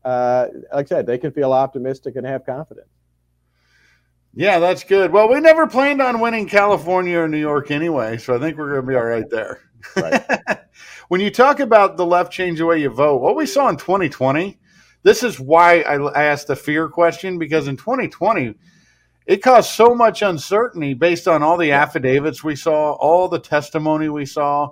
uh, 0.06 0.48
like 0.74 0.86
I 0.88 0.90
said, 0.90 1.06
they 1.06 1.18
can 1.18 1.32
feel 1.32 1.54
optimistic 1.54 2.16
and 2.16 2.26
have 2.26 2.46
confidence. 2.46 2.90
Yeah, 4.34 4.60
that's 4.60 4.84
good. 4.84 5.12
Well, 5.12 5.30
we 5.30 5.40
never 5.40 5.66
planned 5.66 6.02
on 6.02 6.20
winning 6.20 6.48
California 6.48 7.18
or 7.18 7.28
New 7.28 7.40
York 7.40 7.72
anyway, 7.72 8.18
so 8.18 8.36
I 8.36 8.40
think 8.40 8.58
we're 8.58 8.70
going 8.70 8.82
to 8.82 8.88
be 8.88 8.96
all 8.96 9.04
right 9.04 9.30
there. 9.30 9.62
Right. 9.96 10.24
when 11.08 11.22
you 11.22 11.32
talk 11.32 11.60
about 11.60 11.98
the 11.98 12.06
left 12.06 12.32
change 12.32 12.60
the 12.60 12.66
way 12.66 12.80
you 12.80 12.90
vote, 12.90 13.20
what 13.20 13.36
we 13.36 13.48
saw 13.48 13.68
in 13.70 13.78
2020, 13.78 14.60
this 15.02 15.24
is 15.24 15.40
why 15.40 15.82
I 15.82 16.24
asked 16.26 16.48
the 16.48 16.56
fear 16.56 16.88
question 16.88 17.40
because 17.40 17.68
in 17.68 17.78
2020, 17.78 18.54
it 19.28 19.44
caused 19.44 19.72
so 19.72 19.94
much 19.94 20.22
uncertainty 20.22 20.94
based 20.94 21.28
on 21.28 21.44
all 21.44 21.58
the 21.58 21.74
affidavits 21.74 22.46
we 22.46 22.56
saw, 22.56 22.94
all 22.94 23.28
the 23.28 23.40
testimony 23.40 24.08
we 24.08 24.26
saw. 24.26 24.72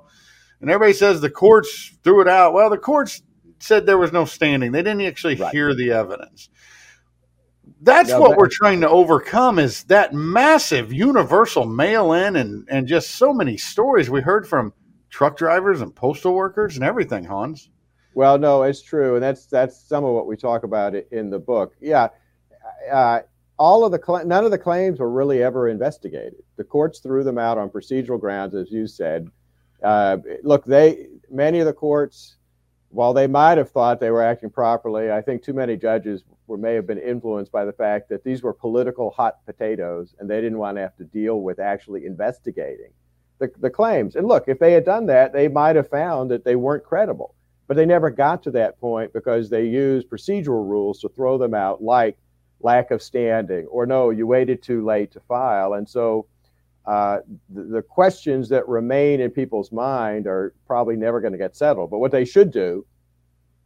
And 0.61 0.69
everybody 0.69 0.93
says 0.93 1.19
the 1.19 1.29
courts 1.29 1.91
threw 2.03 2.21
it 2.21 2.29
out. 2.29 2.53
Well, 2.53 2.69
the 2.69 2.77
courts 2.77 3.21
said 3.59 3.85
there 3.85 3.97
was 3.97 4.13
no 4.13 4.23
standing. 4.23 4.71
They 4.71 4.81
didn't 4.81 5.01
actually 5.01 5.35
right. 5.35 5.51
hear 5.51 5.75
the 5.75 5.91
evidence. 5.91 6.49
That's 7.81 8.09
no, 8.09 8.21
what 8.21 8.37
we're 8.37 8.49
trying 8.49 8.81
to 8.81 8.89
overcome 8.89 9.59
is 9.59 9.83
that 9.85 10.13
massive 10.13 10.93
universal 10.93 11.65
mail 11.65 12.13
in 12.13 12.37
and, 12.37 12.65
and 12.71 12.87
just 12.87 13.11
so 13.11 13.33
many 13.33 13.57
stories 13.57 14.09
we 14.09 14.21
heard 14.21 14.47
from 14.47 14.71
truck 15.09 15.35
drivers 15.35 15.81
and 15.81 15.93
postal 15.93 16.33
workers 16.33 16.75
and 16.75 16.85
everything, 16.85 17.25
Hans. 17.25 17.69
Well, 18.13 18.37
no, 18.37 18.63
it's 18.63 18.81
true. 18.81 19.15
And 19.15 19.23
that's 19.23 19.47
that's 19.47 19.77
some 19.77 20.05
of 20.05 20.13
what 20.13 20.27
we 20.27 20.37
talk 20.37 20.63
about 20.63 20.95
in 20.95 21.29
the 21.29 21.39
book. 21.39 21.73
Yeah. 21.81 22.07
Uh, 22.91 23.19
all 23.57 23.85
of 23.85 23.91
the 23.91 24.23
none 24.25 24.45
of 24.45 24.51
the 24.51 24.57
claims 24.57 24.99
were 24.99 25.09
really 25.09 25.41
ever 25.41 25.69
investigated. 25.69 26.43
The 26.57 26.63
courts 26.63 26.99
threw 26.99 27.23
them 27.23 27.37
out 27.37 27.57
on 27.57 27.69
procedural 27.69 28.19
grounds, 28.19 28.55
as 28.55 28.71
you 28.71 28.87
said. 28.87 29.29
Uh, 29.83 30.17
look, 30.43 30.65
they 30.65 31.07
many 31.29 31.59
of 31.59 31.65
the 31.65 31.73
courts, 31.73 32.35
while 32.89 33.13
they 33.13 33.27
might 33.27 33.57
have 33.57 33.71
thought 33.71 33.99
they 33.99 34.11
were 34.11 34.23
acting 34.23 34.49
properly, 34.49 35.11
I 35.11 35.21
think 35.21 35.43
too 35.43 35.53
many 35.53 35.77
judges 35.77 36.23
were 36.47 36.57
may 36.57 36.73
have 36.73 36.87
been 36.87 36.99
influenced 36.99 37.51
by 37.51 37.65
the 37.65 37.73
fact 37.73 38.09
that 38.09 38.23
these 38.23 38.43
were 38.43 38.53
political 38.53 39.09
hot 39.11 39.45
potatoes, 39.45 40.15
and 40.19 40.29
they 40.29 40.41
didn't 40.41 40.59
want 40.59 40.77
to 40.77 40.81
have 40.81 40.95
to 40.97 41.05
deal 41.05 41.41
with 41.41 41.59
actually 41.59 42.05
investigating 42.05 42.91
the, 43.39 43.51
the 43.59 43.69
claims. 43.69 44.15
And 44.15 44.27
look, 44.27 44.47
if 44.47 44.59
they 44.59 44.73
had 44.73 44.85
done 44.85 45.05
that, 45.07 45.33
they 45.33 45.47
might 45.47 45.75
have 45.75 45.89
found 45.89 46.31
that 46.31 46.43
they 46.43 46.55
weren't 46.55 46.83
credible. 46.83 47.35
But 47.67 47.77
they 47.77 47.85
never 47.85 48.11
got 48.11 48.43
to 48.43 48.51
that 48.51 48.79
point 48.79 49.11
because 49.11 49.49
they 49.49 49.65
used 49.65 50.07
procedural 50.07 50.69
rules 50.69 50.99
to 50.99 51.09
throw 51.09 51.39
them 51.39 51.55
out, 51.55 51.81
like 51.81 52.15
lack 52.65 52.91
of 52.91 53.01
standing, 53.01 53.65
or 53.67 53.85
no, 53.85 54.09
you 54.09 54.27
waited 54.27 54.61
too 54.61 54.83
late 54.83 55.11
to 55.11 55.19
file. 55.21 55.75
And 55.75 55.87
so 55.87 56.25
uh, 56.85 57.19
the, 57.49 57.63
the, 57.63 57.81
questions 57.81 58.49
that 58.49 58.67
remain 58.67 59.21
in 59.21 59.31
people's 59.31 59.71
mind 59.71 60.27
are 60.27 60.53
probably 60.67 60.95
never 60.95 61.21
going 61.21 61.31
to 61.31 61.37
get 61.37 61.55
settled. 61.55 61.89
But 61.89 61.99
what 61.99 62.11
they 62.11 62.25
should 62.25 62.51
do 62.51 62.85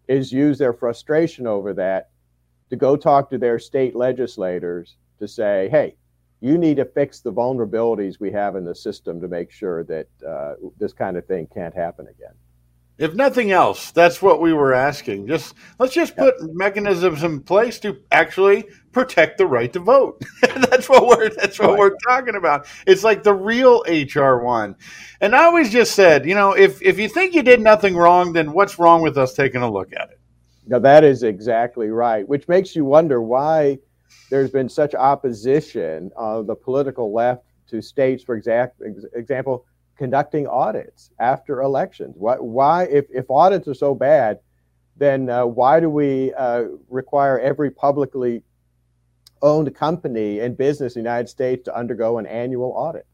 is 0.07 0.31
use 0.31 0.57
their 0.57 0.73
frustration 0.73 1.47
over 1.47 1.73
that 1.73 2.09
to 2.69 2.75
go 2.75 2.95
talk 2.95 3.29
to 3.29 3.37
their 3.37 3.59
state 3.59 3.95
legislators 3.95 4.95
to 5.19 5.27
say, 5.27 5.67
hey, 5.69 5.95
you 6.41 6.57
need 6.57 6.77
to 6.77 6.85
fix 6.85 7.19
the 7.19 7.33
vulnerabilities 7.33 8.19
we 8.19 8.31
have 8.31 8.55
in 8.55 8.63
the 8.63 8.75
system 8.75 9.19
to 9.19 9.27
make 9.27 9.51
sure 9.51 9.83
that 9.83 10.07
uh, 10.25 10.53
this 10.77 10.93
kind 10.93 11.17
of 11.17 11.25
thing 11.25 11.47
can't 11.53 11.75
happen 11.75 12.07
again. 12.07 12.33
If 12.97 13.15
nothing 13.15 13.51
else, 13.51 13.91
that's 13.91 14.21
what 14.21 14.41
we 14.41 14.51
were 14.51 14.73
asking. 14.73 15.27
Just 15.27 15.55
let's 15.79 15.93
just 15.93 16.17
put 16.17 16.35
mechanisms 16.53 17.23
in 17.23 17.41
place 17.41 17.79
to 17.79 17.97
actually 18.11 18.65
protect 18.91 19.37
the 19.37 19.45
right 19.45 19.71
to 19.73 19.79
vote. 19.79 20.21
that's 20.41 20.89
what 20.89 21.05
we're 21.07 21.29
that's 21.29 21.59
what 21.59 21.71
right. 21.71 21.79
we're 21.79 21.95
talking 22.07 22.35
about. 22.35 22.67
It's 22.87 23.03
like 23.03 23.23
the 23.23 23.33
real 23.33 23.83
HR 23.87 24.43
one. 24.43 24.75
And 25.21 25.35
I 25.35 25.43
always 25.43 25.71
just 25.71 25.93
said, 25.93 26.25
you 26.25 26.35
know, 26.35 26.53
if 26.53 26.81
if 26.81 26.99
you 26.99 27.09
think 27.09 27.33
you 27.33 27.43
did 27.43 27.61
nothing 27.61 27.95
wrong, 27.95 28.33
then 28.33 28.51
what's 28.51 28.79
wrong 28.79 29.01
with 29.01 29.17
us 29.17 29.33
taking 29.33 29.61
a 29.61 29.71
look 29.71 29.93
at 29.93 30.09
it? 30.11 30.19
Now 30.67 30.79
that 30.79 31.03
is 31.03 31.23
exactly 31.23 31.89
right, 31.89 32.27
which 32.27 32.47
makes 32.47 32.75
you 32.75 32.85
wonder 32.85 33.21
why 33.21 33.79
there's 34.29 34.51
been 34.51 34.69
such 34.69 34.93
opposition 34.93 36.11
of 36.15 36.47
the 36.47 36.55
political 36.55 37.13
left 37.13 37.43
to 37.69 37.81
states, 37.81 38.23
for 38.23 38.35
exact, 38.35 38.81
example, 39.15 39.65
conducting 39.97 40.47
audits 40.47 41.11
after 41.19 41.61
elections. 41.61 42.15
Why, 42.17 42.35
why 42.35 42.83
if, 42.85 43.05
if 43.09 43.29
audits 43.29 43.67
are 43.67 43.73
so 43.73 43.93
bad, 43.93 44.39
then 44.97 45.29
uh, 45.29 45.45
why 45.45 45.79
do 45.79 45.89
we 45.89 46.33
uh, 46.33 46.65
require 46.89 47.39
every 47.39 47.71
publicly 47.71 48.43
owned 49.41 49.73
company 49.75 50.39
and 50.39 50.57
business 50.57 50.95
in 50.95 51.03
the 51.03 51.09
United 51.09 51.29
States 51.29 51.63
to 51.65 51.75
undergo 51.75 52.17
an 52.17 52.25
annual 52.25 52.71
audit? 52.71 53.05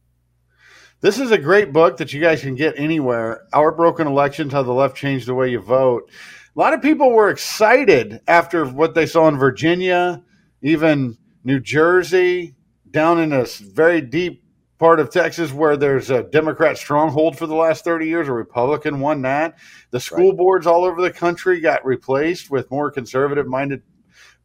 This 1.01 1.19
is 1.19 1.31
a 1.31 1.37
great 1.37 1.73
book 1.73 1.97
that 1.97 2.13
you 2.13 2.21
guys 2.21 2.41
can 2.41 2.55
get 2.55 2.79
anywhere. 2.79 3.43
Our 3.53 3.71
Broken 3.71 4.07
Elections 4.07 4.53
How 4.53 4.63
the 4.63 4.71
Left 4.71 4.95
Changed 4.95 5.27
the 5.27 5.35
Way 5.35 5.51
You 5.51 5.59
Vote. 5.59 6.09
A 6.55 6.59
lot 6.59 6.73
of 6.73 6.81
people 6.81 7.11
were 7.11 7.29
excited 7.29 8.21
after 8.27 8.65
what 8.65 8.95
they 8.95 9.05
saw 9.05 9.27
in 9.27 9.37
Virginia, 9.37 10.23
even 10.61 11.17
New 11.43 11.59
Jersey, 11.59 12.55
down 12.89 13.19
in 13.19 13.33
a 13.33 13.45
very 13.45 14.01
deep 14.01 14.45
part 14.77 14.99
of 14.99 15.09
Texas 15.09 15.51
where 15.53 15.77
there's 15.77 16.09
a 16.09 16.23
Democrat 16.23 16.77
stronghold 16.77 17.37
for 17.37 17.45
the 17.45 17.55
last 17.55 17.83
30 17.83 18.07
years. 18.07 18.27
A 18.27 18.33
Republican 18.33 18.99
won 18.99 19.21
that. 19.23 19.57
The 19.91 19.99
school 19.99 20.29
right. 20.29 20.37
boards 20.37 20.65
all 20.65 20.85
over 20.85 21.01
the 21.01 21.11
country 21.11 21.59
got 21.59 21.85
replaced 21.85 22.49
with 22.49 22.71
more 22.71 22.89
conservative 22.89 23.47
minded 23.47 23.83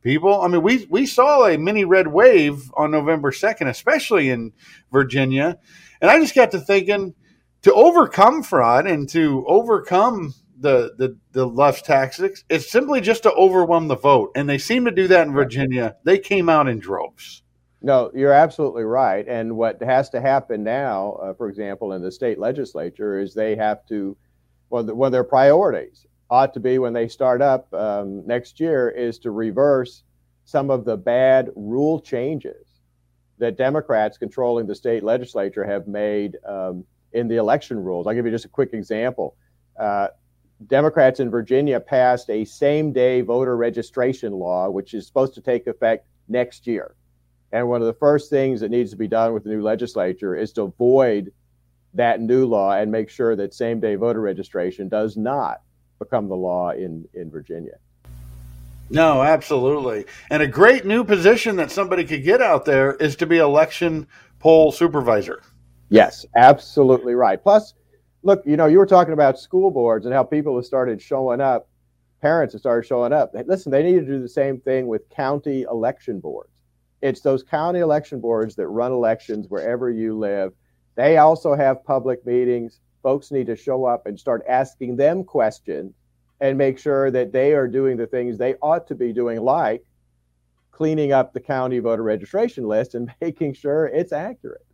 people. 0.02 0.40
I 0.40 0.48
mean, 0.48 0.62
we, 0.62 0.86
we 0.90 1.06
saw 1.06 1.46
a 1.46 1.58
mini 1.58 1.84
red 1.84 2.08
wave 2.08 2.70
on 2.74 2.90
November 2.90 3.30
2nd, 3.30 3.68
especially 3.68 4.30
in 4.30 4.52
Virginia. 4.92 5.58
And 6.00 6.10
I 6.10 6.18
just 6.18 6.34
got 6.34 6.50
to 6.52 6.60
thinking 6.60 7.14
to 7.62 7.74
overcome 7.74 8.42
fraud 8.42 8.86
and 8.86 9.08
to 9.10 9.44
overcome 9.46 10.34
the, 10.58 10.94
the, 10.98 11.16
the 11.32 11.46
left 11.46 11.84
tactics, 11.86 12.44
it's 12.48 12.70
simply 12.70 13.00
just 13.00 13.22
to 13.22 13.32
overwhelm 13.32 13.88
the 13.88 13.96
vote. 13.96 14.30
And 14.34 14.48
they 14.48 14.58
seem 14.58 14.84
to 14.84 14.90
do 14.90 15.08
that 15.08 15.26
in 15.26 15.32
Virginia. 15.32 15.96
They 16.04 16.18
came 16.18 16.48
out 16.48 16.68
in 16.68 16.78
droves. 16.78 17.42
No, 17.82 18.10
you're 18.14 18.32
absolutely 18.32 18.84
right. 18.84 19.26
And 19.26 19.56
what 19.56 19.82
has 19.82 20.10
to 20.10 20.20
happen 20.20 20.62
now, 20.62 21.12
uh, 21.22 21.34
for 21.34 21.48
example, 21.48 21.94
in 21.94 22.02
the 22.02 22.12
state 22.12 22.38
legislature, 22.38 23.18
is 23.18 23.32
they 23.32 23.56
have 23.56 23.86
to, 23.86 24.16
the, 24.70 24.94
one 24.94 25.06
of 25.06 25.12
their 25.12 25.24
priorities 25.24 26.06
ought 26.30 26.54
to 26.54 26.60
be 26.60 26.78
when 26.78 26.92
they 26.92 27.08
start 27.08 27.42
up 27.42 27.72
um, 27.74 28.26
next 28.26 28.60
year 28.60 28.88
is 28.88 29.18
to 29.18 29.30
reverse 29.30 30.04
some 30.44 30.70
of 30.70 30.84
the 30.84 30.96
bad 30.96 31.50
rule 31.56 32.00
changes 32.00 32.80
that 33.38 33.56
Democrats 33.56 34.18
controlling 34.18 34.66
the 34.66 34.74
state 34.74 35.02
legislature 35.02 35.64
have 35.64 35.88
made 35.88 36.36
um, 36.46 36.84
in 37.12 37.26
the 37.26 37.36
election 37.36 37.82
rules. 37.82 38.06
I'll 38.06 38.14
give 38.14 38.26
you 38.26 38.30
just 38.30 38.44
a 38.44 38.48
quick 38.48 38.72
example. 38.72 39.36
Uh, 39.78 40.08
Democrats 40.66 41.20
in 41.20 41.30
Virginia 41.30 41.80
passed 41.80 42.28
a 42.28 42.44
same 42.44 42.92
day 42.92 43.22
voter 43.22 43.56
registration 43.56 44.32
law, 44.32 44.68
which 44.68 44.92
is 44.92 45.06
supposed 45.06 45.34
to 45.34 45.40
take 45.40 45.66
effect 45.66 46.06
next 46.28 46.66
year. 46.66 46.94
And 47.50 47.68
one 47.68 47.80
of 47.80 47.86
the 47.86 47.94
first 47.94 48.30
things 48.30 48.60
that 48.60 48.70
needs 48.70 48.90
to 48.90 48.96
be 48.96 49.08
done 49.08 49.32
with 49.32 49.44
the 49.44 49.50
new 49.50 49.62
legislature 49.62 50.36
is 50.36 50.52
to 50.52 50.62
avoid 50.62 51.32
that 51.94 52.20
new 52.20 52.46
law 52.46 52.72
and 52.72 52.92
make 52.92 53.08
sure 53.08 53.34
that 53.34 53.54
same 53.54 53.80
day 53.80 53.96
voter 53.96 54.20
registration 54.20 54.88
does 54.88 55.16
not 55.16 55.62
become 56.00 56.28
the 56.28 56.36
law 56.36 56.70
in, 56.70 57.06
in 57.14 57.30
Virginia. 57.30 57.76
No, 58.90 59.22
absolutely. 59.22 60.06
And 60.30 60.42
a 60.42 60.48
great 60.48 60.84
new 60.84 61.04
position 61.04 61.54
that 61.56 61.70
somebody 61.70 62.04
could 62.04 62.24
get 62.24 62.42
out 62.42 62.64
there 62.64 62.94
is 62.94 63.14
to 63.16 63.26
be 63.26 63.38
election 63.38 64.08
poll 64.40 64.72
supervisor. 64.72 65.42
Yes, 65.90 66.26
absolutely 66.36 67.14
right. 67.14 67.40
Plus, 67.40 67.74
look, 68.24 68.42
you 68.44 68.56
know, 68.56 68.66
you 68.66 68.78
were 68.78 68.86
talking 68.86 69.12
about 69.12 69.38
school 69.38 69.70
boards 69.70 70.06
and 70.06 70.14
how 70.14 70.24
people 70.24 70.56
have 70.56 70.64
started 70.64 71.00
showing 71.00 71.40
up, 71.40 71.68
parents 72.20 72.54
have 72.54 72.60
started 72.60 72.86
showing 72.86 73.12
up. 73.12 73.32
Listen, 73.46 73.70
they 73.70 73.84
need 73.84 74.00
to 74.00 74.06
do 74.06 74.20
the 74.20 74.28
same 74.28 74.58
thing 74.60 74.88
with 74.88 75.08
county 75.10 75.62
election 75.62 76.18
boards. 76.18 76.50
It's 77.00 77.20
those 77.20 77.44
county 77.44 77.78
election 77.80 78.20
boards 78.20 78.56
that 78.56 78.66
run 78.66 78.92
elections 78.92 79.46
wherever 79.48 79.88
you 79.90 80.18
live. 80.18 80.52
They 80.96 81.16
also 81.18 81.54
have 81.54 81.84
public 81.84 82.26
meetings. 82.26 82.80
Folks 83.02 83.30
need 83.30 83.46
to 83.46 83.56
show 83.56 83.84
up 83.84 84.06
and 84.06 84.18
start 84.18 84.42
asking 84.48 84.96
them 84.96 85.24
questions 85.24 85.94
and 86.40 86.56
make 86.56 86.78
sure 86.78 87.10
that 87.10 87.32
they 87.32 87.52
are 87.52 87.68
doing 87.68 87.96
the 87.96 88.06
things 88.06 88.38
they 88.38 88.54
ought 88.62 88.86
to 88.88 88.94
be 88.94 89.12
doing, 89.12 89.40
like 89.40 89.84
cleaning 90.70 91.12
up 91.12 91.32
the 91.32 91.40
county 91.40 91.78
voter 91.78 92.02
registration 92.02 92.66
list 92.66 92.94
and 92.94 93.12
making 93.20 93.54
sure 93.54 93.86
it's 93.86 94.12
accurate. 94.12 94.64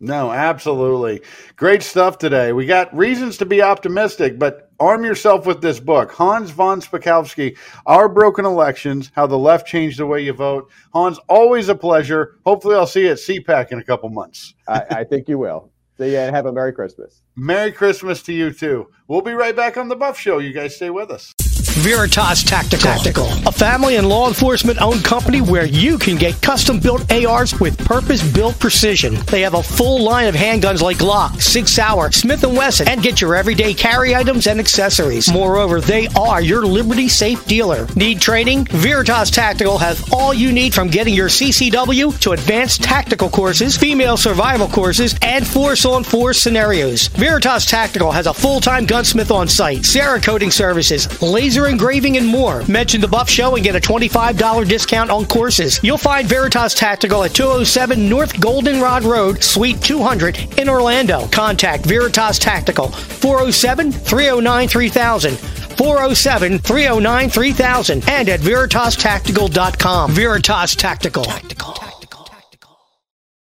No, 0.00 0.32
absolutely. 0.32 1.22
Great 1.54 1.80
stuff 1.80 2.18
today. 2.18 2.52
We 2.52 2.66
got 2.66 2.94
reasons 2.96 3.36
to 3.36 3.46
be 3.46 3.62
optimistic, 3.62 4.36
but 4.36 4.68
arm 4.80 5.04
yourself 5.04 5.46
with 5.46 5.60
this 5.60 5.78
book 5.78 6.10
Hans 6.10 6.50
von 6.50 6.80
Spakovsky, 6.80 7.56
Our 7.86 8.08
Broken 8.08 8.44
Elections 8.44 9.12
How 9.14 9.28
the 9.28 9.38
Left 9.38 9.64
Changed 9.64 10.00
the 10.00 10.06
Way 10.06 10.22
You 10.22 10.32
Vote. 10.32 10.68
Hans, 10.92 11.20
always 11.28 11.68
a 11.68 11.76
pleasure. 11.76 12.38
Hopefully, 12.44 12.74
I'll 12.74 12.86
see 12.86 13.02
you 13.02 13.12
at 13.12 13.18
CPAC 13.18 13.70
in 13.70 13.78
a 13.78 13.84
couple 13.84 14.08
months. 14.08 14.54
I, 14.66 14.82
I 14.90 15.04
think 15.04 15.28
you 15.28 15.38
will. 15.38 15.70
See 15.98 16.10
you 16.10 16.18
and 16.18 16.34
have 16.34 16.46
a 16.46 16.52
Merry 16.52 16.72
Christmas. 16.72 17.22
Merry 17.34 17.72
Christmas 17.72 18.22
to 18.24 18.32
you, 18.32 18.52
too. 18.52 18.88
We'll 19.08 19.22
be 19.22 19.32
right 19.32 19.56
back 19.56 19.78
on 19.78 19.88
The 19.88 19.96
Buff 19.96 20.18
Show. 20.18 20.38
You 20.38 20.52
guys 20.52 20.76
stay 20.76 20.90
with 20.90 21.10
us. 21.10 21.32
Veritas 21.72 22.44
Tactical. 22.44 22.84
Tactical. 22.84 23.26
A 23.46 23.52
family 23.52 23.96
and 23.96 24.06
law 24.06 24.28
enforcement 24.28 24.80
owned 24.82 25.02
company 25.04 25.40
where 25.40 25.64
you 25.64 25.96
can 25.96 26.18
get 26.18 26.40
custom 26.42 26.78
built 26.78 27.10
ARs 27.10 27.58
with 27.58 27.78
purpose 27.78 28.22
built 28.22 28.58
precision. 28.60 29.14
They 29.26 29.40
have 29.40 29.54
a 29.54 29.62
full 29.62 30.02
line 30.02 30.28
of 30.28 30.34
handguns 30.34 30.82
like 30.82 30.98
Glock, 30.98 31.40
Sig 31.40 31.66
Sauer, 31.66 32.12
Smith 32.12 32.42
& 32.42 32.46
Wesson, 32.46 32.88
and 32.88 33.02
get 33.02 33.22
your 33.22 33.34
everyday 33.34 33.72
carry 33.72 34.14
items 34.14 34.46
and 34.46 34.60
accessories. 34.60 35.32
Moreover, 35.32 35.80
they 35.80 36.08
are 36.08 36.42
your 36.42 36.66
Liberty 36.66 37.08
Safe 37.08 37.44
dealer. 37.46 37.86
Need 37.96 38.20
training? 38.20 38.66
Veritas 38.66 39.30
Tactical 39.30 39.78
has 39.78 40.06
all 40.12 40.34
you 40.34 40.52
need 40.52 40.74
from 40.74 40.88
getting 40.88 41.14
your 41.14 41.28
CCW 41.28 42.18
to 42.20 42.32
advanced 42.32 42.82
tactical 42.82 43.30
courses, 43.30 43.78
female 43.78 44.18
survival 44.18 44.68
courses, 44.68 45.14
and 45.22 45.46
force 45.46 45.86
on 45.86 46.04
force 46.04 46.38
scenarios. 46.38 47.08
Veritas 47.22 47.66
Tactical 47.66 48.10
has 48.10 48.26
a 48.26 48.34
full-time 48.34 48.84
gunsmith 48.84 49.30
on 49.30 49.46
site, 49.46 49.82
Cerakoting 49.82 50.52
services, 50.52 51.22
laser 51.22 51.68
engraving, 51.68 52.16
and 52.16 52.26
more. 52.26 52.64
Mention 52.66 53.00
the 53.00 53.06
Buff 53.06 53.30
Show 53.30 53.54
and 53.54 53.62
get 53.62 53.76
a 53.76 53.80
$25 53.80 54.66
discount 54.66 55.08
on 55.08 55.24
courses. 55.26 55.78
You'll 55.84 55.98
find 55.98 56.26
Veritas 56.26 56.74
Tactical 56.74 57.22
at 57.22 57.32
207 57.32 58.08
North 58.08 58.40
Goldenrod 58.40 59.04
Road, 59.04 59.40
Suite 59.40 59.80
200 59.80 60.58
in 60.58 60.68
Orlando. 60.68 61.28
Contact 61.28 61.86
Veritas 61.86 62.40
Tactical 62.40 62.88
407 62.88 63.92
309 63.92 64.66
3000. 64.66 65.38
407 65.38 66.58
309 66.58 67.30
3000 67.30 68.08
and 68.08 68.28
at 68.28 68.40
veritastactical.com. 68.40 70.10
Veritas 70.10 70.74
Tactical. 70.74 71.22
Tactical. 71.22 72.01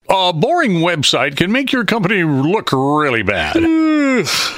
A 0.07 0.35
boring 0.35 0.81
website 0.81 1.35
can 1.35 1.51
make 1.51 1.73
your 1.73 1.87
company 1.87 2.25
look 2.25 2.73
really 2.73 3.23
bad. 3.23 3.55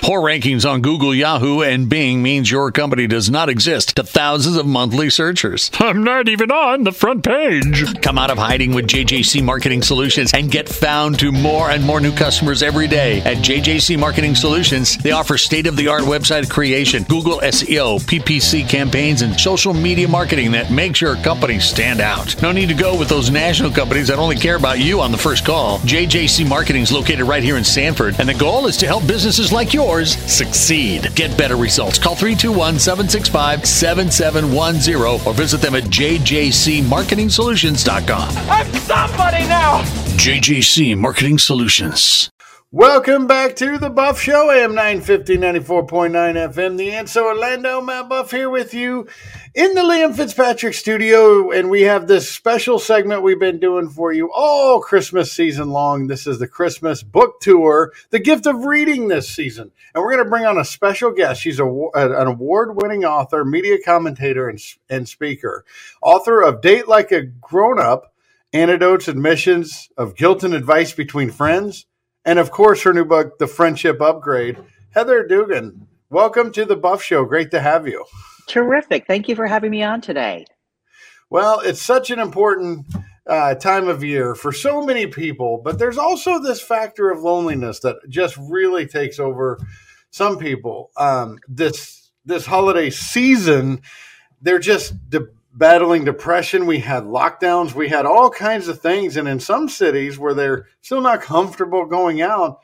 Poor 0.02 0.20
rankings 0.20 0.68
on 0.68 0.82
Google, 0.82 1.14
Yahoo, 1.14 1.62
and 1.62 1.88
Bing 1.88 2.20
means 2.20 2.50
your 2.50 2.72
company 2.72 3.06
does 3.06 3.30
not 3.30 3.48
exist 3.48 3.96
to 3.96 4.02
thousands 4.02 4.56
of 4.56 4.66
monthly 4.66 5.08
searchers. 5.08 5.70
I'm 5.78 6.02
not 6.04 6.28
even 6.28 6.50
on 6.50 6.82
the 6.82 6.92
front 6.92 7.24
page. 7.24 8.02
Come 8.02 8.18
out 8.18 8.30
of 8.30 8.38
hiding 8.38 8.74
with 8.74 8.86
JJC 8.86 9.42
Marketing 9.42 9.82
Solutions 9.82 10.32
and 10.34 10.50
get 10.50 10.68
found 10.68 11.18
to 11.20 11.30
more 11.32 11.70
and 11.70 11.82
more 11.84 12.00
new 12.00 12.12
customers 12.12 12.62
every 12.62 12.88
day. 12.88 13.20
At 13.22 13.38
JJC 13.38 13.98
Marketing 13.98 14.34
Solutions, 14.34 14.98
they 14.98 15.12
offer 15.12 15.38
state 15.38 15.66
of 15.66 15.76
the 15.76 15.88
art 15.88 16.02
website 16.02 16.50
creation, 16.50 17.04
Google 17.04 17.38
SEO, 17.38 18.00
PPC 18.00 18.68
campaigns, 18.68 19.22
and 19.22 19.38
social 19.40 19.72
media 19.72 20.08
marketing 20.08 20.50
that 20.52 20.72
makes 20.72 21.00
your 21.00 21.16
company 21.16 21.60
stand 21.60 22.00
out. 22.00 22.40
No 22.42 22.52
need 22.52 22.68
to 22.68 22.74
go 22.74 22.98
with 22.98 23.08
those 23.08 23.30
national 23.30 23.70
companies 23.70 24.08
that 24.08 24.18
only 24.18 24.36
care 24.36 24.56
about 24.56 24.80
you 24.80 25.00
on 25.00 25.12
the 25.12 25.18
first 25.18 25.35
call. 25.44 25.78
JJC 25.80 26.48
Marketing 26.48 26.82
is 26.82 26.92
located 26.92 27.22
right 27.22 27.42
here 27.42 27.56
in 27.56 27.64
Sanford, 27.64 28.14
and 28.18 28.28
the 28.28 28.34
goal 28.34 28.66
is 28.66 28.76
to 28.78 28.86
help 28.86 29.06
businesses 29.06 29.52
like 29.52 29.74
yours 29.74 30.16
succeed. 30.30 31.14
Get 31.14 31.36
better 31.36 31.56
results. 31.56 31.98
Call 31.98 32.14
321 32.14 32.78
765 32.78 33.66
7710 33.66 35.26
or 35.26 35.34
visit 35.34 35.60
them 35.60 35.74
at 35.74 35.82
jjcmarketingsolutions.com. 35.84 38.28
I'm 38.50 38.72
somebody 38.74 39.46
now! 39.48 39.82
JJC 40.16 40.96
Marketing 40.96 41.38
Solutions. 41.38 42.30
Welcome 42.76 43.26
back 43.26 43.56
to 43.56 43.78
the 43.78 43.88
Buff 43.88 44.20
Show, 44.20 44.50
AM 44.50 44.74
950, 44.74 45.38
94.9 45.38 46.10
FM. 46.10 46.76
The 46.76 46.90
answer 46.90 47.22
Orlando, 47.22 47.80
Matt 47.80 48.10
Buff 48.10 48.30
here 48.30 48.50
with 48.50 48.74
you 48.74 49.08
in 49.54 49.72
the 49.72 49.80
Liam 49.80 50.14
Fitzpatrick 50.14 50.74
studio. 50.74 51.50
And 51.50 51.70
we 51.70 51.80
have 51.84 52.06
this 52.06 52.30
special 52.30 52.78
segment 52.78 53.22
we've 53.22 53.40
been 53.40 53.60
doing 53.60 53.88
for 53.88 54.12
you 54.12 54.30
all 54.30 54.82
Christmas 54.82 55.32
season 55.32 55.70
long. 55.70 56.08
This 56.08 56.26
is 56.26 56.38
the 56.38 56.46
Christmas 56.46 57.02
book 57.02 57.40
tour, 57.40 57.94
the 58.10 58.18
gift 58.18 58.44
of 58.44 58.66
reading 58.66 59.08
this 59.08 59.26
season. 59.26 59.72
And 59.94 60.04
we're 60.04 60.12
going 60.12 60.24
to 60.24 60.30
bring 60.30 60.44
on 60.44 60.58
a 60.58 60.64
special 60.66 61.12
guest. 61.12 61.40
She's 61.40 61.58
a, 61.58 61.64
an 61.94 62.26
award 62.26 62.76
winning 62.76 63.06
author, 63.06 63.42
media 63.42 63.78
commentator, 63.82 64.50
and, 64.50 64.60
and 64.90 65.08
speaker, 65.08 65.64
author 66.02 66.42
of 66.42 66.60
Date 66.60 66.88
Like 66.88 67.10
a 67.10 67.22
Grown 67.22 67.80
Up 67.80 68.12
Anecdotes, 68.52 69.08
Admissions 69.08 69.88
of 69.96 70.14
Guilt 70.14 70.44
and 70.44 70.52
Advice 70.52 70.92
Between 70.92 71.30
Friends 71.30 71.86
and 72.26 72.40
of 72.40 72.50
course, 72.50 72.82
her 72.82 72.92
new 72.92 73.04
book, 73.04 73.38
The 73.38 73.46
Friendship 73.46 74.02
Upgrade. 74.02 74.58
Heather 74.90 75.26
Dugan, 75.26 75.86
welcome 76.10 76.50
to 76.52 76.64
the 76.64 76.76
Buff 76.76 77.00
Show. 77.02 77.24
Great 77.24 77.52
to 77.52 77.60
have 77.60 77.86
you. 77.86 78.04
Terrific. 78.48 79.06
Thank 79.06 79.28
you 79.28 79.36
for 79.36 79.46
having 79.46 79.70
me 79.70 79.84
on 79.84 80.00
today. 80.00 80.44
Well, 81.30 81.60
it's 81.60 81.80
such 81.80 82.10
an 82.10 82.18
important 82.18 82.86
uh, 83.28 83.54
time 83.54 83.86
of 83.86 84.02
year 84.02 84.34
for 84.34 84.52
so 84.52 84.84
many 84.84 85.06
people, 85.06 85.60
but 85.64 85.78
there's 85.78 85.98
also 85.98 86.40
this 86.40 86.60
factor 86.60 87.10
of 87.10 87.22
loneliness 87.22 87.80
that 87.80 87.96
just 88.08 88.36
really 88.36 88.86
takes 88.86 89.20
over 89.20 89.58
some 90.10 90.36
people. 90.36 90.90
Um, 90.96 91.38
this 91.48 92.10
this 92.24 92.44
holiday 92.44 92.90
season, 92.90 93.82
they're 94.42 94.58
just 94.58 94.94
de- 95.10 95.28
battling 95.56 96.04
depression. 96.04 96.66
We 96.66 96.80
had 96.80 97.04
lockdowns. 97.04 97.74
We 97.74 97.88
had 97.88 98.04
all 98.04 98.30
kinds 98.30 98.68
of 98.68 98.80
things. 98.80 99.16
And 99.16 99.26
in 99.26 99.40
some 99.40 99.68
cities 99.68 100.18
where 100.18 100.34
they're 100.34 100.66
still 100.82 101.00
not 101.00 101.22
comfortable 101.22 101.86
going 101.86 102.20
out, 102.20 102.60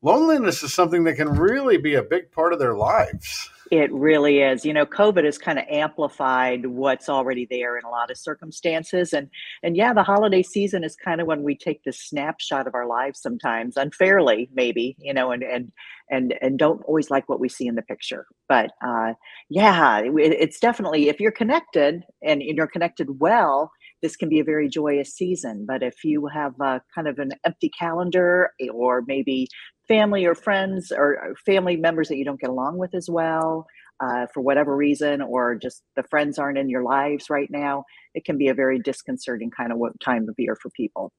loneliness 0.00 0.62
is 0.62 0.72
something 0.72 1.04
that 1.04 1.16
can 1.16 1.36
really 1.36 1.76
be 1.76 1.94
a 1.94 2.02
big 2.02 2.30
part 2.30 2.52
of 2.52 2.58
their 2.58 2.74
lives. 2.74 3.50
It 3.72 3.92
really 3.92 4.40
is. 4.40 4.64
You 4.64 4.72
know, 4.72 4.86
COVID 4.86 5.24
has 5.24 5.38
kind 5.38 5.58
of 5.58 5.64
amplified 5.68 6.66
what's 6.66 7.08
already 7.08 7.48
there 7.50 7.76
in 7.76 7.84
a 7.84 7.90
lot 7.90 8.10
of 8.12 8.16
circumstances. 8.16 9.12
And 9.12 9.28
and 9.62 9.76
yeah, 9.76 9.92
the 9.92 10.04
holiday 10.04 10.42
season 10.42 10.84
is 10.84 10.94
kind 10.94 11.20
of 11.20 11.26
when 11.26 11.42
we 11.42 11.56
take 11.56 11.82
this 11.82 12.00
snapshot 12.00 12.68
of 12.68 12.74
our 12.74 12.86
lives 12.86 13.20
sometimes, 13.20 13.76
unfairly, 13.76 14.48
maybe, 14.54 14.96
you 15.00 15.12
know, 15.12 15.32
and 15.32 15.42
and 15.42 15.72
and 16.10 16.34
and 16.40 16.58
don't 16.58 16.82
always 16.84 17.10
like 17.10 17.28
what 17.28 17.40
we 17.40 17.48
see 17.48 17.66
in 17.66 17.74
the 17.74 17.82
picture. 17.82 18.26
But 18.48 18.70
uh, 18.84 19.14
yeah, 19.50 19.98
it, 19.98 20.12
it's 20.16 20.60
definitely 20.60 21.08
if 21.08 21.18
you're 21.18 21.32
connected 21.32 22.04
and 22.22 22.42
you're 22.42 22.68
connected 22.68 23.18
well, 23.18 23.72
this 24.00 24.16
can 24.16 24.28
be 24.28 24.38
a 24.38 24.44
very 24.44 24.68
joyous 24.68 25.12
season. 25.14 25.64
But 25.66 25.82
if 25.82 26.04
you 26.04 26.26
have 26.26 26.54
uh, 26.60 26.78
kind 26.94 27.08
of 27.08 27.18
an 27.18 27.32
empty 27.44 27.70
calendar 27.76 28.50
or 28.72 29.02
maybe 29.08 29.48
family 29.88 30.24
or 30.24 30.34
friends 30.34 30.90
or 30.90 31.34
family 31.44 31.76
members 31.76 32.08
that 32.08 32.16
you 32.16 32.24
don't 32.24 32.40
get 32.40 32.50
along 32.50 32.78
with 32.78 32.94
as 32.94 33.08
well 33.08 33.66
uh, 34.00 34.26
for 34.32 34.40
whatever 34.40 34.76
reason, 34.76 35.22
or 35.22 35.54
just 35.54 35.82
the 35.94 36.02
friends 36.04 36.38
aren't 36.38 36.58
in 36.58 36.68
your 36.68 36.82
lives 36.82 37.30
right 37.30 37.50
now, 37.50 37.84
it 38.14 38.24
can 38.24 38.36
be 38.36 38.48
a 38.48 38.54
very 38.54 38.78
disconcerting 38.78 39.50
kind 39.50 39.72
of 39.72 39.78
time 40.04 40.28
of 40.28 40.34
year 40.38 40.56
for 40.60 40.70
people. 40.70 41.12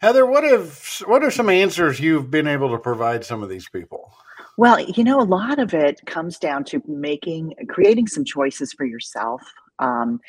Heather, 0.00 0.24
what 0.24 0.44
if 0.44 1.02
what 1.06 1.24
are 1.24 1.30
some 1.30 1.48
answers 1.48 1.98
you've 1.98 2.30
been 2.30 2.46
able 2.46 2.70
to 2.70 2.78
provide 2.78 3.24
some 3.24 3.42
of 3.42 3.48
these 3.48 3.68
people? 3.68 4.12
Well, 4.56 4.80
you 4.80 5.02
know, 5.02 5.20
a 5.20 5.22
lot 5.24 5.58
of 5.58 5.74
it 5.74 6.00
comes 6.06 6.38
down 6.38 6.64
to 6.64 6.80
making 6.86 7.54
creating 7.68 8.06
some 8.06 8.24
choices 8.24 8.72
for 8.72 8.86
yourself. 8.86 9.42
Um, 9.78 10.20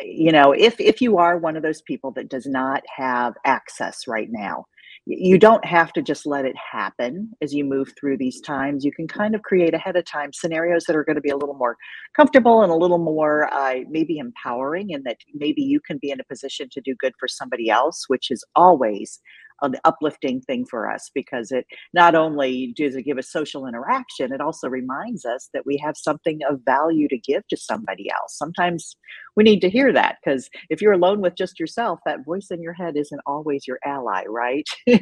you 0.00 0.32
know, 0.32 0.52
if 0.52 0.80
if 0.80 1.02
you 1.02 1.18
are 1.18 1.36
one 1.36 1.56
of 1.56 1.62
those 1.62 1.82
people 1.82 2.10
that 2.12 2.30
does 2.30 2.46
not 2.46 2.82
have 2.96 3.34
access 3.44 4.08
right 4.08 4.28
now, 4.30 4.64
you 5.08 5.38
don't 5.38 5.64
have 5.64 5.92
to 5.92 6.02
just 6.02 6.26
let 6.26 6.44
it 6.44 6.56
happen 6.56 7.30
as 7.40 7.54
you 7.54 7.64
move 7.64 7.92
through 7.98 8.16
these 8.18 8.40
times. 8.40 8.84
You 8.84 8.90
can 8.90 9.06
kind 9.06 9.36
of 9.36 9.42
create 9.42 9.72
ahead 9.72 9.94
of 9.94 10.04
time 10.04 10.32
scenarios 10.32 10.84
that 10.84 10.96
are 10.96 11.04
going 11.04 11.14
to 11.14 11.22
be 11.22 11.30
a 11.30 11.36
little 11.36 11.54
more 11.54 11.76
comfortable 12.16 12.62
and 12.62 12.72
a 12.72 12.76
little 12.76 12.98
more 12.98 13.48
uh, 13.54 13.76
maybe 13.88 14.18
empowering, 14.18 14.92
and 14.92 15.04
that 15.04 15.18
maybe 15.32 15.62
you 15.62 15.80
can 15.80 15.98
be 15.98 16.10
in 16.10 16.18
a 16.18 16.24
position 16.24 16.68
to 16.72 16.80
do 16.80 16.96
good 16.98 17.12
for 17.20 17.28
somebody 17.28 17.70
else, 17.70 18.06
which 18.08 18.32
is 18.32 18.44
always 18.56 19.20
an 19.62 19.76
uplifting 19.84 20.40
thing 20.40 20.64
for 20.64 20.90
us 20.90 21.10
because 21.14 21.50
it 21.50 21.66
not 21.94 22.14
only 22.14 22.72
does 22.76 22.96
it 22.96 23.02
give 23.02 23.18
us 23.18 23.30
social 23.30 23.66
interaction, 23.66 24.32
it 24.32 24.40
also 24.40 24.68
reminds 24.68 25.24
us 25.24 25.48
that 25.54 25.66
we 25.66 25.76
have 25.78 25.96
something 25.96 26.40
of 26.48 26.60
value 26.64 27.08
to 27.08 27.18
give 27.18 27.46
to 27.48 27.56
somebody 27.56 28.10
else. 28.10 28.36
Sometimes 28.36 28.96
we 29.36 29.44
need 29.44 29.60
to 29.60 29.70
hear 29.70 29.92
that 29.92 30.16
because 30.24 30.48
if 30.70 30.80
you're 30.80 30.92
alone 30.92 31.20
with 31.20 31.36
just 31.36 31.58
yourself, 31.60 32.00
that 32.06 32.24
voice 32.24 32.48
in 32.50 32.62
your 32.62 32.72
head 32.72 32.96
isn't 32.96 33.20
always 33.26 33.66
your 33.66 33.78
ally, 33.84 34.24
right? 34.28 34.68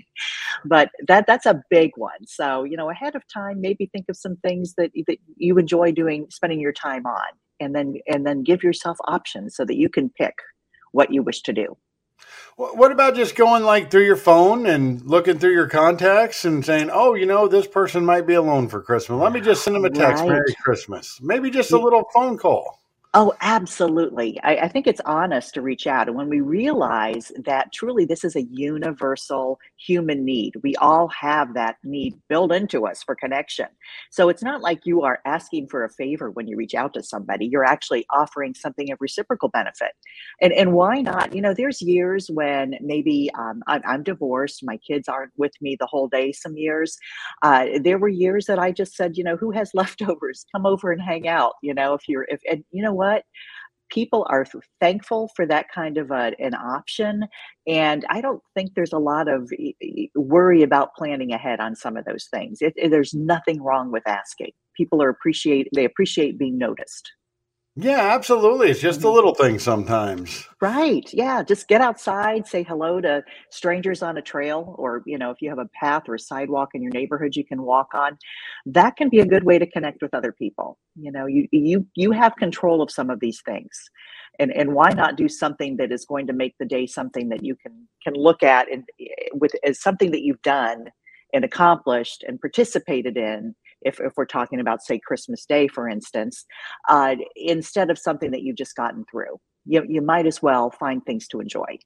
but 0.64 0.90
that 1.07 1.26
that's 1.26 1.46
a 1.46 1.62
big 1.70 1.92
one. 1.96 2.26
So 2.26 2.64
you 2.64 2.76
know, 2.76 2.90
ahead 2.90 3.14
of 3.14 3.22
time, 3.32 3.61
maybe 3.61 3.86
think 3.86 4.07
of 4.09 4.16
some 4.16 4.36
things 4.36 4.74
that 4.78 4.90
that 5.07 5.18
you 5.36 5.59
enjoy 5.59 5.92
doing, 5.92 6.26
spending 6.30 6.61
your 6.61 6.72
time 6.72 7.07
on, 7.07 7.32
and 7.61 7.74
then 7.74 7.94
and 8.07 8.26
then 8.26 8.42
give 8.42 8.62
yourself 8.62 8.96
options 9.07 9.57
so 9.57 9.64
that 9.64 9.76
you 9.76 9.88
can 9.88 10.11
pick 10.11 10.34
what 10.92 11.12
you 11.12 11.22
wish 11.22 11.42
to 11.42 11.52
do. 11.52 11.76
What 12.57 12.92
about 12.92 13.16
just 13.16 13.34
going 13.34 13.64
like 13.64 13.90
through 13.90 14.05
your 14.05 14.16
phone 14.16 14.66
and 14.66 15.05
looking 15.05 15.38
through 15.38 15.55
your 15.55 15.68
contacts 15.68 16.44
and 16.44 16.64
saying, 16.64 16.88
"Oh, 16.92 17.14
you 17.14 17.26
know, 17.26 17.48
this 17.48 17.66
person 17.66 18.05
might 18.05 18.28
be 18.28 18.34
alone 18.34 18.68
for 18.68 18.80
Christmas. 18.80 19.20
Let 19.20 19.32
me 19.32 19.40
just 19.40 19.64
send 19.64 19.74
them 19.74 19.84
a 19.84 19.90
text, 19.90 20.22
right. 20.22 20.30
Merry 20.30 20.55
Christmas." 20.62 21.18
Maybe 21.20 21.50
just 21.50 21.72
a 21.72 21.78
little 21.78 22.05
phone 22.14 22.38
call. 22.38 22.80
Oh, 23.17 23.33
absolutely. 23.43 24.41
I, 24.43 24.57
I, 24.57 24.69
think 24.69 24.89
it's 24.89 25.01
honest 25.07 25.55
to 25.55 25.62
reach 25.62 25.87
out. 25.87 26.09
And 26.09 26.17
when 26.17 26.29
we 26.29 26.41
realize 26.41 27.31
that 27.45 27.73
truly 27.73 28.05
this 28.05 28.25
is 28.25 28.35
a 28.35 28.43
universal 28.43 29.61
human 29.77 30.25
need, 30.25 30.55
we 30.65 30.75
all 30.77 31.07
have 31.09 31.55
that 31.55 31.77
need 31.85 32.15
built 32.29 32.51
into 32.51 32.89
us 32.89 33.05
for 33.05 33.15
connection. 33.15 33.67
So 34.11 34.29
it's 34.29 34.43
not 34.43 34.62
like 34.62 34.85
you 34.85 35.03
are 35.03 35.21
asking 35.25 35.69
for 35.69 35.85
a 35.85 35.91
favor 35.91 36.33
when 36.33 36.49
you 36.49 36.57
reach 36.57 36.75
out 36.75 36.93
to 36.95 37.05
somebody, 37.05 37.47
you're 37.47 37.65
actually 37.65 38.05
offering 38.12 38.53
something 38.53 38.91
of 38.91 38.99
reciprocal 39.01 39.49
benefit. 39.49 39.93
And, 40.41 40.53
and 40.53 40.73
why 40.73 41.01
not? 41.01 41.33
You 41.33 41.41
know, 41.41 41.55
there's 41.55 41.81
years 41.81 42.29
when 42.33 42.75
maybe 42.81 43.31
um, 43.39 43.62
I'm, 43.69 43.83
I'm, 43.87 44.03
divorced, 44.03 44.65
my 44.65 44.77
kids 44.79 45.09
aren't 45.09 45.33
with 45.37 45.53
me 45.61 45.77
the 45.79 45.87
whole 45.87 46.09
day, 46.09 46.33
some 46.33 46.57
years. 46.57 46.99
Uh, 47.43 47.79
there 47.81 47.99
were 47.99 48.09
years 48.09 48.47
that 48.47 48.59
I 48.59 48.73
just 48.73 48.97
said, 48.97 49.17
you 49.17 49.23
know, 49.23 49.37
who 49.37 49.53
has 49.53 49.71
leftovers? 49.75 50.47
Come 50.51 50.67
over 50.67 50.91
and 50.91 51.01
hang 51.01 51.29
out. 51.29 51.53
You 51.62 51.75
know, 51.75 51.95
if 51.95 52.09
you're, 52.09 52.27
if, 52.29 52.41
and 52.51 52.65
you 52.73 52.83
know 52.83 52.93
what? 52.93 53.03
What? 53.05 53.24
People 53.90 54.26
are 54.30 54.46
thankful 54.80 55.30
for 55.36 55.46
that 55.46 55.66
kind 55.72 55.98
of 55.98 56.11
a, 56.11 56.32
an 56.38 56.55
option. 56.55 57.26
And 57.66 58.05
I 58.09 58.20
don't 58.20 58.42
think 58.55 58.74
there's 58.74 58.94
a 58.94 58.98
lot 58.98 59.28
of 59.28 59.52
worry 60.14 60.62
about 60.62 60.94
planning 60.96 61.32
ahead 61.32 61.61
on 61.61 61.76
some 61.76 61.96
of 61.96 62.05
those 62.05 62.26
things. 62.32 62.59
It, 62.61 62.72
it, 62.76 62.90
there's 62.90 63.14
nothing 63.14 63.62
wrong 63.62 63.92
with 63.92 64.02
asking. 64.07 64.52
People 64.76 65.02
are 65.02 65.11
appreciate, 65.11 65.68
they 65.74 65.84
appreciate 65.84 66.38
being 66.38 66.59
noticed. 66.59 67.12
Yeah, 67.77 68.14
absolutely. 68.14 68.70
It's 68.70 68.81
just 68.81 69.01
a 69.01 69.03
mm-hmm. 69.05 69.14
little 69.14 69.35
thing 69.35 69.59
sometimes. 69.59 70.49
Right. 70.61 71.12
Yeah. 71.12 71.43
Just 71.43 71.66
get 71.66 71.81
outside, 71.81 72.47
say 72.47 72.62
hello 72.62 73.01
to 73.01 73.25
strangers 73.51 74.01
on 74.01 74.16
a 74.16 74.22
trail, 74.22 74.77
or, 74.79 75.03
you 75.07 75.18
know, 75.18 75.31
if 75.31 75.43
you 75.43 75.49
have 75.49 75.59
a 75.59 75.68
path 75.75 76.05
or 76.09 76.14
a 76.14 76.18
sidewalk 76.18 76.70
in 76.75 76.83
your 76.83 76.93
neighborhood 76.93 77.35
you 77.35 77.45
can 77.45 77.62
walk 77.62 77.89
on, 77.93 78.16
that 78.66 78.95
can 78.95 79.09
be 79.09 79.18
a 79.18 79.27
good 79.27 79.43
way 79.43 79.59
to 79.59 79.66
connect 79.66 80.03
with 80.03 80.14
other 80.14 80.31
people. 80.31 80.79
You 80.95 81.11
know, 81.11 81.27
you 81.27 81.49
you 81.51 81.85
you 81.97 82.12
have 82.12 82.37
control 82.37 82.81
of 82.81 82.93
some 82.93 83.11
of 83.11 83.18
these 83.18 83.43
things. 83.45 83.91
And 84.39 84.53
and 84.53 84.75
why 84.75 84.91
not 84.91 85.16
do 85.16 85.29
something 85.29 85.77
that 85.79 85.91
is 85.91 86.05
going 86.05 86.29
to 86.29 86.33
make 86.33 86.55
the 86.59 86.66
day 86.66 86.87
something 86.87 87.29
that 87.31 87.45
you 87.45 87.57
can 87.57 87.89
can 88.05 88.14
look 88.14 88.45
at 88.45 88.70
and 88.70 88.85
eh, 89.01 89.31
with 89.33 89.53
as 89.64 89.81
something 89.81 90.12
that 90.12 90.22
you've 90.22 90.43
done 90.43 90.87
and 91.33 91.45
accomplished 91.45 92.25
and 92.27 92.41
participated 92.41 93.16
in 93.16 93.57
if, 93.85 94.01
if 94.01 94.12
we're 94.16 94.24
talking 94.26 94.61
about 94.61 94.82
say 94.82 94.99
christmas 94.99 95.45
day 95.47 95.68
for 95.68 95.89
instance 95.89 96.45
uh, 96.89 97.16
instead 97.37 97.91
of 97.91 97.99
something 97.99 98.30
that 98.30 98.43
you've 98.43 98.57
just 98.57 98.76
gotten 98.76 99.05
through 99.11 99.39
you, 99.64 99.85
you 99.89 100.03
might 100.03 100.26
as 100.26 100.43
well 100.43 100.70
find 100.70 101.05
things 101.05 101.28
to 101.28 101.41
enjoy. 101.41 101.78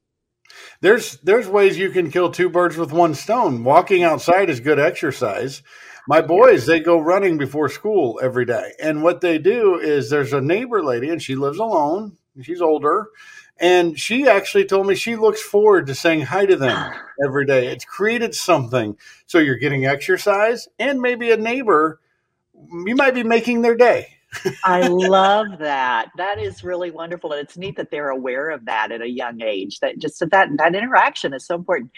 There's 0.81 1.17
there's 1.17 1.47
ways 1.47 1.77
you 1.77 1.91
can 1.91 2.11
kill 2.11 2.31
two 2.31 2.49
birds 2.49 2.75
with 2.75 2.91
one 2.91 3.13
stone. 3.13 3.63
Walking 3.63 4.03
outside 4.03 4.49
is 4.49 4.59
good 4.59 4.79
exercise. 4.79 5.61
My 6.07 6.21
boys 6.21 6.65
they 6.65 6.79
go 6.79 6.99
running 6.99 7.37
before 7.37 7.69
school 7.69 8.19
every 8.23 8.45
day 8.45 8.73
and 8.81 9.03
what 9.03 9.21
they 9.21 9.37
do 9.37 9.75
is 9.79 10.09
there's 10.09 10.33
a 10.33 10.41
neighbor 10.41 10.83
lady 10.83 11.09
and 11.09 11.21
she 11.21 11.35
lives 11.35 11.59
alone 11.59 12.17
she's 12.41 12.61
older 12.61 13.09
and 13.59 13.99
she 13.99 14.27
actually 14.27 14.65
told 14.65 14.87
me 14.87 14.95
she 14.95 15.15
looks 15.15 15.41
forward 15.41 15.87
to 15.87 15.95
saying 15.95 16.21
hi 16.21 16.45
to 16.45 16.55
them 16.55 16.93
every 17.25 17.45
day. 17.45 17.67
It's 17.67 17.85
created 17.85 18.33
something. 18.35 18.97
So 19.25 19.39
you're 19.39 19.57
getting 19.57 19.85
exercise 19.85 20.67
and 20.77 21.01
maybe 21.01 21.31
a 21.31 21.37
neighbor, 21.37 21.99
you 22.53 22.95
might 22.95 23.13
be 23.13 23.23
making 23.23 23.61
their 23.61 23.75
day. 23.75 24.18
I 24.63 24.87
love 24.87 25.59
that. 25.59 26.09
That 26.17 26.39
is 26.39 26.63
really 26.63 26.91
wonderful, 26.91 27.31
and 27.31 27.41
it's 27.41 27.57
neat 27.57 27.77
that 27.77 27.91
they're 27.91 28.09
aware 28.09 28.49
of 28.49 28.65
that 28.65 28.91
at 28.91 29.01
a 29.01 29.09
young 29.09 29.41
age. 29.41 29.79
That 29.79 29.99
just 29.99 30.19
that 30.19 30.49
that 30.57 30.75
interaction 30.75 31.33
is 31.33 31.45
so 31.45 31.55
important. 31.55 31.91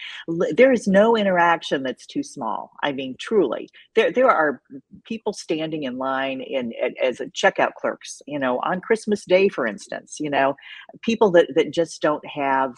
There 0.56 0.72
is 0.72 0.88
no 0.88 1.18
interaction 1.18 1.84
that's 1.84 2.06
too 2.06 2.24
small. 2.24 2.72
I 2.84 2.92
mean, 2.92 3.16
truly, 3.20 3.70
there 3.96 4.12
there 4.12 4.30
are 4.30 4.62
people 5.04 5.34
standing 5.34 5.84
in 5.84 5.98
line 5.98 6.42
in 6.42 6.74
as 7.02 7.20
a 7.20 7.28
checkout 7.28 7.74
clerks. 7.78 8.22
You 8.28 8.40
know, 8.40 8.60
on 8.64 8.82
Christmas 8.82 9.26
Day, 9.26 9.50
for 9.50 9.68
instance. 9.68 10.18
You 10.20 10.30
know, 10.30 10.56
people 11.02 11.32
that 11.32 11.48
that 11.56 11.72
just 11.72 12.02
don't 12.02 12.26
have 12.26 12.74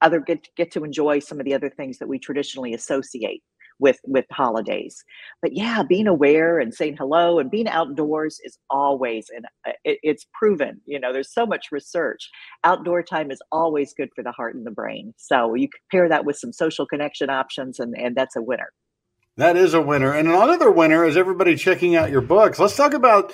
other 0.00 0.20
get 0.20 0.46
get 0.56 0.70
to 0.72 0.84
enjoy 0.84 1.18
some 1.18 1.40
of 1.40 1.44
the 1.44 1.54
other 1.54 1.70
things 1.70 1.98
that 1.98 2.08
we 2.08 2.18
traditionally 2.18 2.74
associate 2.74 3.42
with 3.80 3.98
with 4.04 4.26
holidays. 4.30 5.04
But 5.42 5.52
yeah 5.54 5.82
being 5.82 6.06
aware 6.06 6.58
and 6.58 6.72
saying 6.72 6.96
hello 6.98 7.38
and 7.38 7.50
being 7.50 7.68
outdoors 7.68 8.38
is 8.44 8.58
always 8.70 9.26
and 9.34 9.46
uh, 9.66 9.72
it, 9.84 9.98
it's 10.02 10.26
proven 10.34 10.80
you 10.86 11.00
know 11.00 11.12
there's 11.12 11.32
so 11.32 11.46
much 11.46 11.66
research. 11.72 12.30
Outdoor 12.64 13.02
time 13.02 13.30
is 13.30 13.42
always 13.50 13.92
good 13.94 14.10
for 14.14 14.22
the 14.22 14.32
heart 14.32 14.54
and 14.54 14.66
the 14.66 14.70
brain. 14.70 15.14
So 15.16 15.54
you 15.54 15.68
pair 15.90 16.08
that 16.08 16.24
with 16.24 16.36
some 16.36 16.52
social 16.52 16.86
connection 16.86 17.30
options 17.30 17.80
and 17.80 17.94
and 17.96 18.16
that's 18.16 18.36
a 18.36 18.42
winner. 18.42 18.72
That 19.36 19.56
is 19.56 19.72
a 19.72 19.80
winner. 19.80 20.12
And 20.12 20.28
another 20.28 20.70
winner 20.70 21.04
is 21.04 21.16
everybody 21.16 21.56
checking 21.56 21.96
out 21.96 22.10
your 22.10 22.20
books. 22.20 22.58
Let's 22.58 22.76
talk 22.76 22.92
about 22.92 23.32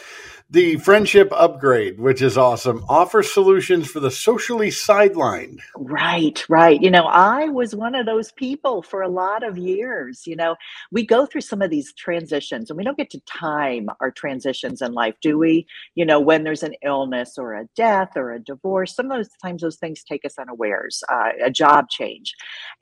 the 0.48 0.76
friendship 0.76 1.28
upgrade, 1.32 1.98
which 1.98 2.22
is 2.22 2.38
awesome, 2.38 2.84
offers 2.88 3.32
solutions 3.32 3.90
for 3.90 3.98
the 3.98 4.12
socially 4.12 4.68
sidelined. 4.68 5.58
Right, 5.76 6.44
right. 6.48 6.80
You 6.80 6.90
know, 6.90 7.06
I 7.06 7.48
was 7.48 7.74
one 7.74 7.96
of 7.96 8.06
those 8.06 8.30
people 8.30 8.82
for 8.82 9.02
a 9.02 9.08
lot 9.08 9.42
of 9.42 9.58
years. 9.58 10.24
You 10.24 10.36
know, 10.36 10.54
we 10.92 11.04
go 11.04 11.26
through 11.26 11.40
some 11.40 11.62
of 11.62 11.70
these 11.70 11.92
transitions 11.94 12.70
and 12.70 12.76
we 12.76 12.84
don't 12.84 12.96
get 12.96 13.10
to 13.10 13.20
time 13.26 13.88
our 14.00 14.12
transitions 14.12 14.82
in 14.82 14.92
life, 14.92 15.16
do 15.20 15.36
we? 15.36 15.66
You 15.96 16.04
know, 16.04 16.20
when 16.20 16.44
there's 16.44 16.62
an 16.62 16.74
illness 16.84 17.38
or 17.38 17.54
a 17.54 17.66
death 17.74 18.10
or 18.14 18.32
a 18.32 18.38
divorce, 18.38 18.94
some 18.94 19.10
of 19.10 19.18
those 19.18 19.30
times 19.42 19.62
those 19.62 19.76
things 19.76 20.04
take 20.04 20.24
us 20.24 20.38
unawares, 20.38 21.02
uh, 21.08 21.30
a 21.44 21.50
job 21.50 21.88
change. 21.88 22.34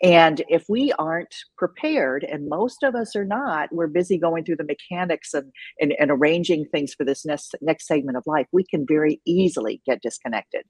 And 0.02 0.42
if 0.48 0.66
we 0.68 0.92
aren't 0.98 1.34
prepared, 1.56 2.24
and 2.24 2.46
most 2.46 2.82
of 2.82 2.94
us 2.94 3.16
are 3.16 3.24
not, 3.24 3.72
we're 3.72 3.86
busy 3.86 4.18
going 4.18 4.44
through 4.44 4.56
the 4.56 4.64
mechanics 4.64 5.32
and, 5.32 5.50
and, 5.80 5.94
and 5.98 6.10
arranging 6.10 6.66
things 6.66 6.92
for 6.92 7.04
this 7.04 7.24
next 7.24 7.53
next 7.61 7.86
segment 7.86 8.16
of 8.16 8.24
life, 8.26 8.46
we 8.52 8.64
can 8.64 8.84
very 8.86 9.20
easily 9.26 9.80
get 9.86 10.02
disconnected. 10.02 10.62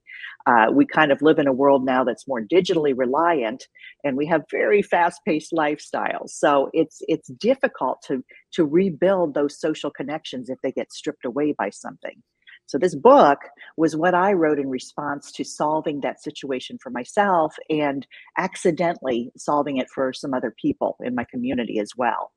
Uh, 0.45 0.67
we 0.73 0.85
kind 0.85 1.11
of 1.11 1.21
live 1.21 1.39
in 1.39 1.47
a 1.47 1.53
world 1.53 1.85
now 1.85 2.03
that's 2.03 2.27
more 2.27 2.41
digitally 2.41 2.93
reliant, 2.95 3.67
and 4.03 4.17
we 4.17 4.25
have 4.25 4.43
very 4.51 4.81
fast-paced 4.81 5.51
lifestyles. 5.51 6.29
So 6.29 6.69
it's 6.73 7.01
it's 7.07 7.29
difficult 7.29 8.01
to 8.07 8.23
to 8.53 8.65
rebuild 8.65 9.33
those 9.33 9.59
social 9.59 9.91
connections 9.91 10.49
if 10.49 10.59
they 10.61 10.71
get 10.71 10.93
stripped 10.93 11.25
away 11.25 11.53
by 11.57 11.69
something. 11.69 12.21
So 12.67 12.79
this 12.79 12.95
book 12.95 13.39
was 13.77 13.95
what 13.95 14.15
I 14.15 14.33
wrote 14.33 14.59
in 14.59 14.69
response 14.69 15.31
to 15.33 15.43
solving 15.43 16.01
that 16.01 16.21
situation 16.21 16.79
for 16.81 16.89
myself 16.89 17.55
and 17.69 18.07
accidentally 18.37 19.31
solving 19.37 19.77
it 19.77 19.87
for 19.93 20.13
some 20.13 20.33
other 20.33 20.53
people 20.59 20.97
in 21.03 21.13
my 21.13 21.25
community 21.25 21.79
as 21.79 21.91
well. 21.95 22.31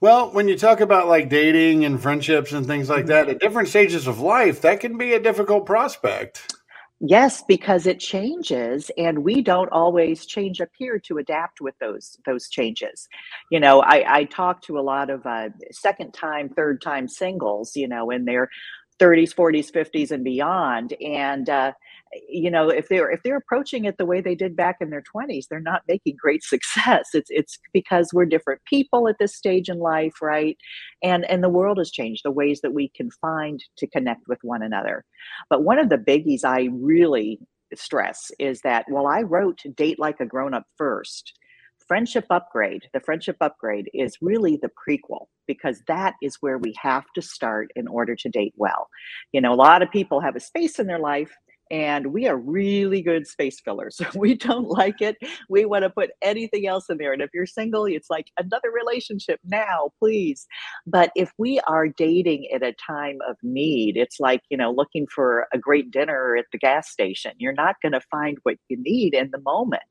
Well, 0.00 0.30
when 0.32 0.48
you 0.48 0.56
talk 0.56 0.80
about 0.80 1.08
like 1.08 1.28
dating 1.28 1.84
and 1.84 2.00
friendships 2.00 2.52
and 2.52 2.66
things 2.66 2.88
like 2.88 3.06
that 3.06 3.28
at 3.28 3.40
different 3.40 3.68
stages 3.68 4.06
of 4.06 4.20
life, 4.20 4.62
that 4.62 4.80
can 4.80 4.96
be 4.96 5.12
a 5.12 5.20
difficult 5.20 5.66
prospect. 5.66 6.56
Yes, 7.02 7.42
because 7.48 7.86
it 7.86 7.98
changes 7.98 8.90
and 8.98 9.24
we 9.24 9.40
don't 9.40 9.70
always 9.72 10.26
change 10.26 10.60
up 10.60 10.68
here 10.76 10.98
to 11.00 11.16
adapt 11.16 11.62
with 11.62 11.74
those 11.78 12.18
those 12.26 12.48
changes. 12.50 13.08
You 13.50 13.58
know, 13.58 13.80
I, 13.80 14.18
I 14.18 14.24
talk 14.24 14.60
to 14.62 14.78
a 14.78 14.82
lot 14.82 15.08
of 15.08 15.24
uh, 15.24 15.48
second 15.70 16.12
time, 16.12 16.50
third 16.50 16.82
time 16.82 17.08
singles, 17.08 17.74
you 17.74 17.88
know, 17.88 18.10
in 18.10 18.26
their 18.26 18.50
30s, 18.98 19.34
40s, 19.34 19.72
50s 19.72 20.10
and 20.10 20.22
beyond. 20.22 20.92
And 21.00 21.48
uh, 21.48 21.72
you 22.28 22.50
know 22.50 22.68
if 22.68 22.88
they're 22.88 23.10
if 23.10 23.22
they're 23.22 23.36
approaching 23.36 23.84
it 23.84 23.96
the 23.98 24.06
way 24.06 24.20
they 24.20 24.34
did 24.34 24.56
back 24.56 24.76
in 24.80 24.90
their 24.90 25.02
20s 25.14 25.46
they're 25.48 25.60
not 25.60 25.82
making 25.88 26.16
great 26.20 26.42
success. 26.54 27.10
It's 27.14 27.30
it's 27.30 27.58
because 27.72 28.10
we're 28.12 28.26
different 28.26 28.64
people 28.64 29.08
at 29.08 29.16
this 29.18 29.36
stage 29.36 29.68
in 29.68 29.78
life 29.78 30.20
right? 30.22 30.56
And 31.02 31.24
and 31.30 31.42
the 31.42 31.48
world 31.48 31.78
has 31.78 31.90
changed 31.90 32.22
the 32.24 32.30
ways 32.30 32.60
that 32.62 32.74
we 32.74 32.88
can 32.88 33.10
find 33.10 33.62
to 33.78 33.86
connect 33.86 34.26
with 34.28 34.38
one 34.42 34.62
another. 34.62 35.04
But 35.48 35.64
one 35.64 35.78
of 35.78 35.88
the 35.88 35.98
biggies 35.98 36.44
i 36.44 36.68
really 36.72 37.38
stress 37.74 38.32
is 38.40 38.60
that 38.62 38.84
while 38.88 39.06
i 39.06 39.22
wrote 39.22 39.60
date 39.76 39.98
like 39.98 40.18
a 40.18 40.26
grown 40.26 40.54
up 40.54 40.64
first 40.76 41.34
friendship 41.86 42.26
upgrade 42.30 42.82
the 42.92 43.00
friendship 43.00 43.36
upgrade 43.40 43.88
is 43.94 44.16
really 44.20 44.56
the 44.56 44.70
prequel 44.70 45.26
because 45.46 45.82
that 45.88 46.14
is 46.22 46.36
where 46.40 46.58
we 46.58 46.72
have 46.80 47.04
to 47.14 47.20
start 47.20 47.70
in 47.74 47.88
order 47.88 48.14
to 48.14 48.28
date 48.28 48.54
well. 48.56 48.88
You 49.32 49.40
know 49.40 49.52
a 49.52 49.54
lot 49.54 49.82
of 49.82 49.90
people 49.90 50.20
have 50.20 50.36
a 50.36 50.40
space 50.40 50.78
in 50.78 50.86
their 50.86 51.00
life 51.00 51.32
and 51.70 52.08
we 52.08 52.26
are 52.26 52.36
really 52.36 53.00
good 53.00 53.26
space 53.26 53.60
fillers. 53.60 54.00
we 54.14 54.34
don't 54.34 54.68
like 54.68 55.00
it. 55.00 55.16
We 55.48 55.64
want 55.64 55.84
to 55.84 55.90
put 55.90 56.10
anything 56.22 56.66
else 56.66 56.86
in 56.90 56.98
there. 56.98 57.12
And 57.12 57.22
if 57.22 57.30
you're 57.32 57.46
single, 57.46 57.84
it's 57.84 58.10
like 58.10 58.26
another 58.38 58.70
relationship 58.70 59.40
now, 59.44 59.90
please. 59.98 60.46
But 60.86 61.12
if 61.14 61.32
we 61.38 61.60
are 61.60 61.88
dating 61.88 62.48
at 62.54 62.62
a 62.62 62.74
time 62.74 63.18
of 63.28 63.36
need, 63.42 63.96
it's 63.96 64.18
like, 64.18 64.42
you 64.50 64.56
know, 64.56 64.72
looking 64.72 65.06
for 65.06 65.46
a 65.52 65.58
great 65.58 65.90
dinner 65.90 66.36
at 66.36 66.46
the 66.52 66.58
gas 66.58 66.90
station. 66.90 67.32
You're 67.38 67.52
not 67.52 67.76
going 67.82 67.92
to 67.92 68.00
find 68.10 68.38
what 68.42 68.56
you 68.68 68.76
need 68.80 69.14
in 69.14 69.30
the 69.30 69.40
moment. 69.40 69.82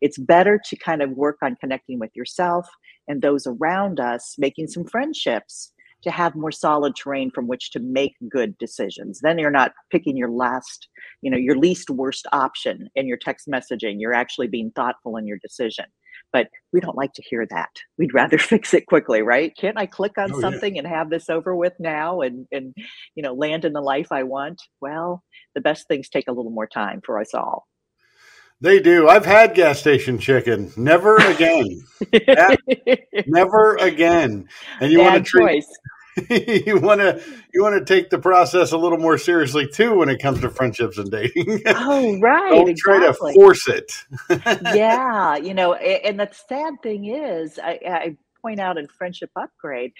It's 0.00 0.18
better 0.18 0.60
to 0.64 0.76
kind 0.76 1.02
of 1.02 1.10
work 1.10 1.38
on 1.42 1.56
connecting 1.56 1.98
with 1.98 2.10
yourself 2.14 2.66
and 3.08 3.22
those 3.22 3.46
around 3.46 4.00
us, 4.00 4.34
making 4.38 4.68
some 4.68 4.84
friendships 4.84 5.72
to 6.02 6.10
have 6.10 6.34
more 6.34 6.52
solid 6.52 6.94
terrain 6.94 7.30
from 7.30 7.46
which 7.46 7.70
to 7.72 7.80
make 7.80 8.14
good 8.30 8.56
decisions. 8.58 9.20
Then 9.22 9.38
you're 9.38 9.50
not 9.50 9.72
picking 9.90 10.16
your 10.16 10.30
last, 10.30 10.88
you 11.22 11.30
know, 11.30 11.36
your 11.36 11.56
least 11.56 11.90
worst 11.90 12.26
option 12.32 12.88
in 12.94 13.06
your 13.06 13.16
text 13.16 13.48
messaging. 13.48 13.96
You're 13.98 14.14
actually 14.14 14.48
being 14.48 14.70
thoughtful 14.74 15.16
in 15.16 15.26
your 15.26 15.38
decision. 15.38 15.86
But 16.32 16.48
we 16.72 16.80
don't 16.80 16.96
like 16.96 17.12
to 17.14 17.22
hear 17.22 17.46
that. 17.50 17.70
We'd 17.98 18.14
rather 18.14 18.38
fix 18.38 18.74
it 18.74 18.86
quickly, 18.86 19.22
right? 19.22 19.52
Can't 19.58 19.78
I 19.78 19.86
click 19.86 20.18
on 20.18 20.32
oh, 20.32 20.40
something 20.40 20.76
yeah. 20.76 20.82
and 20.82 20.88
have 20.88 21.10
this 21.10 21.28
over 21.28 21.54
with 21.54 21.74
now 21.78 22.20
and 22.20 22.46
and 22.52 22.74
you 23.14 23.22
know 23.22 23.34
land 23.34 23.64
in 23.64 23.72
the 23.72 23.80
life 23.80 24.08
I 24.10 24.22
want? 24.22 24.60
Well, 24.80 25.22
the 25.54 25.60
best 25.60 25.88
things 25.88 26.08
take 26.08 26.28
a 26.28 26.32
little 26.32 26.50
more 26.50 26.66
time 26.66 27.00
for 27.04 27.20
us 27.20 27.34
all. 27.34 27.66
They 28.60 28.80
do. 28.80 29.08
I've 29.08 29.26
had 29.26 29.54
gas 29.54 29.78
station 29.78 30.18
chicken. 30.18 30.72
Never 30.76 31.16
again. 31.16 31.84
never 33.26 33.76
again. 33.76 34.48
And 34.80 34.90
you 34.90 35.00
want 35.00 35.24
to 35.24 35.30
treat 35.30 35.64
you 36.30 36.78
want 36.78 37.00
to 37.00 37.22
you 37.52 37.62
want 37.62 37.74
to 37.74 37.84
take 37.84 38.08
the 38.08 38.18
process 38.18 38.72
a 38.72 38.78
little 38.78 38.96
more 38.96 39.18
seriously 39.18 39.68
too 39.68 39.98
when 39.98 40.08
it 40.08 40.18
comes 40.18 40.40
to 40.40 40.48
friendships 40.48 40.96
and 40.96 41.10
dating. 41.10 41.60
Oh, 41.66 42.18
right. 42.20 42.52
Don't 42.52 42.68
exactly. 42.70 42.74
try 42.74 43.06
to 43.06 43.12
force 43.34 43.68
it. 43.68 43.92
yeah, 44.74 45.36
you 45.36 45.52
know, 45.52 45.74
and 45.74 46.18
the 46.18 46.30
sad 46.48 46.74
thing 46.82 47.04
is, 47.04 47.58
I, 47.62 47.78
I 47.86 48.16
point 48.40 48.60
out 48.60 48.78
in 48.78 48.86
friendship 48.88 49.30
upgrade 49.36 49.92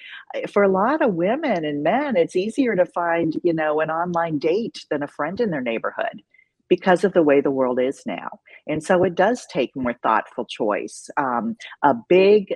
for 0.49 0.63
a 0.63 0.69
lot 0.69 1.03
of 1.03 1.15
women 1.15 1.65
and 1.65 1.83
men 1.83 2.17
it's 2.17 2.37
easier 2.37 2.77
to 2.77 2.87
find 2.87 3.35
you 3.43 3.53
know 3.53 3.81
an 3.81 3.91
online 3.91 4.39
date 4.39 4.85
than 4.89 5.03
a 5.03 5.09
friend 5.09 5.41
in 5.41 5.51
their 5.51 5.63
neighborhood 5.63 6.23
because 6.69 7.05
of 7.05 7.13
the 7.13 7.23
way 7.23 7.41
the 7.41 7.51
world 7.51 7.81
is 7.81 8.03
now. 8.07 8.29
And 8.67 8.83
so 8.83 9.05
it 9.05 9.15
does 9.15 9.47
take 9.53 9.71
more 9.77 9.95
thoughtful 10.03 10.45
choice. 10.45 11.09
Um, 11.17 11.57
a 11.83 11.95
big 12.09 12.55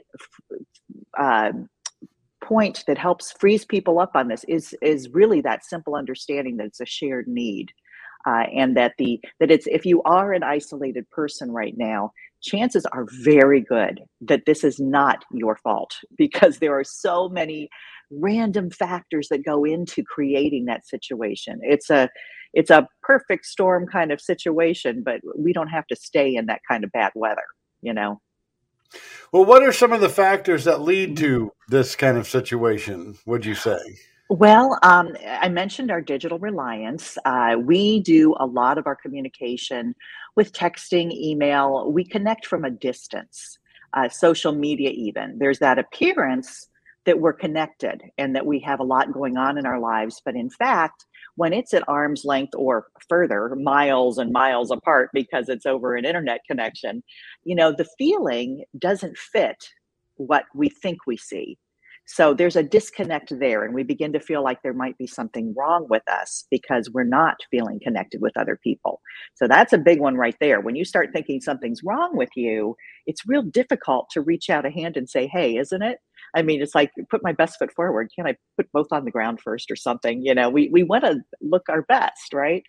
uh, 1.18 1.52
point 2.42 2.84
that 2.86 2.98
helps 2.98 3.32
freeze 3.32 3.64
people 3.64 4.00
up 4.00 4.12
on 4.14 4.28
this 4.28 4.44
is 4.48 4.74
is 4.82 5.08
really 5.12 5.40
that 5.42 5.64
simple 5.64 5.94
understanding 5.94 6.56
that 6.56 6.66
it's 6.66 6.80
a 6.80 6.86
shared 6.86 7.28
need. 7.28 7.70
Uh, 8.26 8.44
and 8.54 8.76
that 8.76 8.92
the 8.98 9.18
that 9.38 9.50
it's 9.50 9.66
if 9.66 9.86
you 9.86 10.02
are 10.02 10.34
an 10.34 10.42
isolated 10.42 11.08
person 11.08 11.50
right 11.50 11.78
now 11.78 12.12
chances 12.42 12.84
are 12.92 13.06
very 13.22 13.62
good 13.62 14.02
that 14.20 14.42
this 14.44 14.62
is 14.62 14.78
not 14.78 15.24
your 15.32 15.56
fault 15.56 15.94
because 16.18 16.58
there 16.58 16.78
are 16.78 16.84
so 16.84 17.30
many 17.30 17.70
random 18.10 18.68
factors 18.68 19.28
that 19.30 19.42
go 19.42 19.64
into 19.64 20.02
creating 20.02 20.66
that 20.66 20.86
situation 20.86 21.60
it's 21.62 21.88
a 21.88 22.10
it's 22.52 22.70
a 22.70 22.88
perfect 23.02 23.46
storm 23.46 23.86
kind 23.86 24.12
of 24.12 24.20
situation, 24.20 25.02
but 25.02 25.20
we 25.36 25.52
don't 25.52 25.68
have 25.68 25.86
to 25.88 25.96
stay 25.96 26.34
in 26.34 26.46
that 26.46 26.60
kind 26.68 26.84
of 26.84 26.92
bad 26.92 27.12
weather, 27.14 27.46
you 27.82 27.92
know. 27.92 28.20
Well, 29.32 29.44
what 29.44 29.62
are 29.62 29.72
some 29.72 29.92
of 29.92 30.00
the 30.00 30.08
factors 30.08 30.64
that 30.64 30.80
lead 30.80 31.16
to 31.18 31.52
this 31.68 31.94
kind 31.94 32.16
of 32.16 32.26
situation? 32.26 33.16
Would 33.26 33.44
you 33.44 33.54
say? 33.54 33.78
Well, 34.28 34.78
um, 34.82 35.16
I 35.26 35.48
mentioned 35.48 35.90
our 35.90 36.00
digital 36.00 36.38
reliance. 36.38 37.18
Uh, 37.24 37.56
we 37.60 38.00
do 38.00 38.34
a 38.38 38.46
lot 38.46 38.78
of 38.78 38.86
our 38.86 38.94
communication 38.94 39.94
with 40.36 40.52
texting, 40.52 41.10
email. 41.12 41.90
We 41.90 42.04
connect 42.04 42.46
from 42.46 42.64
a 42.64 42.70
distance, 42.70 43.58
uh, 43.92 44.08
social 44.08 44.52
media, 44.52 44.90
even. 44.90 45.38
There's 45.38 45.58
that 45.58 45.80
appearance 45.80 46.68
that 47.06 47.18
we're 47.18 47.32
connected 47.32 48.02
and 48.18 48.36
that 48.36 48.46
we 48.46 48.60
have 48.60 48.78
a 48.78 48.84
lot 48.84 49.12
going 49.12 49.36
on 49.36 49.58
in 49.58 49.66
our 49.66 49.80
lives. 49.80 50.22
But 50.24 50.36
in 50.36 50.50
fact, 50.50 51.06
when 51.36 51.52
it's 51.52 51.74
at 51.74 51.88
arm's 51.88 52.24
length 52.24 52.54
or 52.56 52.86
further, 53.08 53.54
miles 53.56 54.18
and 54.18 54.32
miles 54.32 54.70
apart 54.70 55.10
because 55.12 55.48
it's 55.48 55.66
over 55.66 55.96
an 55.96 56.04
internet 56.04 56.40
connection, 56.46 57.02
you 57.44 57.54
know, 57.54 57.72
the 57.72 57.88
feeling 57.98 58.64
doesn't 58.78 59.16
fit 59.16 59.70
what 60.16 60.44
we 60.54 60.68
think 60.68 61.06
we 61.06 61.16
see. 61.16 61.58
So 62.06 62.34
there's 62.34 62.56
a 62.56 62.62
disconnect 62.64 63.38
there, 63.38 63.62
and 63.62 63.72
we 63.72 63.84
begin 63.84 64.12
to 64.14 64.20
feel 64.20 64.42
like 64.42 64.62
there 64.62 64.72
might 64.72 64.98
be 64.98 65.06
something 65.06 65.54
wrong 65.56 65.86
with 65.88 66.02
us 66.10 66.44
because 66.50 66.90
we're 66.90 67.04
not 67.04 67.36
feeling 67.52 67.78
connected 67.80 68.20
with 68.20 68.36
other 68.36 68.58
people. 68.64 69.00
So 69.36 69.46
that's 69.46 69.72
a 69.72 69.78
big 69.78 70.00
one 70.00 70.16
right 70.16 70.34
there. 70.40 70.60
When 70.60 70.74
you 70.74 70.84
start 70.84 71.10
thinking 71.12 71.40
something's 71.40 71.84
wrong 71.84 72.16
with 72.16 72.30
you, 72.34 72.76
it's 73.06 73.28
real 73.28 73.42
difficult 73.42 74.10
to 74.10 74.22
reach 74.22 74.50
out 74.50 74.66
a 74.66 74.70
hand 74.70 74.96
and 74.96 75.08
say, 75.08 75.28
Hey, 75.28 75.56
isn't 75.56 75.82
it? 75.82 75.98
I 76.34 76.42
mean, 76.42 76.62
it's 76.62 76.74
like 76.74 76.90
put 77.10 77.22
my 77.22 77.32
best 77.32 77.58
foot 77.58 77.72
forward. 77.72 78.10
Can 78.14 78.26
I 78.26 78.36
put 78.56 78.70
both 78.72 78.88
on 78.92 79.04
the 79.04 79.10
ground 79.10 79.40
first 79.40 79.70
or 79.70 79.76
something? 79.76 80.22
You 80.22 80.34
know, 80.34 80.48
we 80.48 80.68
we 80.70 80.82
want 80.82 81.04
to 81.04 81.20
look 81.40 81.68
our 81.68 81.82
best, 81.82 82.32
right? 82.32 82.62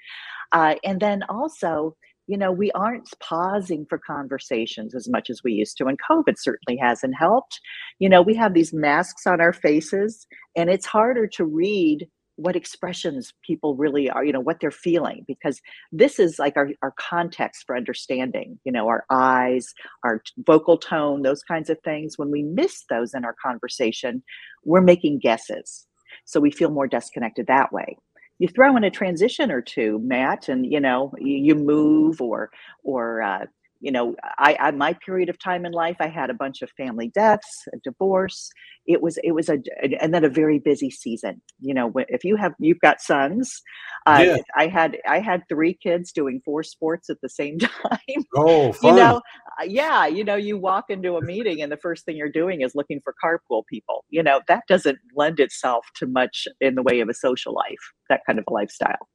Uh, 0.51 0.75
and 0.83 0.99
then 0.99 1.23
also, 1.29 1.95
you 2.27 2.37
know, 2.37 2.51
we 2.51 2.71
aren't 2.71 3.09
pausing 3.19 3.85
for 3.89 3.97
conversations 3.97 4.93
as 4.95 5.09
much 5.09 5.29
as 5.29 5.41
we 5.43 5.53
used 5.53 5.77
to, 5.77 5.85
and 5.85 5.97
COVID 6.09 6.35
certainly 6.37 6.79
hasn't 6.81 7.15
helped. 7.17 7.59
You 7.99 8.09
know, 8.09 8.21
we 8.21 8.35
have 8.35 8.53
these 8.53 8.73
masks 8.73 9.25
on 9.27 9.41
our 9.41 9.53
faces, 9.53 10.25
and 10.55 10.69
it's 10.69 10.85
harder 10.85 11.27
to 11.27 11.45
read 11.45 12.07
what 12.41 12.55
expressions 12.55 13.33
people 13.45 13.75
really 13.75 14.09
are, 14.09 14.23
you 14.23 14.33
know, 14.33 14.39
what 14.39 14.59
they're 14.59 14.71
feeling, 14.71 15.23
because 15.27 15.61
this 15.91 16.19
is 16.19 16.39
like 16.39 16.57
our, 16.57 16.69
our 16.81 16.93
context 16.97 17.63
for 17.65 17.75
understanding, 17.75 18.59
you 18.63 18.71
know, 18.71 18.87
our 18.87 19.05
eyes, 19.09 19.73
our 20.03 20.21
vocal 20.45 20.77
tone, 20.77 21.21
those 21.21 21.43
kinds 21.43 21.69
of 21.69 21.77
things. 21.83 22.17
When 22.17 22.31
we 22.31 22.43
miss 22.43 22.83
those 22.89 23.13
in 23.13 23.25
our 23.25 23.35
conversation, 23.43 24.23
we're 24.63 24.81
making 24.81 25.19
guesses. 25.19 25.87
So 26.25 26.39
we 26.39 26.51
feel 26.51 26.69
more 26.69 26.87
disconnected 26.87 27.47
that 27.47 27.71
way 27.71 27.97
you 28.41 28.47
throw 28.47 28.75
in 28.75 28.83
a 28.83 28.89
transition 28.89 29.51
or 29.51 29.61
two 29.61 29.99
matt 30.03 30.49
and 30.49 30.65
you 30.65 30.79
know 30.79 31.13
you, 31.19 31.53
move 31.53 32.19
or 32.19 32.49
or 32.83 33.21
uh, 33.21 33.45
you 33.81 33.91
know 33.91 34.15
I, 34.37 34.53
at 34.53 34.75
my 34.75 34.93
period 34.93 35.29
of 35.29 35.37
time 35.39 35.65
in 35.65 35.73
life 35.73 35.97
i 35.99 36.07
had 36.07 36.29
a 36.29 36.33
bunch 36.33 36.61
of 36.61 36.69
family 36.71 37.09
deaths 37.09 37.67
a 37.73 37.77
divorce. 37.83 38.49
It 38.87 39.01
was 39.01 39.19
it 39.23 39.31
was 39.31 39.47
a 39.47 39.59
and 40.01 40.13
then 40.13 40.23
a 40.23 40.29
very 40.29 40.59
busy 40.59 40.89
season. 40.89 41.41
You 41.59 41.73
know 41.73 41.91
if 42.09 42.23
you 42.23 42.35
have 42.35 42.53
you've 42.59 42.79
got 42.79 43.01
sons 43.01 43.61
uh, 44.07 44.37
i 44.57 44.67
had 44.67 44.97
i 45.07 45.19
had 45.19 45.43
three 45.47 45.73
kids 45.73 46.11
doing 46.11 46.41
four 46.43 46.63
sports 46.63 47.09
at 47.09 47.17
the 47.21 47.29
same 47.29 47.59
time. 47.59 48.25
Oh 48.35 48.71
fun. 48.73 48.91
you 48.91 48.99
know 48.99 49.21
uh, 49.59 49.65
yeah 49.65 50.07
you 50.07 50.23
know 50.23 50.35
you 50.35 50.57
walk 50.57 50.85
into 50.89 51.15
a 51.15 51.21
meeting 51.21 51.61
and 51.61 51.71
the 51.71 51.77
first 51.77 52.05
thing 52.05 52.17
you're 52.17 52.29
doing 52.29 52.61
is 52.61 52.73
looking 52.75 53.01
for 53.03 53.13
carpool 53.23 53.63
people. 53.67 54.05
You 54.09 54.23
know 54.23 54.41
that 54.47 54.63
doesn't 54.67 54.97
lend 55.15 55.39
itself 55.39 55.85
to 55.97 56.07
much 56.07 56.47
in 56.59 56.75
the 56.75 56.83
way 56.83 56.99
of 57.01 57.09
a 57.09 57.13
social 57.13 57.53
life 57.53 57.93
that 58.09 58.21
kind 58.25 58.39
of 58.39 58.45
a 58.47 58.53
lifestyle 58.53 59.07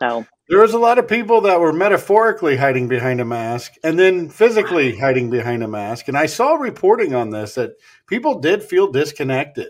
so 0.00 0.26
there 0.50 0.58
was 0.58 0.74
a 0.74 0.78
lot 0.78 0.98
of 0.98 1.06
people 1.06 1.42
that 1.42 1.60
were 1.60 1.72
metaphorically 1.72 2.56
hiding 2.56 2.88
behind 2.88 3.20
a 3.20 3.24
mask 3.24 3.74
and 3.84 3.96
then 3.96 4.28
physically 4.28 4.96
hiding 4.96 5.30
behind 5.30 5.62
a 5.62 5.68
mask. 5.68 6.08
And 6.08 6.18
I 6.18 6.26
saw 6.26 6.54
reporting 6.54 7.14
on 7.14 7.30
this 7.30 7.54
that 7.54 7.76
people 8.08 8.40
did 8.40 8.64
feel 8.64 8.90
disconnected. 8.90 9.68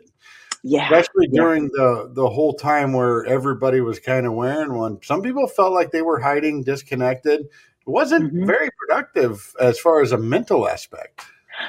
Yeah. 0.63 0.85
Especially 0.85 1.27
during 1.29 1.65
yeah. 1.65 1.69
the 1.75 2.11
the 2.15 2.29
whole 2.29 2.55
time 2.55 2.95
where 2.95 3.27
everybody 3.27 3.83
was 3.83 3.99
kind 3.99 4.27
of 4.27 4.33
wearing 4.33 4.75
one. 4.75 4.99
Some 5.03 5.21
people 5.21 5.47
felt 5.47 5.73
like 5.73 5.91
they 5.91 6.03
were 6.03 6.19
hiding, 6.19 6.65
disconnected. 6.65 7.41
It 7.41 7.49
wasn't 7.85 8.33
mm-hmm. 8.33 8.47
very 8.47 8.71
productive 8.79 9.55
as 9.61 9.79
far 9.79 10.01
as 10.01 10.13
a 10.13 10.19
mental 10.19 10.69
aspect. 10.69 11.23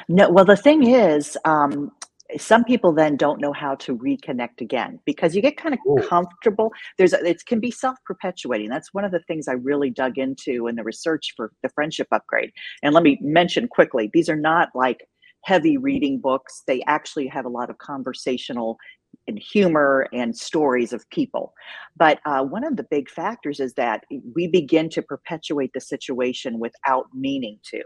No, 0.07 0.29
well, 0.29 0.45
the 0.45 0.55
thing 0.55 0.87
is, 0.87 1.37
um, 1.43 1.91
some 2.37 2.63
people 2.63 2.93
then 2.93 3.15
don't 3.15 3.41
know 3.41 3.53
how 3.53 3.75
to 3.75 3.97
reconnect 3.97 4.61
again 4.61 4.99
because 5.05 5.35
you 5.35 5.41
get 5.41 5.57
kind 5.57 5.73
of 5.73 5.79
Ooh. 5.87 6.07
comfortable. 6.07 6.71
There's 6.97 7.13
a, 7.13 7.23
it 7.25 7.45
can 7.45 7.59
be 7.59 7.71
self-perpetuating. 7.71 8.69
That's 8.69 8.93
one 8.93 9.05
of 9.05 9.11
the 9.11 9.21
things 9.27 9.47
i 9.47 9.53
really 9.53 9.89
dug 9.89 10.17
into 10.17 10.67
in 10.67 10.75
the 10.75 10.83
research 10.83 11.33
for 11.35 11.51
the 11.63 11.69
friendship 11.69 12.07
upgrade. 12.11 12.51
And 12.83 12.93
let 12.93 13.03
me 13.03 13.17
mention 13.21 13.67
quickly 13.67 14.09
these 14.13 14.29
are 14.29 14.35
not 14.35 14.69
like 14.75 15.07
heavy 15.43 15.77
reading 15.77 16.19
books. 16.19 16.63
They 16.67 16.83
actually 16.87 17.27
have 17.27 17.45
a 17.45 17.49
lot 17.49 17.69
of 17.69 17.77
conversational 17.79 18.77
and 19.27 19.37
humor 19.39 20.07
and 20.13 20.35
stories 20.35 20.93
of 20.93 21.09
people. 21.09 21.53
But 21.97 22.19
uh, 22.25 22.43
one 22.43 22.63
of 22.63 22.77
the 22.77 22.83
big 22.89 23.09
factors 23.09 23.59
is 23.59 23.73
that 23.73 24.03
we 24.35 24.47
begin 24.47 24.89
to 24.89 25.01
perpetuate 25.01 25.71
the 25.73 25.81
situation 25.81 26.59
without 26.59 27.07
meaning 27.13 27.59
to 27.71 27.81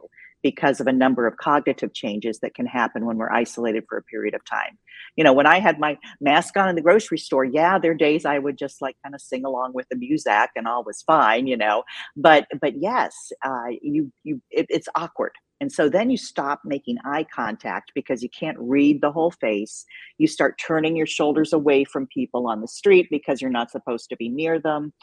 because 0.46 0.80
of 0.80 0.86
a 0.86 0.94
number 0.94 1.26
of 1.26 1.38
cognitive 1.38 1.92
changes 1.96 2.38
that 2.42 2.54
can 2.54 2.68
happen 2.68 3.08
when 3.08 3.18
we're 3.18 3.32
isolated 3.32 3.84
for 3.90 3.98
a 3.98 4.04
period 4.04 4.36
of 4.36 4.46
time. 4.46 4.78
You 5.16 5.24
know, 5.24 5.34
when 5.34 5.48
I 5.48 5.60
had 5.60 5.80
my 5.80 5.98
mask 6.22 6.56
on 6.56 6.70
in 6.70 6.76
the 6.76 6.84
grocery 6.84 7.18
store, 7.18 7.44
yeah, 7.44 7.80
there 7.80 7.92
are 7.94 7.96
days 7.96 8.26
I 8.26 8.38
would 8.38 8.56
just 8.58 8.80
like 8.80 8.96
kind 9.04 9.16
of 9.16 9.22
sing 9.22 9.44
along 9.44 9.72
with 9.74 9.88
the 9.90 9.98
music 9.98 10.50
and 10.56 10.68
all 10.68 10.84
was 10.84 11.02
fine, 11.02 11.48
you 11.48 11.58
know. 11.58 11.84
But 12.16 12.46
but 12.62 12.74
yes, 12.80 13.32
uh, 13.44 13.70
you 13.82 14.12
you 14.24 14.40
it, 14.52 14.68
it's 14.70 14.88
awkward 14.96 15.32
And 15.62 15.72
so 15.72 15.90
then 15.90 16.12
you 16.12 16.18
stop 16.18 16.62
making 16.66 16.98
eye 17.06 17.26
contact 17.34 17.92
because 17.96 18.22
you 18.22 18.30
can't 18.30 18.58
read 18.60 19.02
the 19.02 19.12
whole 19.12 19.32
face. 19.32 19.86
You 20.20 20.28
start 20.28 20.60
turning 20.66 20.96
your 20.96 21.08
shoulders 21.08 21.54
away 21.54 21.86
from 21.86 22.08
people 22.08 22.48
on 22.48 22.62
the 22.62 22.68
street 22.68 23.08
because 23.10 23.42
you're 23.42 23.50
not 23.50 23.72
supposed 23.72 24.10
to 24.10 24.18
be 24.18 24.30
near 24.30 24.60
them. 24.60 24.94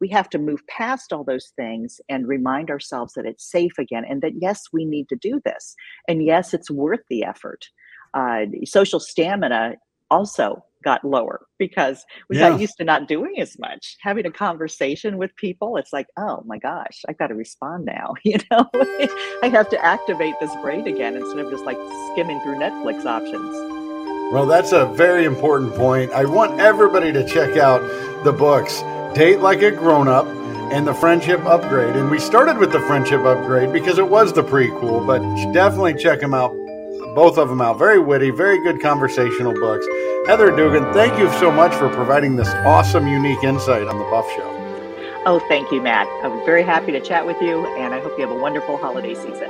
We 0.00 0.08
have 0.08 0.28
to 0.30 0.38
move 0.38 0.66
past 0.68 1.12
all 1.12 1.24
those 1.24 1.52
things 1.56 2.00
and 2.08 2.26
remind 2.28 2.70
ourselves 2.70 3.14
that 3.14 3.26
it's 3.26 3.50
safe 3.50 3.78
again 3.78 4.04
and 4.08 4.22
that 4.22 4.40
yes, 4.40 4.64
we 4.72 4.84
need 4.84 5.08
to 5.08 5.16
do 5.16 5.40
this. 5.44 5.74
And 6.08 6.24
yes, 6.24 6.54
it's 6.54 6.70
worth 6.70 7.00
the 7.08 7.24
effort. 7.24 7.64
Uh, 8.14 8.46
social 8.64 9.00
stamina 9.00 9.76
also 10.10 10.62
got 10.84 11.04
lower 11.04 11.46
because 11.58 12.04
we 12.30 12.36
Yeah. 12.38 12.50
got 12.50 12.60
used 12.60 12.76
to 12.76 12.84
not 12.84 13.08
doing 13.08 13.40
as 13.40 13.58
much. 13.58 13.96
Having 14.02 14.26
a 14.26 14.30
conversation 14.30 15.18
with 15.18 15.34
people, 15.36 15.76
it's 15.76 15.92
like, 15.92 16.06
oh 16.16 16.42
my 16.46 16.58
gosh, 16.58 17.02
I've 17.08 17.18
got 17.18 17.28
to 17.28 17.34
respond 17.34 17.84
now. 17.84 18.14
You 18.24 18.38
know, 18.50 18.68
I 19.42 19.48
have 19.50 19.68
to 19.70 19.84
activate 19.84 20.34
this 20.40 20.54
brain 20.62 20.86
again 20.86 21.16
instead 21.16 21.40
of 21.40 21.50
just 21.50 21.64
like 21.64 21.78
skimming 22.12 22.40
through 22.40 22.56
Netflix 22.56 23.04
options. 23.04 23.85
Well, 24.32 24.44
that's 24.44 24.72
a 24.72 24.86
very 24.86 25.24
important 25.24 25.74
point. 25.76 26.10
I 26.10 26.24
want 26.24 26.58
everybody 26.60 27.12
to 27.12 27.24
check 27.24 27.56
out 27.56 27.80
the 28.24 28.32
books 28.32 28.80
Date 29.14 29.38
Like 29.38 29.62
a 29.62 29.70
Grown 29.70 30.08
Up 30.08 30.26
and 30.72 30.84
The 30.84 30.94
Friendship 30.94 31.44
Upgrade. 31.46 31.94
And 31.94 32.10
we 32.10 32.18
started 32.18 32.58
with 32.58 32.72
The 32.72 32.80
Friendship 32.80 33.20
Upgrade 33.20 33.72
because 33.72 33.98
it 33.98 34.08
was 34.08 34.32
the 34.32 34.42
prequel, 34.42 35.06
but 35.06 35.20
definitely 35.52 35.94
check 35.94 36.20
them 36.20 36.34
out. 36.34 36.50
Both 37.14 37.38
of 37.38 37.48
them 37.48 37.60
out. 37.60 37.78
Very 37.78 38.00
witty, 38.00 38.30
very 38.30 38.60
good 38.64 38.82
conversational 38.82 39.54
books. 39.54 39.86
Heather 40.26 40.50
Dugan, 40.50 40.92
thank 40.92 41.16
you 41.20 41.30
so 41.38 41.52
much 41.52 41.72
for 41.74 41.88
providing 41.88 42.34
this 42.34 42.48
awesome, 42.66 43.06
unique 43.06 43.44
insight 43.44 43.86
on 43.86 43.96
the 43.96 44.04
Buff 44.06 44.28
Show. 44.34 44.52
Oh, 45.24 45.38
thank 45.48 45.70
you, 45.70 45.80
Matt. 45.80 46.08
I 46.24 46.28
was 46.28 46.44
very 46.44 46.64
happy 46.64 46.90
to 46.90 47.00
chat 47.00 47.24
with 47.24 47.40
you, 47.40 47.64
and 47.76 47.94
I 47.94 48.00
hope 48.00 48.18
you 48.18 48.26
have 48.26 48.36
a 48.36 48.40
wonderful 48.40 48.76
holiday 48.76 49.14
season. 49.14 49.48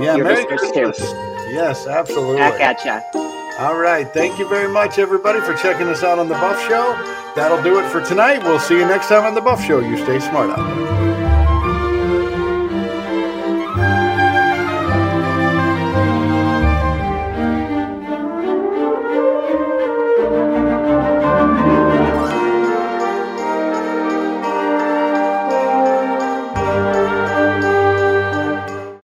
Yeah, 0.00 0.16
Your 0.16 0.24
Merry 0.24 0.46
Christmas. 0.46 0.98
too. 0.98 1.04
Yes, 1.52 1.86
absolutely. 1.86 2.38
Back 2.38 2.60
at 2.60 2.84
ya. 2.86 3.33
All 3.58 3.76
right. 3.78 4.12
Thank 4.12 4.38
you 4.40 4.48
very 4.48 4.68
much, 4.68 4.98
everybody, 4.98 5.40
for 5.40 5.54
checking 5.54 5.86
us 5.86 6.02
out 6.02 6.18
on 6.18 6.26
The 6.26 6.34
Buff 6.34 6.60
Show. 6.68 6.92
That'll 7.36 7.62
do 7.62 7.78
it 7.78 7.88
for 7.90 8.04
tonight. 8.04 8.42
We'll 8.42 8.58
see 8.58 8.74
you 8.74 8.84
next 8.84 9.06
time 9.08 9.24
on 9.24 9.34
The 9.34 9.40
Buff 9.40 9.62
Show. 9.64 9.78
You 9.78 9.96
stay 9.96 10.18
smart 10.18 10.50
out 10.50 10.74
there. 10.74 11.03